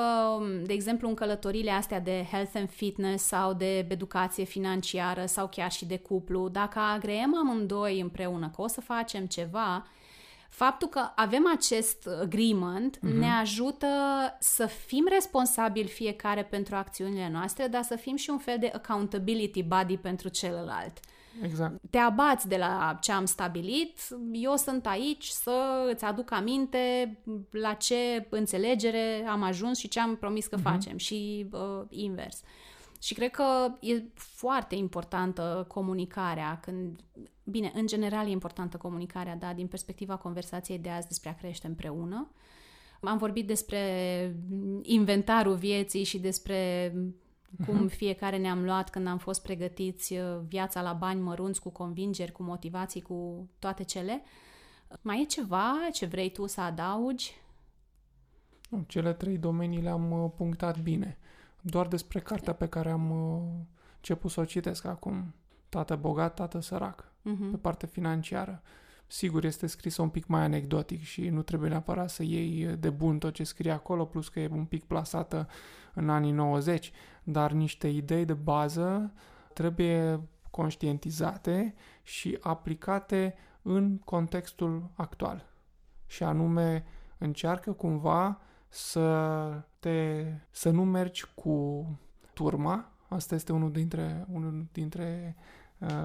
de 0.64 0.72
exemplu, 0.72 1.08
în 1.08 1.14
călătorile 1.14 1.70
astea 1.70 2.00
de 2.00 2.26
health 2.30 2.52
and 2.54 2.70
fitness 2.70 3.24
sau 3.24 3.52
de 3.52 3.78
educație 3.78 4.44
financiară 4.44 5.26
sau 5.26 5.48
chiar 5.48 5.70
și 5.70 5.84
de 5.84 5.98
cuplu, 5.98 6.48
dacă 6.48 6.78
agreem 6.78 7.36
amândoi 7.36 8.00
împreună 8.00 8.50
că 8.54 8.62
o 8.62 8.66
să 8.66 8.80
facem 8.80 9.26
ceva, 9.26 9.86
faptul 10.48 10.88
că 10.88 11.10
avem 11.14 11.50
acest 11.56 12.08
agreement 12.20 12.96
mm-hmm. 12.96 13.18
ne 13.18 13.30
ajută 13.30 13.86
să 14.38 14.66
fim 14.66 15.06
responsabili 15.08 15.88
fiecare 15.88 16.44
pentru 16.44 16.74
acțiunile 16.74 17.28
noastre, 17.32 17.66
dar 17.66 17.82
să 17.82 17.96
fim 17.96 18.16
și 18.16 18.30
un 18.30 18.38
fel 18.38 18.56
de 18.60 18.70
accountability 18.74 19.62
body 19.62 19.96
pentru 19.96 20.28
celălalt. 20.28 21.00
Exact. 21.42 21.80
Te 21.90 21.98
abați 21.98 22.48
de 22.48 22.56
la 22.56 22.98
ce 23.00 23.12
am 23.12 23.24
stabilit, 23.24 23.98
eu 24.32 24.56
sunt 24.56 24.86
aici 24.86 25.26
să 25.26 25.88
îți 25.92 26.04
aduc 26.04 26.30
aminte 26.32 27.16
la 27.50 27.72
ce 27.72 28.26
înțelegere 28.30 29.26
am 29.28 29.42
ajuns 29.42 29.78
și 29.78 29.88
ce 29.88 30.00
am 30.00 30.16
promis 30.16 30.46
că 30.46 30.58
uh-huh. 30.58 30.62
facem 30.62 30.96
și 30.96 31.46
uh, 31.52 31.82
invers. 31.88 32.40
Și 33.02 33.14
cred 33.14 33.30
că 33.30 33.72
e 33.80 34.02
foarte 34.14 34.74
importantă 34.74 35.64
comunicarea 35.68 36.58
când 36.62 37.00
bine, 37.44 37.72
în 37.74 37.86
general 37.86 38.26
e 38.26 38.30
importantă 38.30 38.76
comunicarea, 38.76 39.36
da, 39.36 39.52
din 39.52 39.66
perspectiva 39.66 40.16
conversației 40.16 40.78
de 40.78 40.88
azi 40.88 41.08
despre 41.08 41.30
a 41.30 41.34
crește 41.34 41.66
împreună. 41.66 42.30
Am 43.00 43.18
vorbit 43.18 43.46
despre 43.46 43.80
inventarul 44.82 45.54
vieții 45.54 46.04
și 46.04 46.18
despre 46.18 46.92
cum 47.66 47.74
mhm. 47.74 47.86
fiecare 47.86 48.36
ne-am 48.36 48.64
luat 48.64 48.90
când 48.90 49.06
am 49.06 49.18
fost 49.18 49.42
pregătiți 49.42 50.12
uh, 50.12 50.38
viața 50.48 50.82
la 50.82 50.92
bani 50.92 51.20
mărunți, 51.20 51.60
cu 51.60 51.70
convingeri, 51.70 52.32
cu 52.32 52.42
motivații, 52.42 53.00
cu 53.00 53.48
toate 53.58 53.82
cele. 53.82 54.22
Mai 55.00 55.20
e 55.22 55.24
ceva 55.24 55.74
ce 55.92 56.06
vrei 56.06 56.32
tu 56.32 56.46
să 56.46 56.60
adaugi? 56.60 57.40
Cele 58.86 59.12
trei 59.12 59.38
domenii 59.38 59.82
le-am 59.82 60.10
uh, 60.10 60.30
punctat 60.36 60.80
bine. 60.80 61.18
Doar 61.60 61.86
despre 61.86 62.20
cartea 62.20 62.52
pe 62.52 62.66
care 62.66 62.90
am 62.90 63.10
uh, 63.10 63.42
început 63.96 64.30
să 64.30 64.40
o 64.40 64.44
citesc 64.44 64.84
acum. 64.84 65.34
Tată 65.68 65.96
bogat, 65.96 66.34
tată 66.34 66.60
sărac. 66.60 67.04
Uh-huh. 67.04 67.50
Pe 67.50 67.56
partea 67.56 67.88
financiară. 67.88 68.62
Sigur, 69.12 69.44
este 69.44 69.66
scrisă 69.66 70.02
un 70.02 70.08
pic 70.08 70.26
mai 70.26 70.42
anecdotic 70.42 71.02
și 71.02 71.28
nu 71.28 71.42
trebuie 71.42 71.68
neapărat 71.70 72.10
să 72.10 72.22
iei 72.22 72.76
de 72.76 72.90
bun 72.90 73.18
tot 73.18 73.34
ce 73.34 73.44
scrie 73.44 73.70
acolo, 73.70 74.04
plus 74.04 74.28
că 74.28 74.40
e 74.40 74.48
un 74.52 74.64
pic 74.64 74.84
plasată 74.84 75.48
în 75.94 76.10
anii 76.10 76.30
90, 76.30 76.92
dar 77.22 77.52
niște 77.52 77.88
idei 77.88 78.24
de 78.24 78.32
bază 78.32 79.12
trebuie 79.52 80.20
conștientizate 80.50 81.74
și 82.02 82.38
aplicate 82.40 83.34
în 83.62 83.98
contextul 83.98 84.90
actual. 84.94 85.52
Și 86.06 86.22
anume, 86.22 86.84
încearcă 87.18 87.72
cumva 87.72 88.40
să 88.68 89.64
te 89.78 90.24
să 90.50 90.70
nu 90.70 90.84
mergi 90.84 91.24
cu 91.34 91.86
turma. 92.34 92.92
Asta 93.08 93.34
este 93.34 93.52
unul 93.52 93.72
dintre 93.72 94.26
unul 94.32 94.66
dintre 94.72 95.36
uh, 95.36 95.59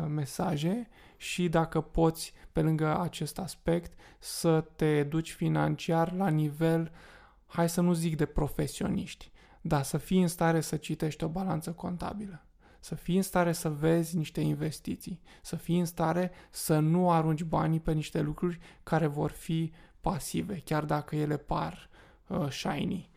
mesaje 0.07 0.88
și 1.17 1.49
dacă 1.49 1.82
poți 1.82 2.34
pe 2.51 2.61
lângă 2.61 2.99
acest 2.99 3.39
aspect 3.39 3.99
să 4.19 4.61
te 4.76 5.03
duci 5.03 5.32
financiar 5.32 6.13
la 6.13 6.28
nivel 6.28 6.91
hai 7.45 7.69
să 7.69 7.82
nu 7.82 7.93
zic 7.93 8.15
de 8.17 8.26
profesioniști, 8.26 9.32
da, 9.61 9.82
să 9.82 9.97
fii 9.97 10.21
în 10.21 10.28
stare 10.28 10.61
să 10.61 10.76
citești 10.76 11.23
o 11.23 11.28
balanță 11.28 11.71
contabilă, 11.71 12.45
să 12.80 12.95
fii 12.95 13.15
în 13.15 13.21
stare 13.21 13.51
să 13.51 13.69
vezi 13.69 14.17
niște 14.17 14.41
investiții, 14.41 15.21
să 15.41 15.55
fii 15.55 15.80
în 15.80 15.86
stare 15.86 16.32
să 16.49 16.80
nu 16.80 17.11
arunci 17.11 17.43
banii 17.43 17.80
pe 17.80 17.91
niște 17.91 18.21
lucruri 18.21 18.59
care 18.84 19.07
vor 19.07 19.32
fi 19.32 19.71
pasive, 20.01 20.61
chiar 20.65 20.86
dacă 20.86 21.15
ele 21.15 21.38
par 21.38 21.89
uh, 22.28 22.49
shiny. 22.49 23.09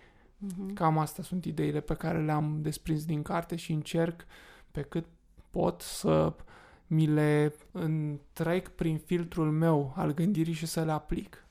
Uh-huh. 0.46 0.74
Cam 0.74 0.98
astea 0.98 1.24
sunt 1.24 1.44
ideile 1.44 1.80
pe 1.80 1.94
care 1.94 2.24
le-am 2.24 2.58
desprins 2.62 3.04
din 3.04 3.22
carte 3.22 3.56
și 3.56 3.72
încerc 3.72 4.24
pe 4.70 4.82
cât 4.82 5.06
pot 5.60 5.80
să 5.80 6.34
mi 6.86 7.06
le 7.06 7.54
întrec 7.72 8.68
prin 8.68 8.98
filtrul 8.98 9.50
meu 9.50 9.92
al 9.96 10.14
gândirii 10.14 10.52
și 10.52 10.66
să 10.66 10.84
le 10.84 10.92
aplic. 10.92 11.46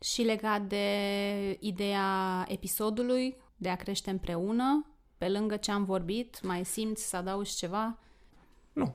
Și 0.00 0.22
legat 0.22 0.62
de 0.62 0.86
ideea 1.60 2.44
episodului, 2.48 3.36
de 3.56 3.68
a 3.68 3.76
crește 3.76 4.10
împreună, 4.10 4.86
pe 5.18 5.28
lângă 5.28 5.56
ce 5.56 5.70
am 5.70 5.84
vorbit, 5.84 6.42
mai 6.42 6.64
simți 6.64 7.08
să 7.08 7.16
adaugi 7.16 7.56
ceva? 7.56 7.98
Nu, 8.72 8.94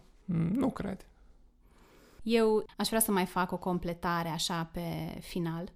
nu 0.51 0.70
cred. 0.70 1.08
Eu 2.24 2.66
aș 2.78 2.88
vrea 2.88 2.99
să 2.99 3.12
mai 3.12 3.26
fac 3.26 3.51
o 3.51 3.58
completare 3.58 4.30
așa 4.30 4.70
pe 4.74 5.18
final. 5.20 5.72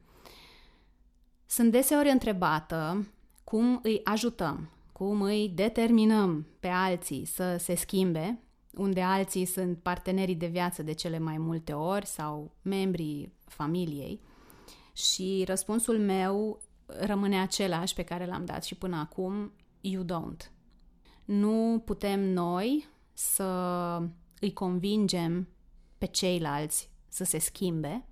Sunt 1.46 1.72
deseori 1.72 2.10
întrebată 2.10 3.08
cum 3.44 3.80
îi 3.84 4.02
ajutăm, 4.04 4.70
cum 4.92 5.22
îi 5.22 5.50
determinăm 5.50 6.48
pe 6.60 6.68
alții 6.68 7.26
să 7.26 7.58
se 7.60 7.76
schimbe, 7.76 8.42
unde 8.78 9.02
alții 9.02 9.46
sunt 9.46 9.78
partenerii 9.78 10.36
de 10.36 10.48
viață 10.48 10.84
de 10.84 10.94
cele 10.94 11.20
mai 11.20 11.38
multe 11.38 11.74
ori 11.74 12.06
sau 12.06 12.52
membrii 12.62 13.34
familiei. 13.46 14.22
Și 14.94 15.44
răspunsul 15.48 16.00
meu 16.00 16.62
rămâne 16.86 17.42
același 17.42 17.94
pe 17.94 18.04
care 18.04 18.26
l-am 18.26 18.46
dat 18.46 18.64
și 18.64 18.76
până 18.76 18.96
acum, 18.96 19.52
you 19.82 20.04
don't. 20.04 20.52
Nu 21.26 21.82
putem 21.86 22.20
noi 22.20 22.88
să 23.14 24.02
îi 24.40 24.54
convingem 24.54 25.48
pe 25.98 26.06
ceilalți 26.06 26.90
să 27.08 27.24
se 27.24 27.38
schimbe, 27.38 28.06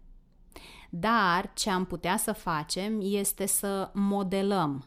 dar 0.89 1.51
ce 1.53 1.69
am 1.69 1.85
putea 1.85 2.17
să 2.17 2.31
facem 2.31 2.99
este 3.01 3.45
să 3.45 3.91
modelăm 3.93 4.85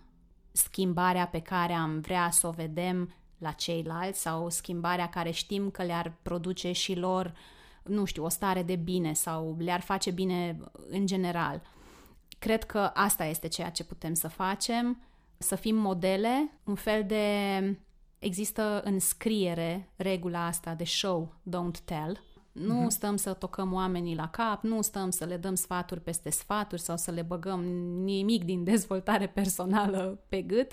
schimbarea 0.53 1.27
pe 1.27 1.41
care 1.41 1.73
am 1.73 2.01
vrea 2.01 2.31
să 2.31 2.47
o 2.47 2.51
vedem 2.51 3.15
la 3.39 3.51
ceilalți 3.51 4.21
sau 4.21 4.51
schimbarea 4.51 5.09
care 5.09 5.31
știm 5.31 5.71
că 5.71 5.83
le-ar 5.83 6.13
produce 6.23 6.73
și 6.73 6.95
lor, 6.95 7.35
nu 7.83 8.05
știu, 8.05 8.25
o 8.25 8.29
stare 8.29 8.63
de 8.63 8.77
bine 8.77 9.13
sau 9.13 9.57
le-ar 9.59 9.81
face 9.81 10.11
bine 10.11 10.59
în 10.89 11.07
general. 11.07 11.63
Cred 12.39 12.65
că 12.65 12.91
asta 12.95 13.25
este 13.25 13.49
ceea 13.49 13.71
ce 13.71 13.85
putem 13.85 14.15
să 14.15 14.29
facem, 14.29 15.03
să 15.39 15.55
fim 15.55 15.77
modele, 15.77 16.53
un 16.65 16.75
fel 16.75 17.05
de... 17.07 17.23
Există 18.19 18.81
în 18.85 18.99
scriere 18.99 19.93
regula 19.97 20.47
asta 20.47 20.75
de 20.75 20.85
show, 20.85 21.35
don't 21.49 21.85
tell. 21.85 22.21
Nu 22.53 22.85
uh-huh. 22.85 22.89
stăm 22.89 23.17
să 23.17 23.33
tocăm 23.33 23.73
oamenii 23.73 24.15
la 24.15 24.29
cap, 24.29 24.63
nu 24.63 24.83
stăm 24.83 25.11
să 25.11 25.25
le 25.25 25.37
dăm 25.37 25.55
sfaturi 25.55 26.01
peste 26.01 26.31
sfaturi 26.31 26.81
sau 26.81 26.97
să 26.97 27.11
le 27.11 27.23
băgăm 27.23 27.65
nimic 28.05 28.45
din 28.45 28.65
dezvoltare 28.65 29.27
personală 29.27 30.25
pe 30.29 30.43
gât, 30.43 30.73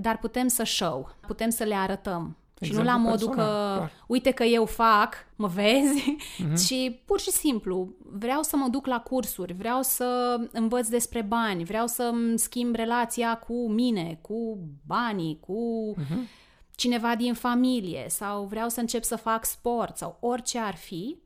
dar 0.00 0.18
putem 0.18 0.48
să 0.48 0.62
show, 0.64 1.14
putem 1.26 1.50
să 1.50 1.64
le 1.64 1.74
arătăm 1.74 2.36
și 2.64 2.72
nu 2.72 2.82
la 2.82 2.96
modul 2.96 3.28
că, 3.28 3.34
clar. 3.34 3.92
uite 4.06 4.30
că 4.30 4.44
eu 4.44 4.64
fac, 4.64 5.14
mă 5.36 5.46
vezi, 5.46 6.16
uh-huh. 6.16 6.54
ci 6.66 7.00
pur 7.04 7.20
și 7.20 7.30
simplu 7.30 7.94
vreau 7.98 8.42
să 8.42 8.56
mă 8.56 8.68
duc 8.68 8.86
la 8.86 9.00
cursuri, 9.00 9.52
vreau 9.52 9.82
să 9.82 10.40
învăț 10.52 10.88
despre 10.88 11.22
bani, 11.22 11.64
vreau 11.64 11.86
să-mi 11.86 12.38
schimb 12.38 12.74
relația 12.74 13.38
cu 13.38 13.70
mine, 13.70 14.18
cu 14.20 14.58
banii, 14.86 15.38
cu 15.40 15.94
uh-huh. 15.98 16.28
cineva 16.74 17.16
din 17.16 17.34
familie 17.34 18.04
sau 18.08 18.44
vreau 18.44 18.68
să 18.68 18.80
încep 18.80 19.04
să 19.04 19.16
fac 19.16 19.44
sport 19.44 19.96
sau 19.96 20.16
orice 20.20 20.58
ar 20.58 20.76
fi, 20.76 21.18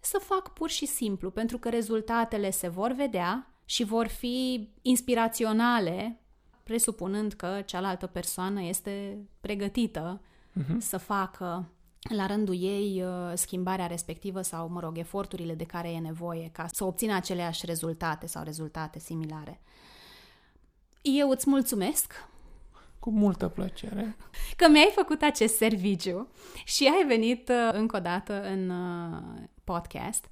să 0.00 0.18
fac 0.22 0.52
pur 0.52 0.70
și 0.70 0.86
simplu, 0.86 1.30
pentru 1.30 1.58
că 1.58 1.68
rezultatele 1.68 2.50
se 2.50 2.68
vor 2.68 2.92
vedea 2.92 3.50
și 3.64 3.84
vor 3.84 4.06
fi 4.06 4.68
inspiraționale, 4.82 6.20
presupunând 6.66 7.32
că 7.32 7.62
cealaltă 7.64 8.06
persoană 8.06 8.62
este 8.62 9.18
pregătită 9.40 10.20
uh-huh. 10.20 10.78
să 10.78 10.96
facă 10.96 11.70
la 12.08 12.26
rândul 12.26 12.62
ei 12.62 13.02
uh, 13.02 13.32
schimbarea 13.34 13.86
respectivă 13.86 14.42
sau, 14.42 14.68
mă 14.68 14.80
rog, 14.80 14.98
eforturile 14.98 15.54
de 15.54 15.64
care 15.64 15.90
e 15.90 15.98
nevoie 15.98 16.50
ca 16.52 16.66
să 16.72 16.84
obțină 16.84 17.14
aceleași 17.14 17.66
rezultate 17.66 18.26
sau 18.26 18.42
rezultate 18.44 18.98
similare. 18.98 19.60
Eu 21.02 21.30
îți 21.30 21.48
mulțumesc 21.48 22.28
cu 22.98 23.10
multă 23.10 23.48
plăcere. 23.48 24.16
Că 24.56 24.68
mi-ai 24.68 24.92
făcut 24.94 25.22
acest 25.22 25.56
serviciu 25.56 26.28
și 26.64 26.92
ai 26.96 27.06
venit 27.06 27.48
uh, 27.48 27.70
încă 27.72 27.96
o 27.96 28.00
dată 28.00 28.42
în 28.42 28.70
uh, 28.70 29.22
podcast. 29.64 30.24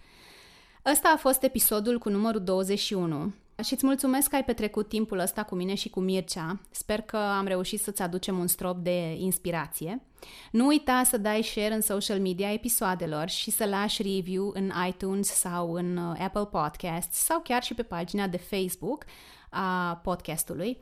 Ăsta 0.90 1.12
a 1.14 1.18
fost 1.18 1.42
episodul 1.42 1.98
cu 1.98 2.08
numărul 2.08 2.44
21 2.44 3.32
Și 3.62 3.72
îți 3.72 3.86
mulțumesc 3.86 4.28
că 4.28 4.34
ai 4.34 4.44
petrecut 4.44 4.88
timpul 4.88 5.18
ăsta 5.18 5.42
cu 5.42 5.54
mine 5.54 5.74
și 5.74 5.88
cu 5.88 6.00
Mircea. 6.00 6.60
Sper 6.70 7.00
că 7.00 7.16
am 7.16 7.46
reușit 7.46 7.80
să-ți 7.80 8.02
aducem 8.02 8.38
un 8.38 8.46
strop 8.46 8.76
de 8.76 9.14
inspirație. 9.18 10.02
Nu 10.50 10.66
uita 10.66 11.02
să 11.04 11.16
dai 11.16 11.42
share 11.42 11.74
în 11.74 11.80
social 11.80 12.20
media 12.20 12.52
episoadelor 12.52 13.28
și 13.28 13.50
să 13.50 13.64
lași 13.64 14.02
review 14.02 14.50
în 14.54 14.72
iTunes 14.88 15.28
sau 15.28 15.72
în 15.72 15.96
uh, 15.96 16.16
Apple 16.20 16.46
Podcasts 16.46 17.16
sau 17.16 17.40
chiar 17.40 17.62
și 17.62 17.74
pe 17.74 17.82
pagina 17.82 18.26
de 18.26 18.36
Facebook 18.36 19.04
a 19.50 20.00
podcastului. 20.02 20.78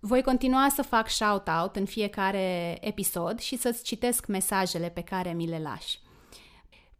Voi 0.00 0.22
continua 0.22 0.68
să 0.68 0.82
fac 0.82 1.08
shout-out 1.08 1.76
în 1.76 1.84
fiecare 1.84 2.78
episod 2.80 3.38
și 3.38 3.56
să-ți 3.56 3.84
citesc 3.84 4.26
mesajele 4.26 4.88
pe 4.88 5.02
care 5.02 5.32
mi 5.32 5.46
le 5.46 5.58
lași. 5.58 5.98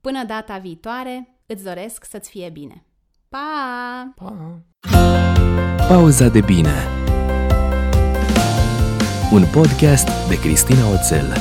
Până 0.00 0.24
data 0.24 0.58
viitoare, 0.58 1.38
îți 1.46 1.64
doresc 1.64 2.04
să-ți 2.04 2.30
fie 2.30 2.48
bine. 2.48 2.84
Pa! 3.34 4.12
Pa! 4.14 4.62
Pauza 5.88 6.28
de 6.28 6.40
bine 6.40 6.88
Un 9.32 9.44
podcast 9.52 10.08
de 10.28 10.38
Cristina 10.38 10.88
Oțel 10.92 11.32